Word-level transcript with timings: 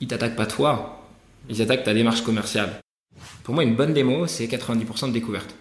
ils 0.00 0.08
t'attaquent 0.08 0.36
pas 0.36 0.46
toi, 0.46 1.02
ils 1.48 1.62
attaquent 1.62 1.84
ta 1.84 1.94
démarche 1.94 2.22
commerciale. 2.22 2.80
Pour 3.42 3.54
moi, 3.54 3.64
une 3.64 3.74
bonne 3.74 3.94
démo, 3.94 4.26
c'est 4.26 4.46
90% 4.46 5.08
de 5.08 5.12
découverte. 5.12 5.54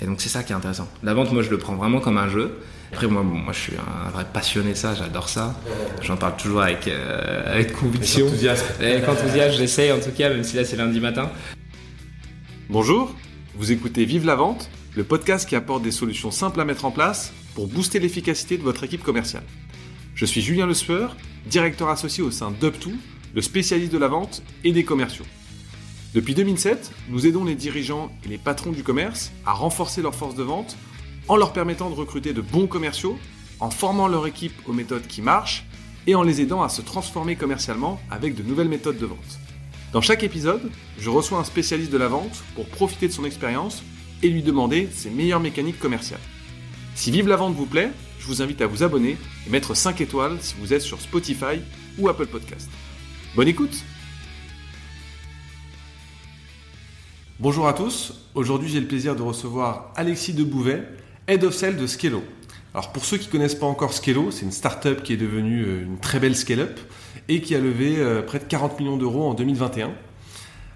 Et 0.00 0.06
donc 0.06 0.20
c'est 0.20 0.28
ça 0.28 0.42
qui 0.42 0.52
est 0.52 0.56
intéressant. 0.56 0.88
La 1.02 1.14
vente, 1.14 1.32
moi, 1.32 1.42
je 1.42 1.50
le 1.50 1.58
prends 1.58 1.74
vraiment 1.74 2.00
comme 2.00 2.18
un 2.18 2.28
jeu. 2.28 2.58
Après, 2.92 3.06
moi, 3.06 3.22
moi 3.22 3.52
je 3.52 3.58
suis 3.58 3.72
un 4.06 4.10
vrai 4.10 4.24
passionné 4.32 4.70
de 4.70 4.76
ça, 4.76 4.94
j'adore 4.94 5.28
ça. 5.28 5.54
J'en 6.02 6.16
parle 6.16 6.36
toujours 6.36 6.62
avec, 6.62 6.88
euh, 6.88 7.54
avec 7.54 7.72
conviction. 7.72 8.26
Avec 8.26 8.32
enthousiasme. 8.32 8.66
Avec 8.80 9.08
enthousiasme, 9.08 9.58
j'essaye 9.58 9.92
en 9.92 10.00
tout 10.00 10.10
cas, 10.10 10.30
même 10.30 10.44
si 10.44 10.56
là 10.56 10.64
c'est 10.64 10.76
lundi 10.76 11.00
matin. 11.00 11.30
Bonjour, 12.70 13.14
vous 13.56 13.72
écoutez 13.72 14.04
Vive 14.04 14.24
la 14.24 14.36
vente, 14.36 14.70
le 14.96 15.04
podcast 15.04 15.48
qui 15.48 15.56
apporte 15.56 15.82
des 15.82 15.90
solutions 15.90 16.30
simples 16.30 16.60
à 16.60 16.64
mettre 16.64 16.84
en 16.84 16.90
place 16.90 17.32
pour 17.54 17.66
booster 17.66 17.98
l'efficacité 17.98 18.56
de 18.56 18.62
votre 18.62 18.84
équipe 18.84 19.02
commerciale. 19.02 19.44
Je 20.14 20.24
suis 20.24 20.40
Julien 20.40 20.66
Le 20.66 20.74
Sueur, 20.74 21.16
directeur 21.46 21.88
associé 21.88 22.22
au 22.22 22.30
sein 22.30 22.50
d'Up2, 22.50 22.92
de 23.38 23.40
spécialistes 23.40 23.92
de 23.92 23.98
la 23.98 24.08
vente 24.08 24.42
et 24.64 24.72
des 24.72 24.82
commerciaux. 24.82 25.24
Depuis 26.12 26.34
2007, 26.34 26.90
nous 27.08 27.24
aidons 27.24 27.44
les 27.44 27.54
dirigeants 27.54 28.10
et 28.24 28.28
les 28.28 28.36
patrons 28.36 28.72
du 28.72 28.82
commerce 28.82 29.30
à 29.46 29.52
renforcer 29.52 30.02
leur 30.02 30.16
force 30.16 30.34
de 30.34 30.42
vente 30.42 30.76
en 31.28 31.36
leur 31.36 31.52
permettant 31.52 31.88
de 31.88 31.94
recruter 31.94 32.32
de 32.32 32.40
bons 32.40 32.66
commerciaux, 32.66 33.16
en 33.60 33.70
formant 33.70 34.08
leur 34.08 34.26
équipe 34.26 34.60
aux 34.66 34.72
méthodes 34.72 35.06
qui 35.06 35.22
marchent 35.22 35.66
et 36.08 36.16
en 36.16 36.24
les 36.24 36.40
aidant 36.40 36.64
à 36.64 36.68
se 36.68 36.82
transformer 36.82 37.36
commercialement 37.36 38.00
avec 38.10 38.34
de 38.34 38.42
nouvelles 38.42 38.68
méthodes 38.68 38.98
de 38.98 39.06
vente. 39.06 39.38
Dans 39.92 40.00
chaque 40.00 40.24
épisode, 40.24 40.68
je 40.98 41.08
reçois 41.08 41.38
un 41.38 41.44
spécialiste 41.44 41.92
de 41.92 41.96
la 41.96 42.08
vente 42.08 42.42
pour 42.56 42.66
profiter 42.66 43.06
de 43.06 43.12
son 43.12 43.24
expérience 43.24 43.84
et 44.24 44.30
lui 44.30 44.42
demander 44.42 44.88
ses 44.92 45.10
meilleures 45.10 45.38
mécaniques 45.38 45.78
commerciales. 45.78 46.18
Si 46.96 47.12
Vive 47.12 47.28
la 47.28 47.36
vente 47.36 47.54
vous 47.54 47.66
plaît, 47.66 47.92
je 48.18 48.26
vous 48.26 48.42
invite 48.42 48.62
à 48.62 48.66
vous 48.66 48.82
abonner 48.82 49.16
et 49.46 49.50
mettre 49.50 49.76
5 49.76 50.00
étoiles 50.00 50.38
si 50.40 50.56
vous 50.58 50.74
êtes 50.74 50.82
sur 50.82 51.00
Spotify 51.00 51.60
ou 51.98 52.08
Apple 52.08 52.26
Podcast. 52.26 52.68
Bonne 53.34 53.48
écoute 53.48 53.84
Bonjour 57.38 57.68
à 57.68 57.74
tous, 57.74 58.14
aujourd'hui 58.34 58.70
j'ai 58.70 58.80
le 58.80 58.86
plaisir 58.86 59.14
de 59.14 59.22
recevoir 59.22 59.92
Alexis 59.96 60.32
Debouvet, 60.32 60.82
Head 61.28 61.44
of 61.44 61.54
Sales 61.54 61.76
de 61.76 61.86
Scalo. 61.86 62.24
Alors 62.72 62.90
pour 62.90 63.04
ceux 63.04 63.18
qui 63.18 63.26
ne 63.26 63.32
connaissent 63.32 63.54
pas 63.54 63.66
encore 63.66 63.92
Scalo, 63.92 64.30
c'est 64.30 64.46
une 64.46 64.50
startup 64.50 65.02
qui 65.02 65.12
est 65.12 65.18
devenue 65.18 65.62
euh, 65.62 65.84
une 65.84 65.98
très 65.98 66.20
belle 66.20 66.34
scale-up 66.34 66.80
et 67.28 67.42
qui 67.42 67.54
a 67.54 67.60
levé 67.60 67.98
euh, 67.98 68.22
près 68.22 68.38
de 68.38 68.44
40 68.44 68.80
millions 68.80 68.96
d'euros 68.96 69.28
en 69.28 69.34
2021. 69.34 69.92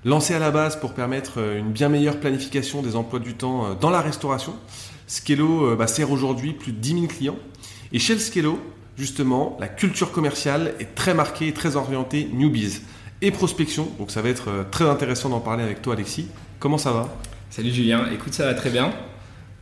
Lancé 0.05 0.35
à 0.35 0.39
la 0.39 0.51
base 0.51 0.79
pour 0.79 0.93
permettre 0.93 1.41
euh, 1.41 1.59
une 1.59 1.73
bien 1.73 1.89
meilleure 1.89 2.21
planification 2.21 2.83
des 2.83 2.97
emplois 2.97 3.19
du 3.19 3.33
temps 3.33 3.75
dans 3.75 3.91
la 3.91 4.03
restauration, 4.03 4.55
Scalo 5.07 5.75
bah, 5.75 5.87
sert 5.87 6.13
aujourd'hui 6.13 6.53
plus 6.53 6.73
de 6.73 6.79
10 6.79 6.93
000 6.93 7.07
clients. 7.07 7.39
Et 7.93 7.99
chez 7.99 8.19
Scalo, 8.19 8.59
justement, 8.97 9.57
la 9.61 9.69
culture 9.69 10.13
commerciale 10.13 10.75
est 10.81 10.95
très 10.95 11.15
marquée 11.15 11.49
et 11.49 11.53
très 11.53 11.77
orientée 11.77 12.29
newbies 12.33 12.81
et 13.21 13.31
prospection. 13.31 13.89
Donc 13.99 14.11
ça 14.11 14.23
va 14.23 14.29
être 14.29 14.67
très 14.71 14.89
intéressant 14.89 15.29
d'en 15.29 15.41
parler 15.41 15.63
avec 15.63 15.83
toi 15.83 15.95
Alexis. 15.95 16.29
Comment 16.59 16.79
ça 16.79 16.93
va? 16.93 17.09
Salut 17.51 17.71
Julien, 17.71 18.07
écoute, 18.13 18.35
ça 18.35 18.47
va 18.47 18.55
très 18.55 18.71
bien. 18.71 18.93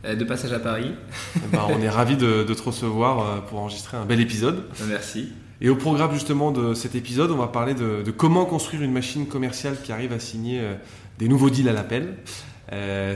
Euh, 0.03 0.15
de 0.15 0.23
passage 0.23 0.51
à 0.51 0.59
Paris. 0.59 0.91
Eh 1.35 1.39
ben, 1.51 1.61
on 1.69 1.79
est 1.79 1.89
ravis 1.89 2.17
de, 2.17 2.43
te 2.43 2.63
recevoir 2.63 3.19
euh, 3.19 3.39
pour 3.41 3.59
enregistrer 3.59 3.97
un 3.97 4.05
bel 4.05 4.19
épisode. 4.19 4.63
Merci. 4.87 5.31
Et 5.59 5.69
au 5.69 5.75
programme 5.75 6.11
justement 6.11 6.51
de 6.51 6.73
cet 6.73 6.95
épisode, 6.95 7.29
on 7.29 7.37
va 7.37 7.47
parler 7.47 7.75
de, 7.75 8.09
comment 8.09 8.45
construire 8.45 8.81
une 8.81 8.91
machine 8.91 9.27
commerciale 9.27 9.75
qui 9.83 9.91
arrive 9.91 10.11
à 10.11 10.19
signer 10.19 10.59
euh, 10.59 10.73
des 11.19 11.27
nouveaux 11.27 11.51
deals 11.51 11.69
à 11.69 11.73
l'appel. 11.73 12.15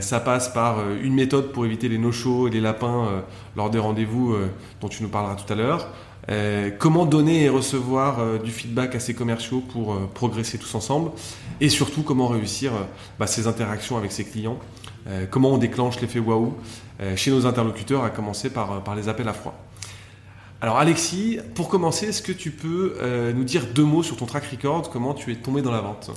ça 0.00 0.20
passe 0.20 0.48
par 0.48 0.76
une 1.02 1.14
méthode 1.14 1.50
pour 1.50 1.64
éviter 1.64 1.88
les 1.88 1.98
no-shows 1.98 2.46
et 2.46 2.50
les 2.50 2.60
lapins 2.60 3.24
lors 3.56 3.70
des 3.70 3.78
rendez-vous 3.78 4.36
dont 4.80 4.88
tu 4.88 5.02
nous 5.02 5.08
parleras 5.08 5.34
tout 5.34 5.50
à 5.50 5.56
l'heure. 5.56 5.88
Comment 6.78 7.06
donner 7.06 7.44
et 7.44 7.48
recevoir 7.48 8.40
du 8.40 8.50
feedback 8.50 8.94
à 8.94 9.00
ses 9.00 9.14
commerciaux 9.14 9.60
pour 9.60 9.96
progresser 10.08 10.58
tous 10.58 10.74
ensemble 10.74 11.10
et 11.60 11.68
surtout 11.68 12.02
comment 12.02 12.26
réussir 12.26 12.72
bah, 13.18 13.26
ces 13.26 13.46
interactions 13.46 13.96
avec 13.96 14.10
ses 14.10 14.24
clients, 14.24 14.58
comment 15.30 15.52
on 15.52 15.58
déclenche 15.58 16.00
l'effet 16.00 16.18
waouh 16.18 16.54
chez 17.14 17.30
nos 17.30 17.46
interlocuteurs, 17.46 18.02
à 18.02 18.10
commencer 18.10 18.50
par, 18.50 18.82
par 18.82 18.96
les 18.96 19.08
appels 19.08 19.28
à 19.28 19.32
froid. 19.32 19.54
Alors 20.60 20.78
Alexis, 20.78 21.38
pour 21.54 21.68
commencer, 21.68 22.06
est-ce 22.06 22.22
que 22.22 22.32
tu 22.32 22.50
peux 22.50 22.96
nous 23.34 23.44
dire 23.44 23.66
deux 23.72 23.84
mots 23.84 24.02
sur 24.02 24.16
ton 24.16 24.26
track 24.26 24.46
record, 24.46 24.90
comment 24.90 25.14
tu 25.14 25.30
es 25.30 25.36
tombé 25.36 25.62
dans 25.62 25.72
la 25.72 25.80
vente? 25.80 26.10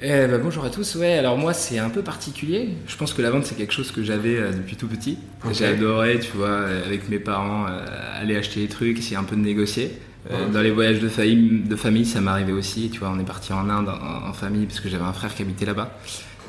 Eh 0.00 0.26
ben, 0.26 0.40
bonjour 0.42 0.64
à 0.64 0.70
tous. 0.70 0.94
Ouais, 0.94 1.14
alors 1.14 1.36
moi 1.36 1.52
c'est 1.52 1.78
un 1.78 1.90
peu 1.90 2.02
particulier. 2.02 2.70
Je 2.86 2.96
pense 2.96 3.12
que 3.12 3.22
la 3.22 3.30
vente 3.30 3.46
c'est 3.46 3.56
quelque 3.56 3.72
chose 3.72 3.92
que 3.92 4.02
j'avais 4.02 4.36
depuis 4.52 4.76
tout 4.76 4.88
petit. 4.88 5.18
J'ai 5.52 5.66
adoré, 5.66 6.20
tu 6.20 6.36
vois, 6.36 6.66
avec 6.86 7.08
mes 7.08 7.18
parents, 7.18 7.66
aller 8.14 8.36
acheter 8.36 8.60
des 8.60 8.68
trucs, 8.68 8.98
essayer 8.98 9.16
un 9.16 9.24
peu 9.24 9.36
de 9.36 9.40
négocier. 9.40 9.98
Euh, 10.30 10.48
dans 10.50 10.60
les 10.60 10.70
voyages 10.70 10.98
de 10.98 11.08
famille, 11.08 11.60
de 11.60 11.76
famille 11.76 12.04
ça 12.04 12.20
m'arrivait 12.20 12.52
aussi. 12.52 12.90
Tu 12.90 12.98
vois, 13.00 13.10
on 13.10 13.18
est 13.18 13.24
parti 13.24 13.52
en 13.52 13.68
Inde 13.70 13.88
en, 13.88 14.32
famille 14.32 14.66
parce 14.66 14.80
que 14.80 14.88
j'avais 14.88 15.04
un 15.04 15.12
frère 15.12 15.34
qui 15.34 15.42
habitait 15.42 15.64
là-bas. 15.64 15.96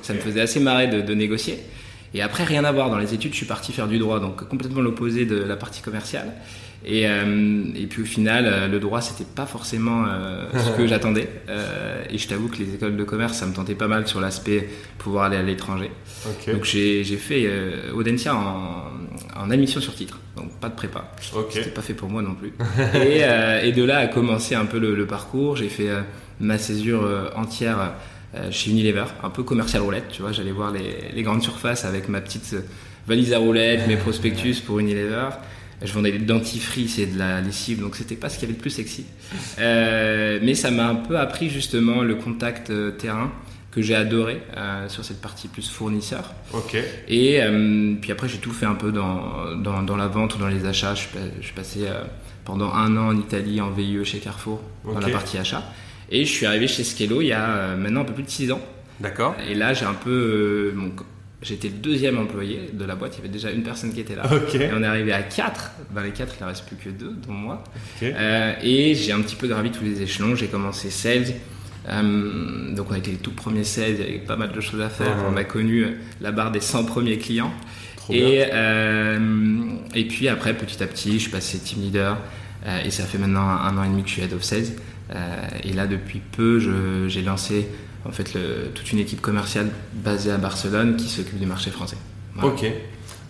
Ça 0.01 0.13
me 0.13 0.19
faisait 0.19 0.41
assez 0.41 0.59
marrer 0.59 0.87
de, 0.87 1.13
négocier. 1.13 1.59
Et 2.13 2.21
après, 2.21 2.43
rien 2.43 2.63
à 2.65 2.71
voir. 2.71 2.89
Dans 2.89 2.97
les 2.97 3.13
études, 3.13 3.31
je 3.31 3.37
suis 3.37 3.45
parti 3.45 3.71
faire 3.71 3.87
du 3.87 3.99
droit, 3.99 4.19
donc 4.19 4.47
complètement 4.47 4.81
l'opposé 4.81 5.25
de 5.25 5.37
la 5.37 5.55
partie 5.55 5.81
commerciale. 5.81 6.33
Et, 6.85 7.07
euh, 7.07 7.65
et, 7.75 7.87
puis 7.87 8.03
au 8.03 8.05
final, 8.05 8.45
euh, 8.45 8.67
le 8.67 8.79
droit, 8.79 9.01
c'était 9.01 9.29
pas 9.29 9.45
forcément 9.45 10.05
ce 10.53 10.77
que 10.77 10.87
j'attendais. 10.87 11.27
et 12.09 12.17
je 12.17 12.27
t'avoue 12.27 12.47
que 12.47 12.57
les 12.57 12.75
écoles 12.75 12.97
de 12.97 13.03
commerce, 13.03 13.37
ça 13.37 13.45
me 13.45 13.53
tentait 13.53 13.75
pas 13.75 13.87
mal 13.87 14.07
sur 14.07 14.21
l'aspect 14.21 14.69
pouvoir 14.97 15.25
aller 15.25 15.37
à 15.37 15.43
l'étranger. 15.43 15.91
Donc 16.47 16.63
j'ai 16.65 17.03
fait 17.03 17.49
Audencia 17.93 18.35
en, 18.35 18.83
en 19.39 19.51
admission 19.51 19.79
sur 19.81 19.95
titre, 19.95 20.19
donc 20.35 20.51
pas 20.59 20.69
de 20.69 20.75
prépa. 20.75 21.11
C'était 21.49 21.69
pas 21.69 21.81
fait 21.81 21.93
pour 21.93 22.09
moi 22.09 22.21
non 22.21 22.35
plus. 22.35 22.53
Euh, 23.19 23.61
et, 23.61 23.71
de 23.71 23.83
là 23.83 23.97
a 23.97 24.07
commencé 24.07 24.55
un 24.55 24.65
peu 24.65 24.79
le, 24.79 25.05
parcours. 25.05 25.55
J'ai 25.55 25.69
fait 25.69 25.89
euh, 25.89 26.01
ma 26.39 26.57
césure 26.57 27.03
euh, 27.03 27.29
entière 27.35 27.93
chez 28.51 28.69
Unilever, 28.71 29.05
un 29.23 29.29
peu 29.29 29.43
commercial 29.43 29.81
roulette. 29.81 30.05
Tu 30.11 30.21
vois, 30.21 30.31
j'allais 30.31 30.51
voir 30.51 30.71
les, 30.71 31.23
grandes 31.23 31.41
surfaces 31.41 31.85
avec 31.85 32.09
ma 32.09 32.21
petite 32.21 32.55
valise 33.07 33.33
à 33.33 33.39
roulette, 33.39 33.87
mes 33.87 33.97
prospectus 33.97 34.61
pour 34.61 34.79
Unilever. 34.79 35.29
Je 35.81 35.93
vendais 35.93 36.11
des 36.11 36.19
dentifrices 36.19 36.99
et 36.99 37.05
de 37.05 37.17
la 37.17 37.41
lessive, 37.41 37.79
donc 37.79 37.95
c'était 37.95 38.15
pas 38.15 38.29
ce 38.29 38.37
qu'il 38.37 38.47
y 38.47 38.51
avait 38.51 38.57
de 38.57 38.61
plus 38.61 38.69
sexy. 38.69 39.05
mais 39.57 40.55
ça 40.55 40.71
m'a 40.71 40.87
un 40.87 40.95
peu 40.95 41.17
appris 41.17 41.49
justement 41.49 42.01
le 42.03 42.15
contact 42.15 42.71
terrain 42.97 43.31
que 43.71 43.81
j'ai 43.81 43.95
adoré 43.95 44.41
euh, 44.57 44.89
sur 44.89 45.05
cette 45.05 45.21
partie 45.21 45.47
plus 45.47 45.69
fournisseur. 45.69 46.33
Ok. 46.53 46.77
Et 47.07 47.41
euh, 47.41 47.95
puis 48.01 48.11
après, 48.11 48.27
j'ai 48.27 48.39
tout 48.39 48.51
fait 48.51 48.65
un 48.65 48.75
peu 48.75 48.91
dans, 48.91 49.55
dans, 49.55 49.83
dans, 49.83 49.95
la 49.95 50.07
vente 50.07 50.35
ou 50.35 50.37
dans 50.39 50.47
les 50.47 50.65
achats. 50.65 50.95
Je, 50.95 51.01
suis 51.41 51.53
passé 51.53 51.81
euh, 51.83 52.01
pendant 52.45 52.73
un 52.73 52.97
an 52.97 53.07
en 53.09 53.17
Italie 53.17 53.61
en 53.61 53.69
VIE 53.69 54.03
chez 54.05 54.19
Carrefour, 54.19 54.61
dans 54.85 54.99
la 54.99 55.09
partie 55.09 55.37
achat. 55.37 55.63
Et 56.09 56.25
je 56.25 56.31
suis 56.31 56.47
arrivé 56.47 56.67
chez 56.67 56.83
Skello 56.83 57.21
il 57.21 57.27
y 57.27 57.33
a 57.33 57.75
maintenant 57.75 58.01
un 58.01 58.05
peu 58.05 58.13
plus 58.13 58.23
de 58.23 58.29
6 58.29 58.51
ans. 58.51 58.61
D'accord. 58.99 59.35
Et 59.47 59.53
là, 59.53 59.73
j'ai 59.73 59.85
un 59.85 59.93
peu. 59.93 60.73
J'étais 61.41 61.69
le 61.69 61.75
deuxième 61.75 62.17
employé 62.17 62.69
de 62.73 62.83
la 62.83 62.95
boîte, 62.95 63.13
il 63.15 63.17
y 63.17 63.21
avait 63.21 63.33
déjà 63.33 63.49
une 63.49 63.63
personne 63.63 63.93
qui 63.93 64.01
était 64.01 64.15
là. 64.15 64.23
Et 64.53 64.69
on 64.73 64.83
est 64.83 64.87
arrivé 64.87 65.13
à 65.13 65.23
4. 65.23 65.71
Dans 65.95 66.01
les 66.01 66.11
4, 66.11 66.35
il 66.37 66.43
ne 66.43 66.49
reste 66.49 66.65
plus 66.65 66.75
que 66.75 66.89
2, 66.89 67.15
dont 67.27 67.33
moi. 67.33 67.63
et 68.01 68.95
j'ai 68.95 69.11
un 69.13 69.21
petit 69.21 69.35
peu 69.35 69.47
gravi 69.47 69.71
tous 69.71 69.83
les 69.83 70.01
échelons. 70.01 70.35
J'ai 70.35 70.47
commencé 70.47 70.89
sales, 70.89 71.33
euh, 71.87 72.75
donc 72.75 72.87
on 72.91 72.95
été 72.95 73.11
les 73.11 73.17
tout 73.17 73.31
premiers 73.31 73.63
16, 73.63 73.97
il 73.99 74.05
y 74.05 74.09
avait 74.09 74.19
pas 74.19 74.35
mal 74.35 74.51
de 74.51 74.61
choses 74.61 74.81
à 74.81 74.89
faire. 74.89 75.15
On 75.31 75.37
a 75.37 75.43
connu 75.43 75.85
la 76.21 76.31
barre 76.31 76.51
des 76.51 76.59
100 76.59 76.85
premiers 76.85 77.17
clients. 77.17 77.51
Et, 78.09 78.45
euh, 78.51 79.19
et 79.93 80.05
puis 80.05 80.27
après, 80.27 80.55
petit 80.55 80.81
à 80.81 80.87
petit, 80.87 81.13
je 81.13 81.19
suis 81.19 81.31
passé 81.31 81.59
team 81.59 81.81
leader. 81.81 82.17
Euh, 82.65 82.83
et 82.83 82.89
ça 82.89 83.03
fait 83.05 83.17
maintenant 83.17 83.47
un, 83.47 83.77
an 83.77 83.83
et 83.83 83.87
demi 83.87 84.03
que 84.03 84.09
je 84.09 84.13
suis 84.13 84.21
head 84.23 84.33
of 84.33 84.43
sales. 84.43 84.65
et 85.63 85.73
là, 85.73 85.87
depuis 85.87 86.19
peu, 86.19 87.07
j'ai 87.07 87.21
lancé 87.21 87.67
en 88.05 88.11
fait 88.11 88.33
le, 88.33 88.69
toute 88.73 88.91
une 88.91 88.99
équipe 88.99 89.21
commerciale 89.21 89.69
basée 89.93 90.31
à 90.31 90.37
Barcelone 90.37 90.95
qui 90.95 91.09
s'occupe 91.09 91.39
du 91.39 91.45
marché 91.45 91.71
français. 91.71 91.97
Ok. 92.41 92.65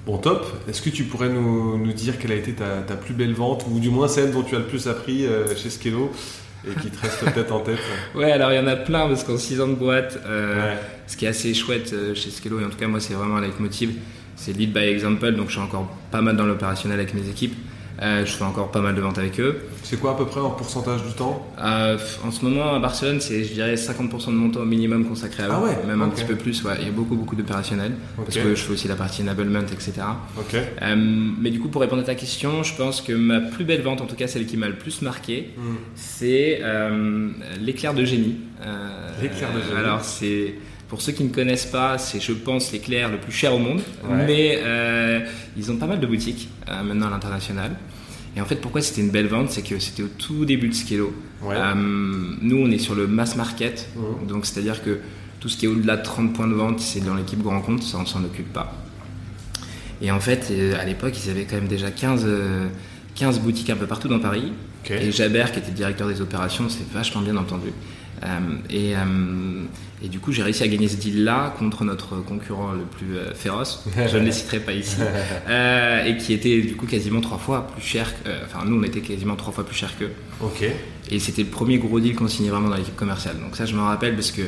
Bon, 0.06 0.18
top. 0.18 0.46
Est-ce 0.68 0.82
que 0.82 0.90
tu 0.90 1.04
pourrais 1.04 1.30
nous, 1.30 1.78
nous, 1.78 1.94
dire 1.94 2.18
quelle 2.20 2.32
a 2.32 2.36
été 2.36 2.54
ta, 2.54 2.82
ta, 2.82 2.96
plus 2.96 3.14
belle 3.14 3.34
vente, 3.34 3.66
ou 3.70 3.80
du 3.80 3.90
moins 3.90 4.08
celle 4.08 4.32
dont 4.32 4.44
tu 4.44 4.56
as 4.56 4.60
le 4.60 4.66
plus 4.66 4.88
appris 4.88 5.26
chez 5.56 5.70
Skello 5.70 6.12
et 6.68 6.74
qui 6.80 6.90
te 6.90 7.02
reste 7.02 7.20
peut-être 7.20 7.52
en 7.52 7.62
tête 7.62 7.80
Ouais, 8.16 8.32
alors 8.32 8.52
il 8.52 8.56
y 8.56 8.60
en 8.60 8.68
a 8.68 8.76
plein 8.76 9.08
parce 9.08 9.24
qu'en 9.24 9.38
6 9.38 9.62
ans 9.62 9.68
de 9.68 9.76
boîte, 9.76 10.20
euh, 10.26 10.76
ce 11.08 11.16
qui 11.16 11.26
est 11.26 11.30
assez 11.30 11.54
chouette 11.54 11.92
euh, 11.94 12.14
chez 12.16 12.32
Skello, 12.32 12.60
et 12.60 12.66
en 12.66 12.70
tout 12.70 12.78
cas 12.78 12.88
moi 12.88 13.00
c'est 13.00 13.14
vraiment 13.14 13.38
un 13.38 13.42
leitmotiv, 13.42 13.94
c'est 14.36 14.54
lead 14.54 14.74
by 14.74 14.86
example, 14.86 15.34
donc 15.34 15.48
je 15.48 15.54
suis 15.54 15.62
encore 15.62 15.90
pas 16.12 16.22
mal 16.22 16.36
dans 16.36 16.46
l'opérationnel 16.46 17.00
avec 17.00 17.14
mes 17.14 17.28
équipes. 17.30 17.56
Euh, 18.02 18.26
je 18.26 18.32
fais 18.32 18.44
encore 18.44 18.72
pas 18.72 18.80
mal 18.80 18.96
de 18.96 19.02
ventes 19.02 19.18
avec 19.18 19.40
eux. 19.40 19.68
C'est 19.84 20.00
quoi 20.00 20.12
à 20.12 20.16
peu 20.16 20.26
près 20.26 20.40
en 20.40 20.52
pourcentage 20.52 21.04
du 21.04 21.14
temps? 21.14 21.46
Euh, 21.60 21.98
En 22.24 22.32
ce 22.32 22.46
moment, 22.46 22.74
à 22.74 22.80
Barcelone, 22.80 23.20
c'est 23.20 23.44
je 23.44 23.54
dirais 23.54 23.76
50% 23.76 24.28
de 24.28 24.32
mon 24.32 24.50
temps 24.50 24.64
minimum 24.66 25.06
consacré 25.06 25.44
à 25.44 25.48
eux. 25.48 25.52
Ah 25.54 25.62
ouais 25.62 25.78
Même 25.86 26.02
un 26.02 26.10
petit 26.10 26.24
peu 26.24 26.36
plus, 26.36 26.64
ouais. 26.64 26.76
Il 26.80 26.86
y 26.86 26.90
a 26.90 26.94
beaucoup, 26.94 27.16
beaucoup 27.16 27.36
d'opérationnel. 27.36 27.94
Parce 28.16 28.38
que 28.38 28.56
je 28.56 28.62
fais 28.62 28.74
aussi 28.74 28.88
la 28.88 28.96
partie 28.96 29.22
enablement, 29.22 29.60
etc. 29.60 29.94
Ok. 30.38 30.56
Euh, 30.56 30.96
mais 30.96 31.50
du 31.50 31.60
coup, 31.60 31.68
pour 31.68 31.82
répondre 31.82 32.02
à 32.02 32.06
ta 32.06 32.16
question, 32.16 32.64
je 32.64 32.74
pense 32.76 33.02
que 33.02 33.12
ma 33.12 33.42
plus 33.42 33.66
belle 33.66 33.82
vente, 33.82 34.02
en 34.02 34.06
tout 34.06 34.16
cas 34.16 34.28
celle 34.28 34.46
qui 34.46 34.56
m'a 34.56 34.68
le 34.68 34.76
plus 34.76 35.02
marqué, 35.02 35.50
hmm. 35.58 35.76
c'est 35.96 36.62
l'éclair 37.60 37.94
de 37.94 38.06
génie. 38.06 38.38
l'éclair 39.22 39.50
de 39.54 39.62
génie. 39.62 39.78
Alors, 39.78 40.04
c'est 40.04 40.56
pour 40.90 41.02
ceux 41.02 41.12
qui 41.12 41.24
ne 41.24 41.30
connaissent 41.30 41.68
pas, 41.68 42.00
c'est, 42.00 42.20
je 42.20 42.34
pense, 42.34 42.72
l'éclair 42.72 43.10
le 43.10 43.18
plus 43.18 43.32
cher 43.32 43.54
au 43.54 43.60
monde. 43.60 43.82
Mais 44.26 44.60
euh, 44.64 45.20
ils 45.56 45.72
ont 45.72 45.78
pas 45.78 45.86
mal 45.86 46.00
de 46.00 46.08
boutiques 46.08 46.50
euh, 46.68 46.82
maintenant 46.82 47.08
à 47.08 47.10
l'international. 47.12 47.72
Et 48.36 48.42
en 48.42 48.46
fait, 48.46 48.56
pourquoi 48.58 48.82
c'était 48.82 49.02
une 49.02 49.10
belle 49.10 49.28
vente 49.28 49.50
C'est 49.50 49.62
que 49.64 49.80
c'était 49.80 50.04
au 50.04 50.08
tout 50.08 50.46
début 50.46 50.70
de 50.70 50.74
Skello. 50.76 51.14
Ouais. 51.42 51.56
Euh, 51.56 51.74
nous, 52.42 52.58
on 52.58 52.70
est 52.72 52.78
sur 52.78 52.96
le 52.96 53.08
mass 53.08 53.36
market, 53.36 53.88
Mhm. 53.96 54.28
donc 54.28 54.46
c'est-à-dire 54.46 54.84
que 54.84 55.00
tout 55.40 55.50
ce 55.50 55.58
qui 55.58 55.66
est 55.66 55.68
au-delà 55.70 55.98
de 55.98 56.04
30 56.04 56.34
points 56.34 56.48
de 56.48 56.54
vente, 56.54 56.80
c'est 56.80 57.00
dans 57.04 57.16
l'équipe 57.16 57.42
grand 57.42 57.62
compte, 57.62 57.82
ça 57.84 57.98
on 58.00 58.06
s'en 58.06 58.24
occupe 58.24 58.52
pas. 58.54 58.76
Et 60.02 60.12
en 60.12 60.20
fait, 60.20 60.48
euh, 60.52 60.80
à 60.80 60.86
l'époque, 60.86 61.14
ils 61.26 61.30
avaient 61.30 61.46
quand 61.46 61.56
même 61.56 61.68
déjà 61.68 61.92
15, 61.92 62.24
euh, 62.26 62.68
15 63.16 63.40
boutiques 63.40 63.70
un 63.70 63.76
peu 63.76 63.86
partout 63.88 64.08
dans 64.08 64.20
Paris. 64.20 64.54
Et 64.90 65.12
Jabert, 65.12 65.52
qui 65.52 65.60
était 65.60 65.72
directeur 65.72 66.08
des 66.08 66.22
opérations, 66.22 66.68
c'est 66.70 66.90
vachement 66.94 67.22
bien 67.22 67.36
entendu. 67.36 67.68
Euh, 68.24 68.28
et, 68.70 68.96
euh, 68.96 69.64
et 70.04 70.08
du 70.10 70.20
coup, 70.20 70.32
j'ai 70.32 70.44
réussi 70.44 70.64
à 70.64 70.68
gagner 70.68 70.88
ce 70.88 70.98
deal-là 70.98 71.54
contre 71.58 71.84
notre 71.86 72.18
concurrent 72.18 72.74
le 72.74 72.82
plus 72.84 73.16
euh, 73.18 73.34
féroce, 73.34 73.86
je 74.08 74.18
ne 74.18 74.26
les 74.26 74.32
citerai 74.32 74.60
pas 74.60 74.74
ici, 74.74 74.98
et 75.50 76.18
qui 76.18 76.34
était 76.34 76.62
du 76.62 76.76
coup 76.76 76.86
quasiment 76.86 77.22
trois 77.22 77.38
fois 77.38 77.68
plus 77.68 77.82
cher. 77.82 78.12
Enfin, 78.46 78.66
nous, 78.66 78.80
on 78.80 78.84
était 78.84 79.02
quasiment 79.02 79.36
trois 79.36 79.54
fois 79.54 79.66
plus 79.66 79.76
cher 79.76 79.92
qu'eux. 79.98 80.12
Ok. 80.42 80.64
Et 81.12 81.20
c'était 81.20 81.44
le 81.44 81.50
premier 81.50 81.78
gros 81.78 82.00
deal 82.00 82.16
qu'on 82.16 82.28
signait 82.28 82.50
vraiment 82.50 82.70
dans 82.70 82.76
l'équipe 82.76 82.96
commerciale. 82.96 83.38
Donc 83.40 83.56
ça, 83.56 83.66
je 83.66 83.76
m'en 83.76 83.86
rappelle 83.86 84.16
parce 84.16 84.32
que 84.32 84.42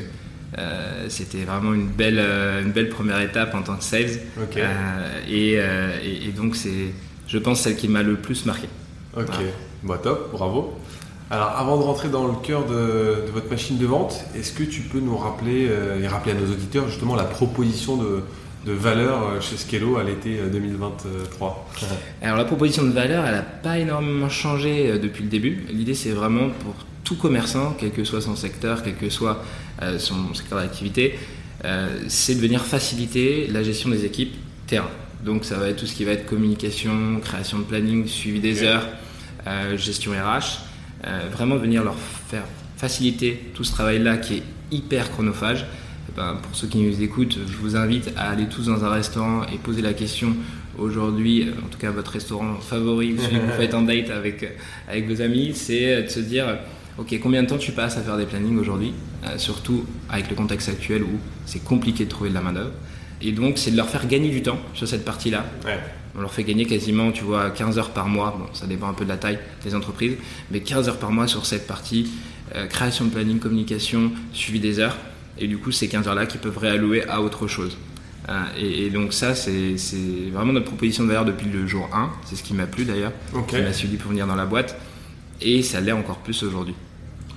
euh, 0.58 1.06
c'était 1.10 1.44
vraiment 1.44 1.74
une 1.74 1.88
belle, 1.88 2.20
euh, 2.20 2.62
une 2.62 2.72
belle 2.72 2.90
première 2.90 3.22
étape 3.22 3.56
en 3.56 3.62
tant 3.62 3.76
que 3.78 3.84
sales. 3.84 4.20
Ok. 4.42 4.58
Euh, 4.58 5.20
et, 5.30 5.54
et- 5.54 6.26
et 6.28 6.32
donc 6.32 6.56
c'est, 6.56 6.92
je 7.28 7.38
pense, 7.38 7.62
celle 7.62 7.76
qui 7.78 7.88
m'a 7.88 8.04
le 8.04 8.16
plus 8.16 8.46
marqué. 8.46 8.68
Ok. 9.18 9.28
Voilà. 9.28 9.42
Bah 9.84 10.00
top, 10.04 10.30
bravo. 10.32 10.78
Alors 11.31 11.56
avant 11.57 11.78
de 11.78 11.83
rentrer 11.83 12.10
dans 12.10 12.28
le 12.28 12.33
cœur 12.44 12.66
de, 12.66 13.25
de 13.25 13.31
votre 13.31 13.50
machine 13.50 13.78
de 13.78 13.86
vente, 13.86 14.25
est-ce 14.36 14.51
que 14.51 14.63
tu 14.63 14.81
peux 14.81 15.00
nous 15.00 15.16
rappeler 15.16 15.68
euh, 15.69 16.04
et 16.04 16.07
rappeler 16.07 16.33
à 16.33 16.36
nos 16.36 16.51
auditeurs 16.51 16.89
justement 16.89 17.16
la 17.16 17.24
proposition 17.24 17.95
de, 17.95 18.22
de 18.66 18.74
valeur 18.74 19.24
euh, 19.24 19.39
chez 19.39 19.56
Skello 19.56 19.95
à 19.95 20.04
l'été 20.04 20.38
euh, 20.39 20.50
2023 20.50 21.69
Alors 22.22 22.38
la 22.38 22.44
proposition 22.44 22.83
de 22.83 22.92
valeur, 22.92 23.25
elle 23.25 23.36
n'a 23.36 23.42
pas 23.44 23.80
énormément 23.80 24.28
changé 24.28 24.89
euh, 24.89 25.00
depuis 25.00 25.24
le 25.24 25.30
début. 25.30 25.66
L'idée, 25.69 25.94
c'est 25.95 26.12
vraiment 26.12 26.50
pour 26.50 26.75
tout 27.06 27.16
commerçant, 27.16 27.75
quel 27.80 27.92
que 27.92 28.04
soit 28.04 28.22
son 28.22 28.36
secteur, 28.36 28.84
quel 28.84 28.95
que 28.95 29.10
soit 29.10 29.42
euh, 29.81 30.00
son 30.00 30.34
secteur 30.34 30.60
d'activité, 30.60 31.18
euh, 31.63 31.88
c'est 32.10 32.36
de 32.36 32.42
venir 32.42 32.66
faciliter 32.66 33.48
la 33.48 33.63
gestion 33.63 33.89
des 33.89 34.04
équipes 34.04 34.36
terrain. 34.68 34.89
Donc 35.24 35.45
ça 35.45 35.57
va 35.57 35.69
être 35.69 35.77
tout 35.77 35.86
ce 35.86 35.94
qui 35.95 36.04
va 36.04 36.12
être 36.12 36.25
communication, 36.25 37.22
création 37.24 37.60
de 37.60 37.63
planning, 37.63 38.06
suivi 38.07 38.42
des 38.42 38.63
heures, 38.63 38.86
euh, 39.48 39.77
gestion 39.77 40.12
RH. 40.12 40.71
Euh, 41.06 41.30
vraiment 41.31 41.57
venir 41.57 41.83
leur 41.83 41.95
faire 41.98 42.44
faciliter 42.77 43.51
tout 43.53 43.63
ce 43.63 43.71
travail-là 43.71 44.18
qui 44.18 44.38
est 44.38 44.44
hyper 44.71 45.12
chronophage. 45.12 45.65
Eh 46.09 46.15
ben, 46.15 46.38
pour 46.42 46.56
ceux 46.56 46.68
qui 46.68 46.80
nous 46.80 47.01
écoutent, 47.01 47.38
je 47.48 47.57
vous 47.57 47.75
invite 47.75 48.12
à 48.18 48.30
aller 48.30 48.45
tous 48.48 48.68
dans 48.68 48.83
un 48.83 48.89
restaurant 48.89 49.44
et 49.44 49.57
poser 49.57 49.81
la 49.81 49.94
question 49.94 50.36
aujourd'hui, 50.77 51.44
euh, 51.44 51.51
en 51.65 51.69
tout 51.69 51.80
cas 51.80 51.92
votre 51.92 52.12
restaurant 52.12 52.56
favori, 52.59 53.15
celui 53.18 53.39
que 53.39 53.45
vous 53.45 53.57
faites 53.57 53.74
en 53.74 53.81
date 53.81 54.09
avec, 54.09 54.44
euh, 54.44 54.50
avec 54.88 55.07
vos 55.07 55.21
amis, 55.21 55.53
c'est 55.56 56.03
de 56.03 56.07
se 56.07 56.19
dire, 56.19 56.45
ok, 56.98 57.19
combien 57.21 57.44
de 57.44 57.48
temps 57.48 57.57
tu 57.57 57.71
passes 57.71 57.98
à 57.98 58.01
faire 58.01 58.18
des 58.18 58.25
plannings 58.25 58.57
aujourd'hui, 58.57 58.94
surtout 59.38 59.86
avec 60.09 60.30
le 60.30 60.36
contexte 60.36 60.69
actuel 60.69 61.03
où 61.03 61.19
c'est 61.45 61.63
compliqué 61.63 62.06
de 62.06 62.09
trouver 62.09 62.30
de 62.30 62.36
la 62.36 62.42
main 62.42 62.53
d'œuvre. 62.53 62.71
Et 63.22 63.32
donc, 63.32 63.58
c'est 63.58 63.72
de 63.72 63.78
leur 63.78 63.90
faire 63.90 64.08
gagner 64.08 64.30
du 64.30 64.42
temps 64.42 64.60
sur 64.74 64.88
cette 64.88 65.06
partie-là. 65.06 65.46
Ouais. 65.66 65.80
On 66.18 66.22
leur 66.22 66.34
fait 66.34 66.44
gagner 66.44 66.66
quasiment, 66.66 67.12
tu 67.12 67.24
vois, 67.24 67.52
15 67.52 67.78
heures 67.78 67.92
par 67.92 68.08
mois. 68.08 68.36
Bon, 68.38 68.46
ça 68.54 68.66
dépend 68.68 68.90
un 68.90 68.94
peu 68.94 69.04
de 69.06 69.10
la 69.10 69.18
taille 69.18 69.40
des 69.64 69.76
entreprises, 69.76 70.16
mais 70.52 70.60
15 70.60 70.90
heures 70.90 70.98
par 71.00 71.12
mois 71.12 71.28
sur 71.28 71.46
cette 71.46 71.68
partie 71.68 72.10
euh, 72.56 72.68
création 72.68 73.06
de 73.06 73.12
planning, 73.12 73.40
communication, 73.40 74.12
suivi 74.34 74.60
des 74.60 74.80
heures. 74.80 74.98
Et 75.40 75.48
du 75.48 75.58
coup, 75.58 75.72
ces 75.72 75.88
15 75.88 76.08
heures-là 76.08 76.26
qui 76.26 76.38
peuvent 76.38 76.58
réallouer 76.58 77.08
à 77.08 77.22
autre 77.22 77.48
chose. 77.48 77.78
Euh, 78.30 78.34
et, 78.58 78.86
et 78.86 78.90
donc 78.90 79.14
ça, 79.14 79.34
c'est 79.36 79.76
vraiment 80.34 80.52
notre 80.54 80.66
proposition 80.68 81.04
de 81.04 81.08
valeur 81.10 81.26
depuis 81.26 81.48
le 81.50 81.66
jour 81.66 81.88
1. 81.94 82.10
C'est 82.26 82.36
ce 82.36 82.44
qui 82.44 82.54
m'a 82.54 82.66
plu 82.68 82.84
d'ailleurs, 82.86 83.14
Ok. 83.34 83.48
qui 83.48 83.62
m'a 83.62 83.72
suivi 83.74 83.96
pour 83.98 84.10
venir 84.12 84.28
dans 84.28 84.36
la 84.36 84.46
boîte. 84.46 84.78
Et 85.42 85.64
ça 85.64 85.80
l'est 85.80 85.92
encore 85.94 86.18
plus 86.18 86.44
aujourd'hui. 86.44 86.76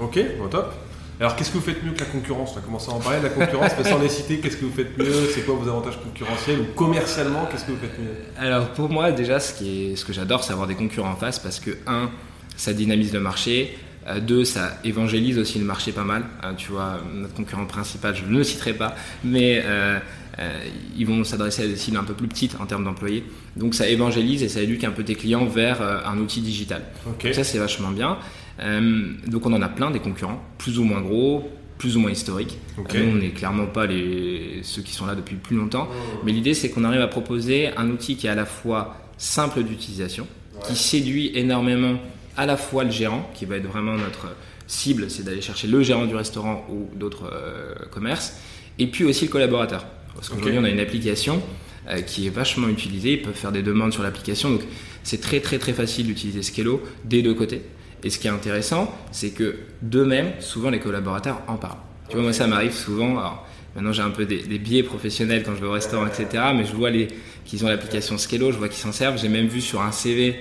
Ok, 0.01 0.19
bon, 0.39 0.49
top. 0.49 0.75
Alors 1.21 1.37
qu'est-ce 1.37 1.51
que 1.51 1.59
vous 1.59 1.65
faites 1.65 1.83
mieux 1.85 1.93
que 1.93 2.01
la 2.01 2.07
concurrence 2.07 2.55
On 2.57 2.59
a 2.59 2.63
commencé 2.63 2.91
à 2.91 2.95
en 2.95 2.99
parler 2.99 3.19
de 3.19 3.25
la 3.25 3.31
concurrence, 3.31 3.73
mais 3.79 3.89
sans 3.89 3.99
les 4.01 4.09
citer, 4.09 4.39
qu'est-ce 4.39 4.57
que 4.57 4.65
vous 4.65 4.73
faites 4.73 4.99
mieux? 4.99 5.13
C'est 5.33 5.43
quoi 5.43 5.55
vos 5.55 5.69
avantages 5.69 5.99
concurrentiels 6.03 6.61
Ou 6.61 6.65
commercialement, 6.75 7.47
qu'est-ce 7.51 7.65
que 7.65 7.71
vous 7.73 7.79
faites 7.79 7.99
mieux? 7.99 8.15
Alors 8.37 8.69
pour 8.71 8.89
moi 8.89 9.13
déjà 9.13 9.39
ce, 9.39 9.55
qui 9.55 9.93
est, 9.93 9.97
ce 9.97 10.05
que 10.05 10.13
j'adore 10.13 10.43
c'est 10.43 10.53
avoir 10.53 10.67
des 10.67 10.75
concurrents 10.75 11.13
en 11.13 11.17
face 11.17 11.39
parce 11.39 11.61
que 11.61 11.71
un 11.87 12.11
ça 12.57 12.73
dynamise 12.73 13.13
le 13.13 13.21
marché, 13.21 13.77
euh, 14.09 14.21
deux 14.21 14.45
ça 14.45 14.79
évangélise 14.83 15.39
aussi 15.39 15.59
le 15.59 15.65
marché 15.65 15.93
pas 15.93 16.05
mal. 16.05 16.25
Euh, 16.43 16.53
tu 16.57 16.73
vois 16.73 17.01
notre 17.13 17.35
concurrent 17.35 17.67
principal 17.67 18.17
je 18.17 18.25
ne 18.25 18.37
le 18.37 18.43
citerai 18.43 18.75
pas 18.75 18.97
mais 19.23 19.63
euh, 19.65 19.99
euh, 20.41 20.65
ils 20.97 21.07
vont 21.07 21.23
s'adresser 21.23 21.63
à 21.63 21.67
des 21.69 21.77
cibles 21.77 21.97
un 21.97 22.05
peu 22.05 22.15
plus 22.15 22.27
petites 22.27 22.57
en 22.61 22.67
termes 22.67 22.85
d'employés. 22.85 23.25
Donc 23.55 23.75
ça 23.75 23.87
évangélise 23.87 24.43
et 24.43 24.49
ça 24.49 24.61
éduque 24.61 24.83
un 24.83 24.91
peu 24.91 25.05
tes 25.05 25.15
clients 25.15 25.47
vers 25.47 25.81
un 25.81 26.19
outil 26.19 26.41
digital. 26.41 26.83
Donc 27.07 27.33
ça 27.33 27.45
c'est 27.45 27.59
vachement 27.59 27.93
bien. 27.93 28.19
Euh, 28.61 29.13
donc 29.27 29.47
on 29.47 29.53
en 29.53 29.63
a 29.63 29.69
plein 29.69 29.91
des 29.91 30.01
concurrents, 30.01 30.43
plus 30.59 30.79
ou 30.79 30.85
moins 30.85 31.01
gros, 31.01 31.51
plus 31.79 31.97
ou 31.97 32.01
moins 32.01 32.11
historiques. 32.11 32.59
Nous 32.79 32.85
on 33.11 33.15
n'est 33.17 33.31
clairement 33.31 33.67
pas 33.67 33.87
les, 33.87 34.61
ceux 34.63 34.83
qui 34.83 34.93
sont 34.93 35.07
là 35.07 35.15
depuis 35.15 35.37
plus 35.37 35.57
longtemps. 35.57 35.89
Mais 36.25 36.33
l'idée, 36.33 36.55
c'est 36.55 36.71
qu'on 36.71 36.85
arrive 36.85 37.01
à 37.01 37.09
proposer 37.09 37.69
un 37.77 37.91
outil 37.91 38.17
qui 38.17 38.27
est 38.27 38.31
à 38.31 38.35
la 38.35 38.47
fois 38.47 38.97
simple 39.19 39.63
d'utilisation, 39.63 40.27
qui 40.67 40.77
séduit 40.77 41.31
énormément 41.35 41.99
à 42.37 42.47
la 42.47 42.57
fois 42.57 42.85
le 42.85 42.91
gérant, 42.91 43.31
qui 43.35 43.45
va 43.45 43.57
être 43.57 43.67
vraiment 43.67 43.97
notre 43.97 44.29
cible, 44.67 45.11
c'est 45.11 45.25
d'aller 45.25 45.41
chercher 45.43 45.69
le 45.69 45.83
gérant 45.83 46.07
du 46.07 46.17
restaurant 46.17 46.65
ou 46.71 46.89
d'autres 46.97 47.31
euh, 47.33 47.75
commerces, 47.91 48.35
et 48.79 48.87
puis 48.87 49.05
aussi 49.05 49.27
le 49.27 49.31
collaborateur. 49.31 49.87
Parce 50.15 50.29
qu'aujourd'hui, 50.29 50.59
Ok. 50.59 50.63
on 50.63 50.65
a 50.65 50.71
une 50.71 50.81
application 50.81 51.43
euh, 51.89 52.01
qui 52.01 52.27
est 52.27 52.31
vachement 52.31 52.69
utilisée, 52.69 53.13
ils 53.13 53.23
peuvent 53.23 53.35
faire 53.35 53.53
des 53.53 53.63
demandes 53.63 53.93
sur 53.93 54.03
l'application, 54.03 54.51
donc 54.51 54.63
c'est 55.03 55.21
très 55.21 55.41
très 55.41 55.59
très 55.59 55.73
facile 55.75 56.07
d'utiliser 56.07 56.43
Skello 56.43 56.83
des 57.05 57.23
deux 57.23 57.35
côtés. 57.35 57.63
Et 58.05 58.11
ce 58.11 58.19
qui 58.19 58.27
est 58.27 58.31
intéressant, 58.31 58.95
c'est 59.13 59.31
que 59.31 59.57
d'eux-mêmes, 59.83 60.33
souvent 60.41 60.71
les 60.71 60.79
collaborateurs 60.79 61.41
en 61.49 61.57
parlent. 61.57 61.79
Tu 62.09 62.15
vois, 62.17 62.23
moi 62.23 62.33
ça 62.35 62.47
m'arrive 62.47 62.73
souvent. 62.73 63.19
Alors, 63.19 63.47
maintenant 63.75 63.93
j'ai 63.93 64.03
un 64.03 64.11
peu 64.11 64.27
des, 64.27 64.43
des 64.43 64.59
biais 64.59 64.83
professionnels 64.83 65.43
quand 65.43 65.55
je 65.57 65.61
vais 65.63 65.67
au 65.67 65.73
restaurant, 65.73 66.07
etc. 66.07 66.27
Mais 66.55 66.65
je 66.67 66.75
vois 66.77 66.91
les, 66.91 67.09
qu'ils 67.47 67.65
ont 67.65 67.69
l'application 67.69 68.19
Skello, 68.19 68.53
je 68.53 68.59
vois 68.59 68.69
qu'ils 68.69 68.83
s'en 68.83 68.93
servent. 68.93 69.19
J'ai 69.19 69.29
même 69.31 69.47
vu 69.47 69.61
sur 69.63 69.81
un 69.81 69.91
CV 69.91 70.37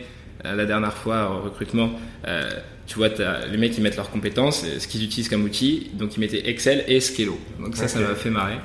euh, 0.45 0.55
la 0.55 0.65
dernière 0.65 0.93
fois 0.93 1.31
au 1.31 1.41
recrutement, 1.43 1.91
euh, 2.27 2.49
tu 2.85 2.95
vois, 2.95 3.09
t'as- 3.09 3.45
les 3.47 3.57
mecs 3.57 3.77
ils 3.77 3.81
mettent 3.81 3.95
leurs 3.95 4.11
compétences, 4.11 4.65
euh, 4.65 4.77
ce 4.77 4.87
qu'ils 4.89 5.03
utilisent 5.05 5.29
comme 5.29 5.45
outil. 5.45 5.89
Donc 5.93 6.17
ils 6.17 6.19
mettaient 6.19 6.49
Excel 6.49 6.83
et 6.87 6.99
Skello. 6.99 7.39
Donc 7.61 7.77
ça, 7.77 7.87
ça 7.87 7.99
m'a 7.99 8.13
fait 8.15 8.29
marrer. 8.29 8.55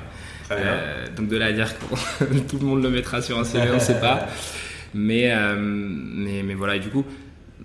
Euh, 0.51 1.05
donc 1.15 1.27
de 1.29 1.37
là 1.37 1.45
à 1.45 1.51
dire 1.53 1.69
que 1.77 2.25
tout 2.49 2.57
le 2.59 2.65
monde 2.65 2.83
le 2.83 2.89
mettra 2.89 3.21
sur 3.21 3.39
un 3.39 3.45
CV, 3.45 3.67
on 3.71 3.75
ne 3.75 3.79
sait 3.79 3.99
pas. 4.01 4.27
Mais, 4.95 5.31
mais, 5.55 6.41
mais 6.41 6.55
voilà, 6.55 6.75
et 6.75 6.79
du 6.79 6.89
coup, 6.89 7.05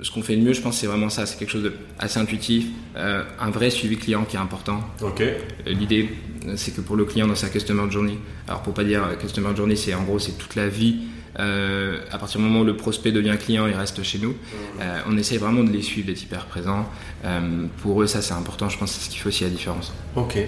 ce 0.04 0.10
qu'on 0.10 0.22
fait 0.22 0.36
de 0.36 0.42
mieux, 0.42 0.52
je 0.52 0.60
pense, 0.60 0.78
c'est 0.78 0.86
vraiment 0.86 1.08
ça. 1.08 1.24
C'est 1.26 1.38
quelque 1.38 1.50
chose 1.50 1.70
d'assez 1.98 2.18
intuitif, 2.20 2.66
euh, 2.96 3.24
un 3.40 3.50
vrai 3.50 3.70
suivi 3.70 3.96
client 3.96 4.24
qui 4.24 4.36
est 4.36 4.40
important. 4.40 4.80
Euh, 5.02 5.38
L'idée, 5.66 6.10
c'est 6.56 6.76
que 6.76 6.82
pour 6.82 6.94
le 6.96 7.06
client 7.06 7.26
dans 7.26 7.34
sa 7.34 7.48
customer 7.48 7.90
journey, 7.90 8.18
alors 8.46 8.62
pour 8.62 8.74
pas 8.74 8.84
dire 8.84 9.02
euh, 9.04 9.16
customer 9.16 9.56
journey, 9.56 9.76
c'est 9.76 9.94
en 9.94 10.02
gros 10.04 10.18
c'est 10.18 10.38
toute 10.38 10.54
la 10.56 10.68
vie. 10.68 10.98
Euh, 11.40 11.98
à 12.12 12.18
partir 12.18 12.38
du 12.40 12.46
moment 12.46 12.60
où 12.60 12.64
le 12.64 12.76
prospect 12.76 13.10
devient 13.12 13.36
client, 13.40 13.66
il 13.66 13.74
reste 13.74 14.02
chez 14.02 14.18
nous. 14.18 14.34
Euh, 14.80 15.00
on 15.08 15.16
essaye 15.16 15.38
vraiment 15.38 15.64
de 15.64 15.70
les 15.70 15.82
suivre, 15.82 16.06
d'être 16.06 16.22
hyper 16.22 16.46
présent. 16.46 16.88
Euh, 17.24 17.66
pour 17.82 18.02
eux, 18.02 18.06
ça 18.06 18.22
c'est 18.22 18.34
important. 18.34 18.68
Je 18.68 18.78
pense 18.78 18.92
que 18.92 18.98
c'est 18.98 19.06
ce 19.06 19.10
qui 19.10 19.18
fait 19.18 19.28
aussi 19.28 19.44
la 19.44 19.50
différence. 19.50 19.92
Ok. 20.16 20.38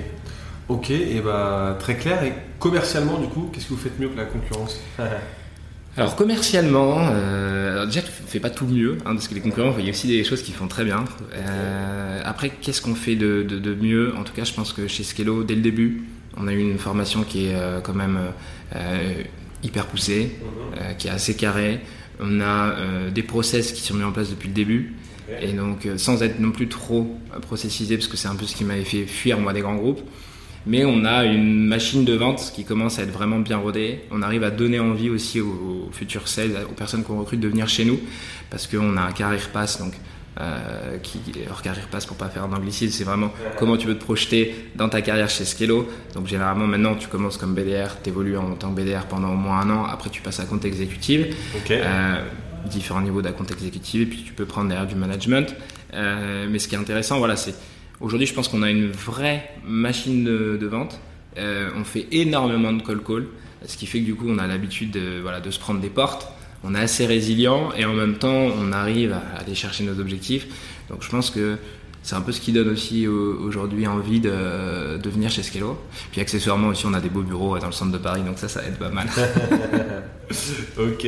Ok, 0.68 0.90
et 0.90 1.20
bah 1.24 1.76
très 1.80 1.96
clair. 1.96 2.22
Et 2.24 2.32
commercialement, 2.58 3.18
du 3.18 3.28
coup, 3.28 3.50
qu'est-ce 3.52 3.66
que 3.66 3.70
vous 3.70 3.80
faites 3.80 3.98
mieux 3.98 4.08
que 4.08 4.16
la 4.16 4.26
concurrence? 4.26 4.80
Alors 5.98 6.14
commercialement, 6.14 6.98
euh, 7.10 7.86
déjà 7.86 8.02
tu 8.02 8.10
fais 8.10 8.40
pas 8.40 8.50
tout 8.50 8.66
mieux, 8.66 8.98
hein, 9.06 9.14
parce 9.14 9.28
que 9.28 9.34
les 9.34 9.40
concurrents, 9.40 9.74
il 9.78 9.84
y 9.86 9.88
a 9.88 9.90
aussi 9.90 10.06
des 10.06 10.24
choses 10.24 10.42
qu'ils 10.42 10.54
font 10.54 10.68
très 10.68 10.84
bien. 10.84 11.06
Euh, 11.34 12.20
après, 12.22 12.50
qu'est-ce 12.50 12.82
qu'on 12.82 12.94
fait 12.94 13.16
de, 13.16 13.76
mieux? 13.80 14.14
En 14.16 14.22
tout 14.22 14.34
cas, 14.34 14.44
je 14.44 14.52
pense 14.52 14.74
que 14.74 14.88
chez 14.88 15.04
Skello, 15.04 15.42
dès 15.42 15.54
le 15.54 15.62
début, 15.62 16.04
on 16.36 16.48
a 16.48 16.52
eu 16.52 16.60
une 16.60 16.78
formation 16.78 17.22
qui 17.22 17.46
est 17.46 17.54
euh, 17.54 17.80
quand 17.80 17.94
même 17.94 18.18
euh, 18.74 19.22
hyper 19.62 19.86
poussée, 19.86 20.36
qui 20.98 21.08
est 21.08 21.10
assez 21.10 21.34
carrée. 21.34 21.80
On 22.20 22.40
a 22.40 22.74
des 23.10 23.22
process 23.22 23.72
qui 23.72 23.80
sont 23.80 23.94
mis 23.94 24.04
en 24.04 24.12
place 24.12 24.30
depuis 24.30 24.48
le 24.48 24.54
début. 24.54 24.94
Et 25.40 25.52
donc, 25.52 25.88
sans 25.96 26.22
être 26.22 26.38
non 26.40 26.52
plus 26.52 26.68
trop 26.68 27.18
processisé, 27.40 27.96
parce 27.96 28.06
que 28.06 28.16
c'est 28.16 28.28
un 28.28 28.36
peu 28.36 28.44
ce 28.44 28.54
qui 28.54 28.64
m'avait 28.64 28.84
fait 28.84 29.06
fuir, 29.06 29.40
moi, 29.40 29.52
des 29.52 29.62
grands 29.62 29.76
groupes. 29.76 30.02
Mais 30.66 30.84
on 30.84 31.04
a 31.04 31.24
une 31.24 31.64
machine 31.66 32.04
de 32.04 32.14
vente 32.14 32.50
qui 32.54 32.64
commence 32.64 32.98
à 32.98 33.02
être 33.02 33.12
vraiment 33.12 33.38
bien 33.38 33.56
rodée. 33.56 34.00
On 34.10 34.20
arrive 34.22 34.42
à 34.42 34.50
donner 34.50 34.80
envie 34.80 35.10
aussi 35.10 35.40
aux, 35.40 35.88
aux 35.88 35.92
futurs 35.92 36.26
sales, 36.26 36.56
aux 36.68 36.74
personnes 36.74 37.04
qu'on 37.04 37.18
recrute 37.20 37.38
de 37.40 37.48
venir 37.48 37.68
chez 37.68 37.84
nous, 37.84 38.00
parce 38.50 38.66
qu'on 38.66 38.96
a 38.96 39.02
un 39.02 39.12
career 39.12 39.48
pass, 39.52 39.78
donc 39.78 39.92
euh, 40.40 40.98
qui, 40.98 41.20
alors 41.46 41.62
career 41.62 41.86
pass 41.90 42.04
pour 42.04 42.16
pas 42.16 42.28
faire 42.28 42.48
d'anglicisme, 42.48 42.92
c'est 42.92 43.04
vraiment 43.04 43.32
comment 43.58 43.76
tu 43.76 43.86
veux 43.86 43.94
te 43.96 44.04
projeter 44.04 44.54
dans 44.74 44.88
ta 44.88 45.00
carrière 45.02 45.30
chez 45.30 45.44
Skello. 45.44 45.88
Donc 46.14 46.26
généralement 46.26 46.66
maintenant 46.66 46.94
tu 46.94 47.08
commences 47.08 47.38
comme 47.38 47.54
BDR, 47.54 48.02
tu 48.02 48.10
évolues 48.10 48.36
en 48.36 48.54
tant 48.56 48.70
que 48.74 48.80
BDR 48.80 49.06
pendant 49.06 49.30
au 49.32 49.36
moins 49.36 49.60
un 49.60 49.70
an, 49.70 49.84
après 49.84 50.10
tu 50.10 50.20
passes 50.20 50.40
à 50.40 50.44
compte 50.44 50.64
exécutif 50.64 51.26
Ok. 51.56 51.70
euh, 51.70 52.22
différents 52.66 53.00
niveaux 53.00 53.22
d'account 53.22 53.46
exécutif 53.46 54.02
et 54.02 54.06
puis 54.06 54.24
tu 54.26 54.32
peux 54.34 54.44
prendre 54.44 54.68
derrière 54.68 54.86
du 54.86 54.96
management. 54.96 55.54
Euh, 55.94 56.46
mais 56.50 56.58
ce 56.58 56.68
qui 56.68 56.74
est 56.74 56.78
intéressant, 56.78 57.18
voilà, 57.18 57.36
c'est 57.36 57.54
aujourd'hui 58.00 58.26
je 58.26 58.34
pense 58.34 58.48
qu'on 58.48 58.62
a 58.62 58.70
une 58.70 58.90
vraie 58.90 59.50
machine 59.66 60.24
de, 60.24 60.66
vente. 60.66 61.00
Euh, 61.38 61.70
on 61.76 61.84
fait 61.84 62.06
énormément 62.12 62.72
de 62.72 62.82
call 62.82 63.00
call, 63.00 63.26
ce 63.64 63.76
qui 63.76 63.86
fait 63.86 64.00
que 64.00 64.04
du 64.04 64.14
coup 64.14 64.26
on 64.28 64.38
a 64.38 64.46
l'habitude 64.46 64.90
de, 64.90 65.50
se 65.50 65.58
prendre 65.58 65.80
des 65.80 65.90
portes. 65.90 66.28
on 66.64 66.74
est 66.74 66.80
assez 66.80 67.06
résilient 67.06 67.72
et 67.76 67.84
en 67.84 67.94
même 67.94 68.16
temps, 68.16 68.48
on 68.58 68.72
arrive 68.72 69.12
à 69.12 69.40
aller 69.40 69.54
chercher 69.54 69.84
nos 69.84 69.98
objectifs. 70.00 70.46
Donc 70.88 71.02
je 71.02 71.08
pense 71.08 71.30
que 71.30 71.56
c'est 72.02 72.14
un 72.14 72.20
peu 72.20 72.30
ce 72.30 72.40
qui 72.40 72.52
donne 72.52 72.68
aussi 72.68 73.08
aujourd'hui 73.08 73.86
envie 73.86 74.20
de, 74.20 75.08
venir 75.08 75.30
chez 75.30 75.42
Skello. 75.42 75.76
Puis 76.12 76.20
accessoirement 76.20 76.68
aussi, 76.68 76.86
on 76.86 76.94
a 76.94 77.00
des 77.00 77.08
beaux 77.08 77.22
bureaux 77.22 77.58
dans 77.58 77.66
le 77.66 77.72
centre 77.72 77.92
de 77.92 77.98
Paris, 77.98 78.22
donc 78.22 78.38
ça, 78.38 78.48
ça 78.48 78.64
aide 78.64 78.76
pas 78.76 78.90
mal. 78.90 79.08
ok. 80.78 81.06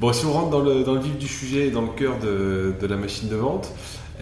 Bon, 0.00 0.12
si 0.12 0.24
on 0.24 0.32
rentre 0.32 0.50
dans 0.50 0.60
le, 0.60 1.00
vif 1.00 1.18
du 1.18 1.28
sujet, 1.28 1.70
dans 1.70 1.82
le 1.82 1.88
cœur 1.88 2.18
de 2.18 2.86
la 2.86 2.96
machine 2.96 3.28
de 3.28 3.36
vente, 3.36 3.70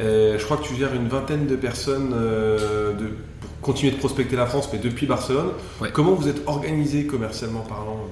euh, 0.00 0.38
je 0.38 0.44
crois 0.44 0.56
que 0.56 0.66
tu 0.66 0.74
gères 0.74 0.94
une 0.94 1.08
vingtaine 1.08 1.46
de 1.46 1.56
personnes 1.56 2.12
euh, 2.14 2.92
de, 2.94 3.06
pour 3.40 3.50
continuer 3.60 3.92
de 3.92 3.98
prospecter 3.98 4.36
la 4.36 4.46
France, 4.46 4.68
mais 4.72 4.78
depuis 4.78 5.06
Barcelone. 5.06 5.50
Comment 5.92 6.14
vous 6.14 6.28
êtes 6.28 6.42
organisé 6.46 7.06
commercialement 7.06 7.60
parlant 7.60 8.06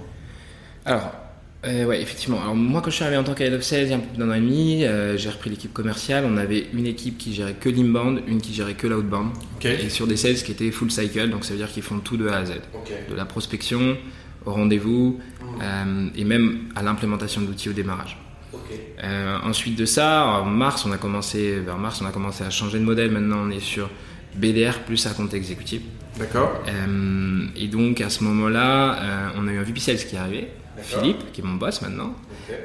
Alors, 0.85 1.11
euh, 1.65 1.85
ouais, 1.85 2.01
effectivement. 2.01 2.41
Alors, 2.41 2.55
moi, 2.55 2.83
quand 2.83 2.91
je 2.91 2.97
suis 2.97 3.05
arrivé 3.05 3.19
en 3.19 3.25
tant 3.25 3.35
qu'head 3.35 3.53
of 3.53 3.63
sales 3.63 3.85
il 3.85 3.91
y 3.91 3.93
a 3.93 3.97
un 3.97 4.01
peu 4.01 4.09
plus 4.09 4.19
d'un 4.19 4.31
an 4.31 4.35
et 4.35 4.41
demi, 4.41 4.85
j'ai 5.17 5.31
repris 5.31 5.51
l'équipe 5.51 5.73
commerciale. 5.73 6.25
On 6.27 6.37
avait 6.37 6.67
une 6.73 6.87
équipe 6.87 7.19
qui 7.19 7.33
gérait 7.33 7.55
que 7.55 7.69
l'inbound, 7.69 8.23
une 8.27 8.41
qui 8.41 8.53
gérait 8.53 8.75
que 8.75 8.87
l'outbound. 8.87 9.31
Et 9.65 9.89
sur 9.89 10.07
des 10.07 10.17
sales 10.17 10.35
qui 10.35 10.53
étaient 10.53 10.71
full 10.71 10.91
cycle, 10.91 11.31
donc 11.31 11.45
ça 11.45 11.53
veut 11.53 11.59
dire 11.59 11.71
qu'ils 11.71 11.83
font 11.83 11.99
tout 11.99 12.17
de 12.17 12.29
A 12.29 12.37
à 12.37 12.45
Z. 12.45 12.53
De 13.11 13.15
la 13.15 13.25
prospection 13.25 13.97
au 14.47 14.53
rendez-vous 14.53 15.21
mmh. 15.43 16.09
et 16.17 16.25
même 16.25 16.61
à 16.75 16.83
l'implémentation 16.83 17.43
d'outils 17.43 17.69
au 17.69 17.75
démarrage. 17.75 18.17
Euh, 19.03 19.39
ensuite 19.43 19.77
de 19.77 19.85
ça, 19.85 20.27
en 20.27 20.45
mars, 20.45 20.85
on 20.87 20.93
a 20.93 20.99
commencé, 20.99 21.61
vers 21.61 21.79
mars, 21.79 22.01
on 22.03 22.07
a 22.07 22.13
commencé 22.13 22.45
à 22.45 22.51
changer 22.51 22.79
de 22.79 22.85
modèle. 22.85 23.11
Maintenant, 23.11 23.39
on 23.45 23.51
est 23.51 23.61
sur 23.61 23.91
BDR 24.35 24.81
plus 24.81 25.07
un 25.07 25.13
compte 25.13 25.35
exécutif. 25.35 25.83
D'accord. 26.19 26.63
Euh, 26.69 27.47
et 27.57 27.69
donc, 27.69 28.01
à 28.01 28.11
ce 28.11 28.25
moment-là, 28.25 29.03
euh, 29.03 29.29
on 29.37 29.49
a 29.49 29.53
eu 29.53 29.59
un 29.59 29.63
VP 29.63 29.81
Sales 29.81 29.97
qui 29.97 30.17
est 30.17 30.19
arrivé, 30.19 30.49
Philippe, 30.83 31.33
qui 31.33 31.41
est 31.41 31.45
mon 31.45 31.55
boss 31.55 31.83
maintenant. 31.83 32.15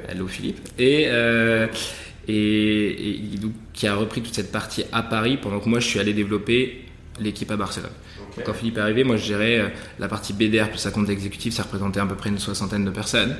Hello 0.08 0.26
Philippe. 0.26 0.60
Et, 0.78 1.08
et, 2.28 3.38
donc, 3.40 3.52
qui 3.72 3.86
a 3.86 3.94
repris 3.94 4.20
toute 4.20 4.34
cette 4.34 4.52
partie 4.52 4.84
à 4.92 5.02
Paris 5.02 5.38
pendant 5.40 5.60
que 5.60 5.68
moi, 5.68 5.80
je 5.80 5.86
suis 5.86 6.00
allé 6.00 6.12
développer 6.12 6.82
l'équipe 7.20 7.50
à 7.50 7.56
Barcelone. 7.56 7.90
quand 8.44 8.52
Philippe 8.52 8.76
est 8.76 8.80
arrivé, 8.80 9.02
moi 9.02 9.16
je 9.16 9.24
gérais 9.24 9.72
la 9.98 10.06
partie 10.06 10.34
BDR 10.34 10.68
plus 10.68 10.84
un 10.84 10.90
compte 10.90 11.08
exécutif, 11.08 11.54
ça 11.54 11.62
représentait 11.62 11.98
à 11.98 12.04
peu 12.04 12.14
près 12.14 12.28
une 12.28 12.38
soixantaine 12.38 12.84
de 12.84 12.90
personnes, 12.90 13.34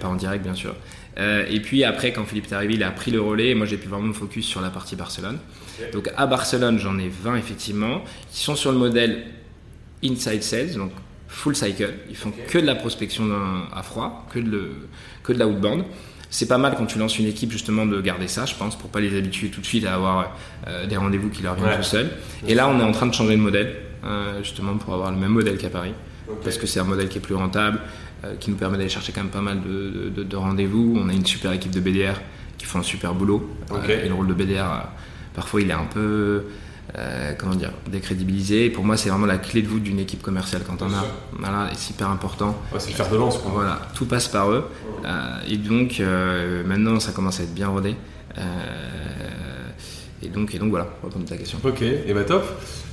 pas 0.00 0.08
en 0.08 0.16
direct 0.16 0.42
bien 0.42 0.54
sûr. 0.54 0.74
Euh, 1.18 1.44
et 1.48 1.60
puis 1.60 1.84
après, 1.84 2.12
quand 2.12 2.24
Philippe 2.24 2.46
est 2.50 2.54
arrivé, 2.54 2.74
il 2.74 2.82
a 2.82 2.90
pris 2.90 3.10
le 3.10 3.20
relais 3.20 3.50
et 3.50 3.54
moi 3.54 3.66
j'ai 3.66 3.76
pu 3.76 3.88
vraiment 3.88 4.08
me 4.08 4.12
focus 4.12 4.46
sur 4.46 4.60
la 4.60 4.70
partie 4.70 4.96
Barcelone. 4.96 5.38
Donc 5.92 6.10
à 6.16 6.26
Barcelone, 6.26 6.78
j'en 6.78 6.98
ai 6.98 7.08
20 7.08 7.36
effectivement, 7.36 8.02
qui 8.32 8.42
sont 8.42 8.56
sur 8.56 8.72
le 8.72 8.78
modèle 8.78 9.24
inside 10.04 10.42
sales, 10.42 10.74
donc 10.74 10.92
full 11.28 11.54
cycle. 11.54 11.94
Ils 12.08 12.16
font 12.16 12.32
que 12.48 12.58
de 12.58 12.66
la 12.66 12.74
prospection 12.74 13.24
à 13.74 13.82
froid, 13.82 14.26
que 14.32 14.38
de, 14.38 14.70
que 15.22 15.32
de 15.32 15.38
la 15.38 15.46
outbound. 15.46 15.84
C'est 16.30 16.48
pas 16.48 16.58
mal 16.58 16.74
quand 16.76 16.86
tu 16.86 16.98
lances 16.98 17.18
une 17.20 17.26
équipe 17.26 17.52
justement 17.52 17.86
de 17.86 18.00
garder 18.00 18.26
ça, 18.26 18.44
je 18.44 18.56
pense, 18.56 18.76
pour 18.76 18.90
pas 18.90 18.98
les 18.98 19.16
habituer 19.16 19.50
tout 19.50 19.60
de 19.60 19.66
suite 19.66 19.86
à 19.86 19.94
avoir 19.94 20.36
euh, 20.66 20.84
des 20.86 20.96
rendez-vous 20.96 21.30
qui 21.30 21.42
leur 21.42 21.54
viennent 21.54 21.76
tout 21.76 21.84
seuls. 21.84 22.10
Et 22.48 22.56
là, 22.56 22.68
on 22.68 22.80
est 22.80 22.82
en 22.82 22.90
train 22.90 23.06
de 23.06 23.14
changer 23.14 23.36
de 23.36 23.40
modèle, 23.40 23.76
justement 24.42 24.76
pour 24.76 24.94
avoir 24.94 25.10
le 25.10 25.16
même 25.16 25.32
modèle 25.32 25.56
qu'à 25.58 25.70
Paris, 25.70 25.94
parce 26.42 26.58
que 26.58 26.66
c'est 26.66 26.80
un 26.80 26.84
modèle 26.84 27.08
qui 27.08 27.18
est 27.18 27.20
plus 27.20 27.34
rentable, 27.34 27.80
euh, 28.24 28.34
qui 28.38 28.50
nous 28.50 28.56
permet 28.56 28.76
d'aller 28.76 28.88
chercher 28.88 29.12
quand 29.12 29.22
même 29.22 29.30
pas 29.30 29.40
mal 29.40 29.60
de, 29.62 30.36
rendez-vous. 30.36 30.96
On 30.98 31.08
a 31.08 31.12
une 31.12 31.26
super 31.26 31.52
équipe 31.52 31.72
de 31.72 31.80
BDR 31.80 32.20
qui 32.58 32.66
font 32.66 32.78
un 32.78 32.84
super 32.84 33.14
boulot. 33.14 33.50
Euh, 33.72 34.04
et 34.04 34.08
le 34.08 34.14
rôle 34.14 34.26
de 34.26 34.34
BDR, 34.34 34.62
euh, 34.62 34.78
parfois, 35.34 35.60
il 35.60 35.70
est 35.70 35.74
un 35.74 35.86
peu. 35.92 36.44
comment 37.38 37.56
dire, 37.56 37.72
décrédibilisé. 37.90 38.70
pour 38.70 38.84
moi, 38.84 38.96
c'est 38.96 39.08
vraiment 39.08 39.26
la 39.26 39.38
clé 39.38 39.62
de 39.62 39.68
voûte 39.68 39.82
d'une 39.82 39.98
équipe 39.98 40.22
commerciale 40.22 40.62
quand 40.66 40.80
on 40.80 40.92
a. 40.92 41.04
Voilà, 41.38 41.70
c'est 41.74 41.90
hyper 41.90 42.08
important. 42.08 42.56
c'est 42.78 42.90
le 42.90 42.96
fer 42.96 43.10
de 43.10 43.16
lance. 43.16 43.38
Voilà, 43.44 43.80
tout 43.94 44.06
passe 44.06 44.28
par 44.28 44.50
eux. 44.50 44.64
et 45.48 45.56
donc, 45.56 46.00
maintenant, 46.66 47.00
ça 47.00 47.12
commence 47.12 47.40
à 47.40 47.42
être 47.42 47.54
bien 47.54 47.68
rodé. 47.68 47.96
Et 50.24 50.28
donc, 50.28 50.54
et 50.54 50.58
donc 50.58 50.70
voilà, 50.70 50.84
pour 50.84 51.08
répondre 51.08 51.26
à 51.26 51.28
ta 51.30 51.36
question. 51.36 51.58
Ok, 51.64 51.82
et 51.82 52.12
bah 52.14 52.24
top. 52.24 52.44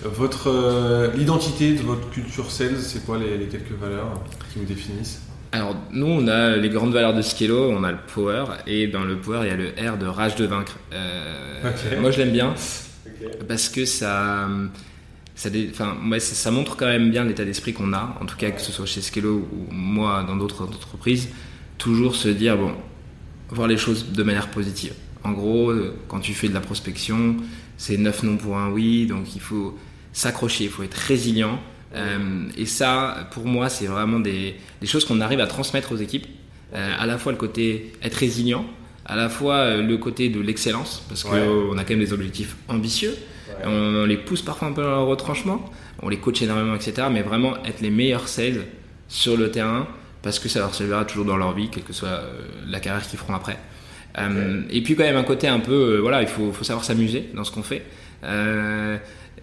Votre 0.03 1.11
l'identité 1.15 1.73
de 1.73 1.81
votre 1.81 2.09
culture 2.09 2.49
sales, 2.51 2.79
c'est 2.79 3.05
quoi 3.05 3.17
les, 3.17 3.37
les 3.37 3.45
quelques 3.45 3.79
valeurs 3.79 4.13
qui 4.51 4.59
vous 4.59 4.65
définissent? 4.65 5.21
Alors, 5.53 5.75
nous, 5.91 6.07
on 6.07 6.27
a 6.27 6.55
les 6.55 6.69
grandes 6.69 6.93
valeurs 6.93 7.13
de 7.13 7.21
Skello, 7.21 7.71
on 7.71 7.83
a 7.83 7.91
le 7.91 7.97
power, 8.13 8.45
et 8.67 8.87
dans 8.87 9.03
le 9.03 9.17
power, 9.17 9.41
il 9.43 9.47
y 9.47 9.51
a 9.51 9.57
le 9.57 9.91
R 9.91 9.97
de 9.97 10.05
rage 10.05 10.35
de 10.35 10.45
vaincre. 10.45 10.77
Euh, 10.93 11.61
moi, 11.99 12.09
je 12.11 12.19
l'aime 12.19 12.31
bien, 12.31 12.53
parce 13.49 13.67
que 13.67 13.83
ça, 13.83 14.47
ça, 15.35 15.49
enfin, 15.69 15.97
ça, 16.19 16.51
montre 16.51 16.77
quand 16.77 16.85
même 16.85 17.11
bien 17.11 17.25
l'état 17.25 17.43
d'esprit 17.43 17.73
qu'on 17.73 17.91
a, 17.91 18.17
en 18.21 18.25
tout 18.25 18.37
cas, 18.37 18.51
que 18.51 18.61
ce 18.61 18.71
soit 18.71 18.85
chez 18.85 19.01
Skello 19.01 19.45
ou 19.51 19.67
moi 19.71 20.23
dans 20.25 20.37
d'autres 20.37 20.63
entreprises, 20.63 21.27
toujours 21.77 22.15
se 22.15 22.29
dire, 22.29 22.57
bon, 22.57 22.71
voir 23.49 23.67
les 23.67 23.77
choses 23.77 24.13
de 24.13 24.23
manière 24.23 24.47
positive. 24.47 24.93
En 25.23 25.31
gros, 25.31 25.71
quand 26.07 26.19
tu 26.19 26.33
fais 26.33 26.49
de 26.49 26.53
la 26.53 26.61
prospection, 26.61 27.37
c'est 27.77 27.97
9 27.97 28.23
non 28.23 28.37
pour 28.37 28.57
un 28.57 28.69
oui, 28.69 29.05
donc 29.05 29.35
il 29.35 29.41
faut 29.41 29.77
s'accrocher, 30.13 30.65
il 30.65 30.69
faut 30.69 30.83
être 30.83 30.95
résilient. 30.95 31.59
Euh, 31.95 32.47
et 32.57 32.65
ça, 32.65 33.27
pour 33.31 33.45
moi, 33.45 33.69
c'est 33.69 33.87
vraiment 33.87 34.19
des, 34.19 34.55
choses 34.83 35.05
qu'on 35.05 35.21
arrive 35.21 35.39
à 35.39 35.47
transmettre 35.47 35.91
aux 35.91 35.97
équipes. 35.97 36.27
Euh, 36.73 36.93
à 36.97 37.05
la 37.05 37.17
fois 37.17 37.33
le 37.33 37.37
côté 37.37 37.91
être 38.01 38.15
résilient, 38.15 38.65
à 39.05 39.17
la 39.17 39.27
fois 39.27 39.55
euh, 39.55 39.81
le 39.81 39.97
côté 39.97 40.29
de 40.29 40.39
l'excellence, 40.39 41.03
parce 41.09 41.23
qu'on 41.23 41.77
a 41.77 41.83
quand 41.83 41.89
même 41.89 41.99
des 41.99 42.13
objectifs 42.13 42.55
ambitieux. 42.69 43.15
On, 43.65 44.05
les 44.05 44.17
pousse 44.17 44.41
parfois 44.41 44.69
un 44.69 44.71
peu 44.71 44.81
dans 44.81 44.95
le 44.95 45.03
retranchement, 45.03 45.69
on 46.01 46.09
les 46.09 46.17
coach 46.17 46.41
énormément, 46.41 46.73
etc. 46.73 47.09
Mais 47.11 47.21
vraiment 47.21 47.57
être 47.65 47.81
les 47.81 47.91
meilleurs 47.91 48.27
sales 48.27 48.65
sur 49.07 49.35
le 49.37 49.51
terrain, 49.51 49.87
parce 50.21 50.39
que 50.39 50.49
ça 50.49 50.59
leur 50.59 50.73
servira 50.73 51.03
toujours 51.03 51.25
dans 51.25 51.37
leur 51.37 51.53
vie, 51.53 51.69
quelle 51.69 51.83
que 51.83 51.93
soit 51.93 52.21
la 52.67 52.79
carrière 52.79 53.05
qu'ils 53.05 53.19
feront 53.19 53.35
après. 53.35 53.59
Et 54.17 54.81
puis 54.81 54.95
quand 54.95 55.03
même 55.03 55.17
un 55.17 55.23
côté 55.23 55.47
un 55.47 55.59
peu, 55.59 55.97
voilà, 55.99 56.21
il 56.21 56.27
faut, 56.27 56.51
faut 56.51 56.63
savoir 56.63 56.83
s'amuser 56.83 57.29
dans 57.33 57.43
ce 57.43 57.51
qu'on 57.51 57.63
fait. 57.63 57.83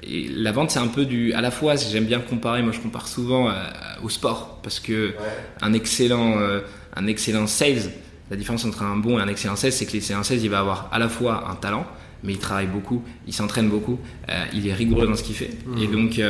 Et 0.02 0.28
la 0.28 0.52
vente, 0.52 0.70
c'est 0.70 0.78
un 0.78 0.86
peu 0.86 1.04
du. 1.04 1.32
À 1.32 1.40
la 1.40 1.50
fois, 1.50 1.76
j'aime 1.76 2.04
bien 2.04 2.20
comparer, 2.20 2.62
moi 2.62 2.72
je 2.72 2.80
compare 2.80 3.08
souvent 3.08 3.48
euh, 3.48 3.52
au 4.02 4.08
sport, 4.08 4.60
parce 4.62 4.80
que 4.80 5.14
un, 5.60 5.72
excellent, 5.72 6.38
euh, 6.38 6.60
un 6.94 7.06
excellent 7.06 7.46
sales, 7.46 7.90
la 8.30 8.36
différence 8.36 8.64
entre 8.64 8.82
un 8.82 8.96
bon 8.96 9.18
et 9.18 9.22
un 9.22 9.28
excellent 9.28 9.56
sales, 9.56 9.72
c'est 9.72 9.86
que 9.86 9.92
l'excellent 9.92 10.22
sales, 10.22 10.38
il 10.38 10.50
va 10.50 10.60
avoir 10.60 10.88
à 10.92 10.98
la 10.98 11.08
fois 11.08 11.48
un 11.50 11.56
talent, 11.56 11.86
mais 12.22 12.32
il 12.32 12.38
travaille 12.38 12.66
beaucoup, 12.66 13.02
il 13.26 13.32
s'entraîne 13.32 13.68
beaucoup, 13.68 13.98
euh, 14.28 14.44
il 14.54 14.68
est 14.68 14.74
rigoureux 14.74 15.06
dans 15.06 15.16
ce 15.16 15.24
qu'il 15.24 15.34
fait. 15.34 15.50
Et, 15.78 15.88
mmh. 15.88 15.92
donc, 15.92 16.20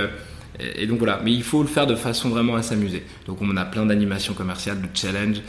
et 0.61 0.87
donc 0.87 0.99
voilà, 0.99 1.21
mais 1.25 1.33
il 1.33 1.43
faut 1.43 1.62
le 1.62 1.69
faire 1.69 1.87
de 1.87 1.95
façon 1.95 2.29
vraiment 2.29 2.57
à 2.57 2.62
s'amuser. 2.62 3.05
Donc 3.27 3.38
on 3.41 3.57
a 3.57 3.65
plein 3.65 3.87
d'animations 3.87 4.35
commerciales, 4.35 4.81
de 4.81 4.88
challenges, 4.93 5.43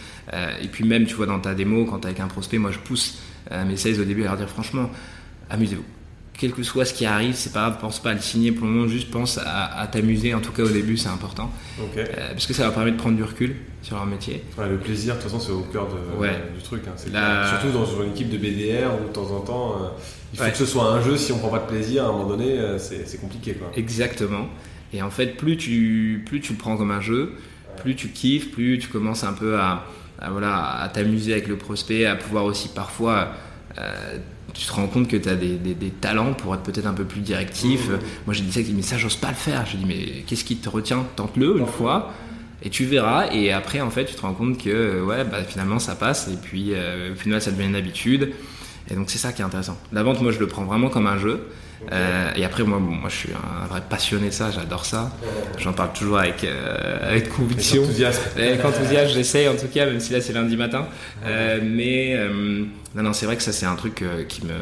et 0.62 0.68
puis 0.68 0.84
même, 0.84 1.06
tu 1.06 1.16
vois, 1.16 1.26
dans 1.26 1.40
ta 1.40 1.56
démo, 1.56 1.86
quand 1.86 2.00
tu 2.00 2.08
avec 2.08 2.20
un 2.20 2.28
prospect, 2.28 2.58
moi 2.58 2.72
je 2.72 2.80
pousse 2.80 3.20
mes 3.66 3.78
sales 3.78 4.00
au 4.00 4.04
début 4.06 4.22
à 4.22 4.26
leur 4.26 4.38
dire 4.38 4.50
franchement, 4.50 4.90
amusez-vous 5.50 5.86
quel 6.40 6.54
que 6.54 6.64
soit 6.64 6.86
ce 6.86 6.94
qui 6.94 7.06
arrive, 7.06 7.36
c'est 7.36 7.52
pas 7.52 7.70
grave, 7.70 7.78
pense 7.82 8.00
pas 8.00 8.12
à 8.12 8.14
le 8.14 8.22
signer 8.22 8.54
pour 8.54 8.66
le 8.66 8.72
moment, 8.72 8.88
juste 8.88 9.12
pense 9.12 9.38
à, 9.38 9.86
t'amuser, 9.92 10.34
en 10.34 10.40
tout 10.40 10.54
cas 10.54 10.64
au 10.64 10.70
début, 10.70 10.96
c'est 10.96 11.10
important. 11.10 11.52
Euh, 11.98 12.06
parce 12.32 12.48
que 12.48 12.54
ça 12.54 12.64
va 12.64 12.72
permettre 12.72 12.96
de 12.96 13.02
prendre 13.02 13.18
du 13.18 13.24
recul 13.24 13.58
sur 13.82 13.98
leur 13.98 14.06
métier. 14.06 14.44
le 14.58 14.78
plaisir, 14.78 15.16
de 15.16 15.20
toute 15.20 15.30
façon, 15.30 15.42
c'est 15.46 15.52
au 15.52 15.64
cœur 15.64 15.88
du 15.88 16.64
truc. 16.64 16.84
Hein, 16.88 16.94
Surtout 16.96 17.78
dans 17.78 17.86
une 17.86 18.12
équipe 18.12 18.30
de 18.30 18.38
BDR 18.38 18.90
où 18.96 19.08
de 19.10 19.14
temps 19.14 19.30
en 19.32 19.42
temps, 19.42 19.72
euh, 19.72 19.88
il 20.34 20.40
faut 20.40 20.50
que 20.50 20.58
ce 20.58 20.66
soit 20.66 20.86
un 20.86 21.02
jeu, 21.02 21.18
si 21.18 21.34
on 21.34 21.40
prend 21.40 21.50
pas 21.50 21.60
de 21.60 21.68
plaisir, 21.68 22.06
à 22.06 22.08
un 22.08 22.12
moment 22.14 22.28
donné, 22.28 22.58
euh, 22.58 22.80
c'est 22.80 23.20
compliqué. 23.20 23.56
Quoi. 23.56 23.72
Exactement. 23.76 24.48
Et 24.94 25.02
en 25.02 25.10
fait, 25.10 25.38
plus 25.38 25.58
tu, 25.58 26.24
plus 26.26 26.42
tu 26.42 26.54
le 26.54 26.58
prends 26.58 26.78
comme 26.78 26.92
un 26.92 27.02
jeu, 27.02 27.34
plus 27.82 27.96
tu 27.96 28.10
kiffes, 28.10 28.52
plus 28.52 28.80
tu 28.80 28.88
commences 28.88 29.24
un 29.24 29.34
peu 29.34 29.58
à, 29.60 29.86
voilà, 30.30 30.82
à 30.82 30.90
t'amuser 30.90 31.34
avec 31.34 31.48
le 31.48 31.58
prospect, 31.58 32.06
à 32.06 32.16
pouvoir 32.16 32.46
aussi 32.46 32.70
parfois 32.70 33.34
tu 34.54 34.66
te 34.66 34.74
rends 34.74 34.88
compte 34.88 35.08
que 35.08 35.18
tu 35.18 35.30
as 35.30 35.36
des, 35.36 35.92
talents 36.02 36.34
pour 36.34 36.54
être 36.54 36.64
peut-être 36.64 36.88
un 36.88 36.94
peu 36.94 37.06
plus 37.06 37.22
directif. 37.22 37.90
Mmh. 37.90 38.00
Moi, 38.26 38.34
j'ai 38.34 38.44
dit 38.44 38.52
ça, 38.52 38.62
mais 38.74 38.82
ça, 38.82 38.98
j'ose 38.98 39.16
pas 39.16 39.30
le 39.30 39.36
faire. 39.36 39.66
Je 39.66 39.78
dis, 39.78 39.86
mais 39.86 40.24
qu'est-ce 40.28 40.44
qui 40.44 40.58
te 40.58 40.70
retient? 40.70 41.06
Tente-le 41.16 41.58
une 41.58 41.68
fois 41.68 42.14
et 42.62 42.70
tu 42.70 42.86
verras. 42.86 43.28
Et 43.32 43.52
après, 43.52 43.82
en 43.82 43.90
fait, 43.90 44.06
tu 44.06 44.16
te 44.16 44.22
rends 44.22 44.34
compte 44.34 44.62
que 44.62 45.04
ouais, 45.04 45.24
bah, 45.24 45.44
finalement, 45.44 45.80
ça 45.80 45.96
passe. 45.96 46.28
Et 46.28 46.38
puis, 46.38 46.74
euh, 46.74 47.16
finalement, 47.16 47.42
ça 47.42 47.52
devient 47.52 47.68
une 47.68 47.76
habitude. 47.76 48.32
Et 48.90 48.96
donc, 48.96 49.10
c'est 49.10 49.18
ça 49.18 49.32
qui 49.34 49.42
est 49.42 49.46
intéressant. 49.46 49.78
La 49.92 50.04
vente, 50.04 50.22
moi, 50.22 50.32
je 50.32 50.40
le 50.40 50.48
prends 50.48 50.66
vraiment 50.66 50.90
comme 50.90 51.08
un 51.08 51.18
jeu. 51.18 51.48
Euh, 51.92 52.32
et 52.36 52.44
après, 52.44 52.64
moi, 52.64 52.80
moi, 52.80 53.10
je 53.10 53.16
suis 53.16 53.30
un 53.34 53.68
vrai 53.68 53.82
passionné 53.88 54.28
de 54.28 54.34
ça, 54.34 54.52
j'adore 54.52 54.86
ça. 54.86 55.12
J'en 55.58 55.74
parle 55.74 55.94
toujours 55.94 56.20
avec, 56.20 56.44
euh, 56.44 57.10
avec 57.10 57.30
conviction. 57.30 57.84
Avec 57.84 57.90
enthousiasme. 57.90 58.22
Avec 58.38 58.66
enthousiasme, 58.66 59.14
j'essaye 59.14 59.48
en 59.48 59.56
tout 59.56 59.68
cas, 59.68 59.86
même 59.86 60.00
si 60.00 60.14
là 60.14 60.22
c'est 60.22 60.34
lundi 60.34 60.58
matin. 60.58 60.88
Euh, 61.26 61.60
mais 61.64 62.18
non, 62.96 63.04
non, 63.04 63.14
c'est 63.14 63.26
vrai 63.26 63.38
que 63.38 63.44
ça, 63.44 63.52
c'est 63.52 63.66
un 63.66 63.76
truc 63.76 64.04
qui, 64.28 64.46
me, 64.46 64.54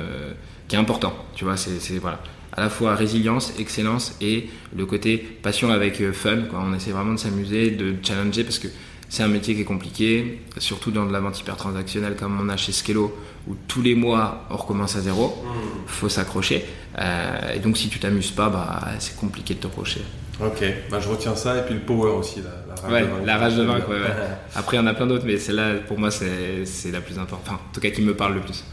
qui 0.68 0.76
est 0.76 0.80
important. 0.80 1.14
Tu 1.36 1.44
vois, 1.44 1.58
c'est 1.58 1.98
voilà. 1.98 2.20
À 2.54 2.62
la 2.62 2.70
fois 2.70 2.96
résilience, 2.96 3.54
excellence 3.60 4.16
et 4.20 4.50
le 4.76 4.86
côté 4.88 5.18
passion 5.18 5.70
avec 5.70 6.02
fun. 6.12 6.44
Quoi. 6.50 6.64
On 6.66 6.74
essaie 6.74 6.90
vraiment 6.90 7.14
de 7.14 7.20
s'amuser, 7.20 7.70
de 7.70 7.94
challenger 8.02 8.44
parce 8.44 8.58
que 8.58 8.68
c'est 9.10 9.24
un 9.24 9.28
métier 9.28 9.56
qui 9.56 9.62
est 9.62 9.66
compliqué, 9.66 10.42
surtout 10.58 10.92
dans 10.92 11.06
de 11.06 11.14
la 11.14 11.20
vente 11.20 11.40
hyper 11.40 11.56
transactionnelle 11.56 12.16
comme 12.16 12.40
on 12.40 12.50
a 12.50 12.58
chez 12.58 12.72
Skello, 12.72 13.16
où 13.48 13.56
tous 13.68 13.82
les 13.82 13.96
mois 13.96 14.46
on 14.50 14.58
recommence 14.58 14.96
à 14.96 15.02
zéro. 15.02 15.28
Mmh. 15.28 15.88
Faut 15.88 16.10
s'accrocher. 16.10 16.66
Euh, 17.00 17.54
et 17.56 17.60
donc 17.60 17.78
si 17.78 17.90
tu 17.90 18.00
t'amuses 18.00 18.32
pas, 18.32 18.50
bah, 18.50 18.82
c'est 19.00 19.16
compliqué 19.16 19.54
de 19.54 19.60
te 19.60 19.68
t'accrocher. 19.68 20.02
Ok, 20.44 20.64
bah, 20.92 21.00
je 21.00 21.10
retiens 21.10 21.36
ça 21.36 21.58
et 21.58 21.62
puis 21.64 21.74
le 21.74 21.80
power 21.80 22.12
aussi, 22.12 22.42
la, 22.42 22.76
rage 22.76 23.02
de 23.02 23.08
vaincre. 23.08 23.26
La 23.26 23.38
rage 23.38 23.56
de 23.56 23.64
vaincre, 23.64 23.90
ouais, 23.90 23.98
Après, 24.56 24.78
il 24.78 24.80
y 24.80 24.84
en 24.84 24.88
a 24.88 24.94
plein 24.94 25.08
d'autres, 25.08 25.26
mais 25.26 25.38
celle-là, 25.38 25.76
pour 25.88 25.98
moi, 25.98 26.12
c'est 26.12 26.92
la 26.92 27.02
plus 27.02 27.18
importante. 27.18 27.42
Enfin, 27.48 27.56
en 27.56 27.74
tout 27.74 27.80
cas, 27.80 27.90
qui 27.90 28.02
me 28.02 28.16
parle 28.16 28.36
le 28.36 28.42
plus. 28.42 28.64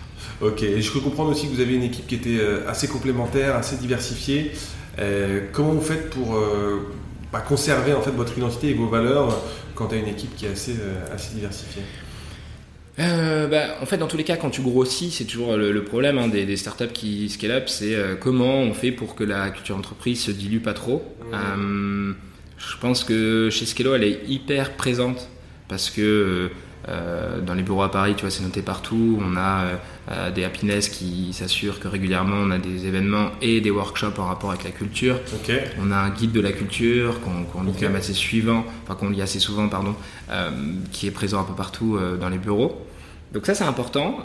Ok, 0.41 0.63
et 0.63 0.83
je 0.83 0.93
peux 0.93 1.01
comprendre 1.01 1.31
aussi 1.31 1.49
que 1.49 1.55
vous 1.55 1.61
avez 1.61 1.75
une 1.75 1.85
équipe 1.85 2.07
qui 2.07 2.17
était 2.17 2.39
euh, 2.39 2.69
assez 2.69 2.89
complémentaire, 2.89 3.57
assez 3.57 3.77
diversifiée. 3.77 4.53
Euh, 4.99 5.47
comment 5.53 5.71
vous 5.71 5.81
faites 5.81 6.11
pour 6.11 6.37
bah, 7.35 7.45
conserver 7.47 7.93
en 7.93 8.01
fait 8.01 8.13
votre 8.13 8.39
identité 8.39 8.71
et 8.71 8.75
vos 8.75 8.89
valeurs 8.89 9.43
quand 9.75 9.89
tu 9.89 9.97
as 9.97 9.99
une 9.99 10.09
équipe 10.09 10.35
qui 10.37 10.47
est 10.47 10.53
assez, 10.53 10.77
assez 11.13 11.35
diversifiée 11.35 11.83
euh, 13.01 13.49
bah, 13.49 13.77
en 13.83 13.87
fait, 13.87 13.97
dans 13.97 14.07
tous 14.07 14.17
les 14.17 14.25
cas, 14.25 14.37
quand 14.37 14.51
tu 14.51 14.61
grossis, 14.61 15.11
c'est 15.11 15.25
toujours 15.25 15.57
le, 15.57 15.85
problème 15.85 16.19
hein, 16.19 16.29
des, 16.29 16.57
startups 16.57 16.93
qui 16.93 17.29
scale 17.29 17.51
up, 17.51 17.69
c'est 17.69 17.95
euh, 17.95 18.15
comment 18.15 18.61
on 18.61 18.73
fait 18.73 18.93
pour 18.93 19.15
que 19.15 19.25
la 19.25 19.51
culture 19.51 19.77
entreprise 19.77 20.23
se 20.23 20.31
dilue 20.31 20.61
pas 20.61 20.75
trop. 20.75 21.03
Euh, 21.33 22.13
je 22.57 22.79
pense 22.81 23.05
que 23.05 23.49
chez 23.51 23.67
Scalo, 23.67 23.95
elle 23.95 24.05
est 24.05 24.21
hyper 24.29 24.73
présente 24.77 25.29
parce 25.69 25.91
que 25.91 26.51
dans 26.87 27.55
les 27.55 27.63
bureaux 27.63 27.83
à 27.83 27.91
Paris, 27.91 28.15
tu 28.15 28.23
vois, 28.23 28.31
c'est 28.31 28.43
noté 28.43 28.63
partout. 28.63 29.19
On 29.23 29.37
a 29.37 30.31
des 30.31 30.45
happiness 30.45 30.89
qui 30.89 31.33
s'assurent 31.33 31.81
que 31.81 31.89
régulièrement 31.89 32.37
on 32.37 32.51
a 32.51 32.59
des 32.59 32.87
événements 32.87 33.31
et 33.41 33.63
des 33.63 33.71
workshops 33.71 34.19
en 34.19 34.27
rapport 34.27 34.51
avec 34.51 34.65
la 34.65 34.71
culture. 34.71 35.19
On 35.83 35.91
a 35.91 35.97
un 35.97 36.11
guide 36.11 36.33
de 36.33 36.41
la 36.41 36.53
culture 36.53 37.21
qu'on 37.21 37.63
lit 37.63 37.73
quand 37.73 37.87
même 37.87 37.97
assez 37.97 38.13
suivant, 38.13 38.65
enfin 38.83 38.95
qu'on 38.97 39.09
lit 39.09 39.23
assez 39.23 39.39
souvent, 39.39 39.69
pardon, 39.69 39.95
qui 40.93 41.07
est 41.07 41.11
présent 41.11 41.41
un 41.41 41.45
peu 41.45 41.55
partout 41.55 41.99
dans 42.21 42.29
les 42.29 42.39
bureaux. 42.39 42.87
Donc 43.33 43.47
ça 43.47 43.55
c'est 43.55 43.65
important. 43.65 44.19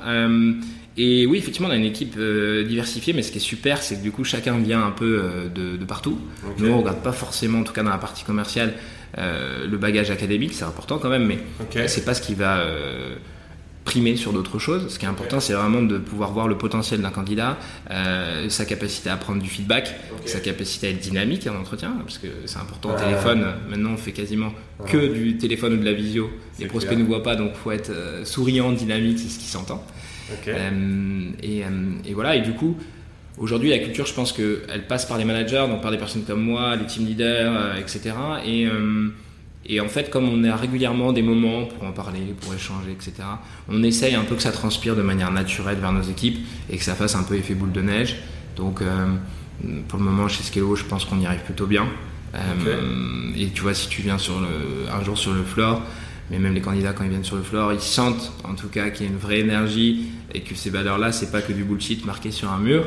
Euh, 1.00 1.02
et 1.02 1.26
oui, 1.26 1.38
effectivement, 1.38 1.68
on 1.68 1.72
a 1.72 1.76
une 1.76 1.86
équipe 1.86 2.16
euh, 2.18 2.64
diversifiée, 2.64 3.14
mais 3.14 3.22
ce 3.22 3.32
qui 3.32 3.38
est 3.38 3.42
super, 3.42 3.82
c'est 3.82 3.96
que 3.96 4.04
du 4.04 4.12
coup, 4.12 4.24
chacun 4.24 4.58
vient 4.58 4.84
un 4.84 4.92
peu 4.92 5.22
euh, 5.24 5.50
de, 5.50 5.86
partout. 5.86 6.20
Nous, 6.58 6.70
on 6.70 6.80
regarde 6.80 7.02
pas 7.02 7.12
forcément, 7.12 7.60
en 7.60 7.64
tout 7.64 7.74
cas 7.74 7.84
dans 7.84 7.90
la 7.90 7.98
partie 7.98 8.24
commerciale, 8.24 8.74
le 9.18 9.78
bagage 9.78 10.12
académique, 10.12 10.54
c'est 10.54 10.66
important 10.66 11.00
quand 11.00 11.10
même, 11.10 11.26
mais 11.26 11.40
c'est 11.88 12.06
pas 12.06 12.14
ce 12.14 12.22
qui 12.22 12.36
va 12.36 12.64
primer 13.90 14.16
sur 14.16 14.34
d'autres 14.34 14.60
choses. 14.60 14.94
Ce 14.94 15.00
qui 15.00 15.06
est 15.06 15.10
important, 15.10 15.40
c'est 15.40 15.54
vraiment 15.54 15.82
de 15.82 15.98
pouvoir 15.98 16.32
voir 16.32 16.48
le 16.48 16.56
potentiel 16.56 17.02
d'un 17.02 17.10
candidat, 17.10 17.58
euh, 17.90 18.48
sa 18.50 18.66
capacité 18.66 19.10
à 19.10 19.18
prendre 19.18 19.42
du 19.42 19.50
feedback, 19.50 19.96
sa 20.26 20.40
capacité 20.40 20.88
à 20.88 20.90
être 20.92 21.00
dynamique 21.00 21.48
en 21.48 21.60
entretien, 21.60 21.94
parce 22.04 22.20
que 22.20 22.28
c'est 22.46 22.60
important 22.60 22.94
au 22.94 23.00
téléphone. 23.00 23.46
Maintenant, 23.68 23.92
on 23.94 23.98
fait 23.98 24.12
quasiment 24.12 24.54
que 24.86 25.12
du 25.12 25.38
téléphone 25.38 25.74
ou 25.74 25.78
de 25.78 25.86
la 25.86 25.94
visio. 25.94 26.30
Les 26.60 26.68
prospects 26.68 26.98
ne 26.98 27.02
nous 27.02 27.08
voient 27.08 27.24
pas, 27.24 27.36
donc 27.36 27.56
faut 27.56 27.72
être 27.72 27.90
euh, 27.90 28.24
souriant, 28.26 28.72
dynamique, 28.72 29.18
c'est 29.18 29.30
ce 29.30 29.40
qui 29.40 29.46
s'entend. 29.48 29.84
Euh, 30.48 31.32
et, 31.44 31.64
et, 32.06 32.14
voilà, 32.14 32.36
et 32.36 32.42
du 32.42 32.54
coup, 32.54 32.78
aujourd'hui, 33.38 33.70
la 33.70 33.80
culture, 33.80 34.06
je 34.06 34.14
pense 34.14 34.34
qu'elle 34.34 34.88
passe 34.88 35.06
par 35.06 35.18
les 35.18 35.26
managers, 35.26 35.66
donc 35.70 35.82
par 35.82 35.92
des 35.92 35.98
personnes 35.98 36.24
comme 36.24 36.42
moi, 36.42 36.76
les 36.76 36.86
team 36.86 37.06
leaders, 37.06 37.78
etc. 37.78 38.14
Et 38.46 38.68
et 39.66 39.80
en 39.80 39.88
fait, 39.88 40.10
comme 40.10 40.28
on 40.28 40.44
a 40.46 40.56
régulièrement 40.56 41.14
des 41.14 41.22
moments 41.22 41.66
pour 41.66 41.84
en 41.84 41.92
parler, 41.92 42.34
pour 42.42 42.54
échanger, 42.56 42.92
etc., 42.92 43.14
on 43.70 43.84
essaye 43.84 44.16
un 44.16 44.24
peu 44.24 44.36
que 44.36 44.42
ça 44.42 44.52
transpire 44.52 44.96
de 44.96 45.04
manière 45.04 45.32
naturelle 45.32 45.78
vers 45.78 45.92
nos 45.92 46.02
équipes 46.02 46.40
et 46.72 46.78
que 46.78 46.84
ça 46.84 46.96
fasse 46.96 47.16
un 47.16 47.22
peu 47.22 47.36
effet 47.36 47.54
boule 47.54 47.72
de 47.72 47.82
neige. 47.82 48.16
Donc, 48.56 48.82
euh, 48.82 49.06
pour 49.88 50.00
le 50.00 50.06
moment, 50.06 50.28
chez 50.28 50.42
Skello, 50.42 50.76
je 50.76 50.86
pense 50.86 51.06
qu'on 51.06 51.20
y 51.20 51.26
arrive 51.28 51.42
plutôt 51.42 51.68
bien. 51.68 51.86
Euh, 52.34 53.32
et 53.38 53.50
tu 53.50 53.62
vois, 53.62 53.76
si 53.76 53.90
tu 53.90 54.02
viens 54.02 54.18
sur 54.18 54.40
le, 54.40 54.92
un 54.92 55.04
jour 55.04 55.18
sur 55.18 55.34
le 55.34 55.44
floor, 55.44 55.84
mais 56.32 56.40
même 56.40 56.56
les 56.56 56.62
candidats, 56.62 56.94
quand 56.94 57.04
ils 57.04 57.10
viennent 57.12 57.24
sur 57.24 57.36
le 57.36 57.44
floor, 57.44 57.72
ils 57.72 57.80
sentent 57.80 58.32
en 58.44 58.56
tout 58.56 58.70
cas 58.70 58.90
qu'il 58.90 59.06
y 59.06 59.10
a 59.10 59.12
une 59.12 59.20
vraie 59.20 59.40
énergie 59.40 60.08
et 60.34 60.42
que 60.42 60.56
ces 60.56 60.70
valeurs-là, 60.70 61.12
c'est 61.12 61.32
pas 61.32 61.42
que 61.42 61.54
du 61.54 61.64
bullshit 61.64 62.06
marqué 62.06 62.32
sur 62.32 62.52
un 62.52 62.58
mur. 62.58 62.86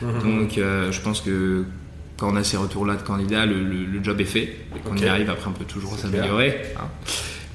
Mhm. 0.00 0.38
Donc, 0.38 0.58
euh, 0.58 0.90
je 0.92 1.00
pense 1.00 1.20
que 1.20 1.64
quand 2.16 2.32
on 2.32 2.36
a 2.36 2.44
ces 2.44 2.56
retours-là 2.56 2.96
de 2.96 3.02
candidats, 3.02 3.46
le, 3.46 4.02
job 4.02 4.20
est 4.20 4.24
fait. 4.24 4.56
Et 4.76 4.80
qu'on 4.84 4.96
y 4.96 5.06
arrive, 5.06 5.30
après, 5.30 5.48
on 5.48 5.52
peut 5.52 5.64
toujours 5.64 5.96
s'améliorer. 5.96 6.60
Hein. 6.76 6.88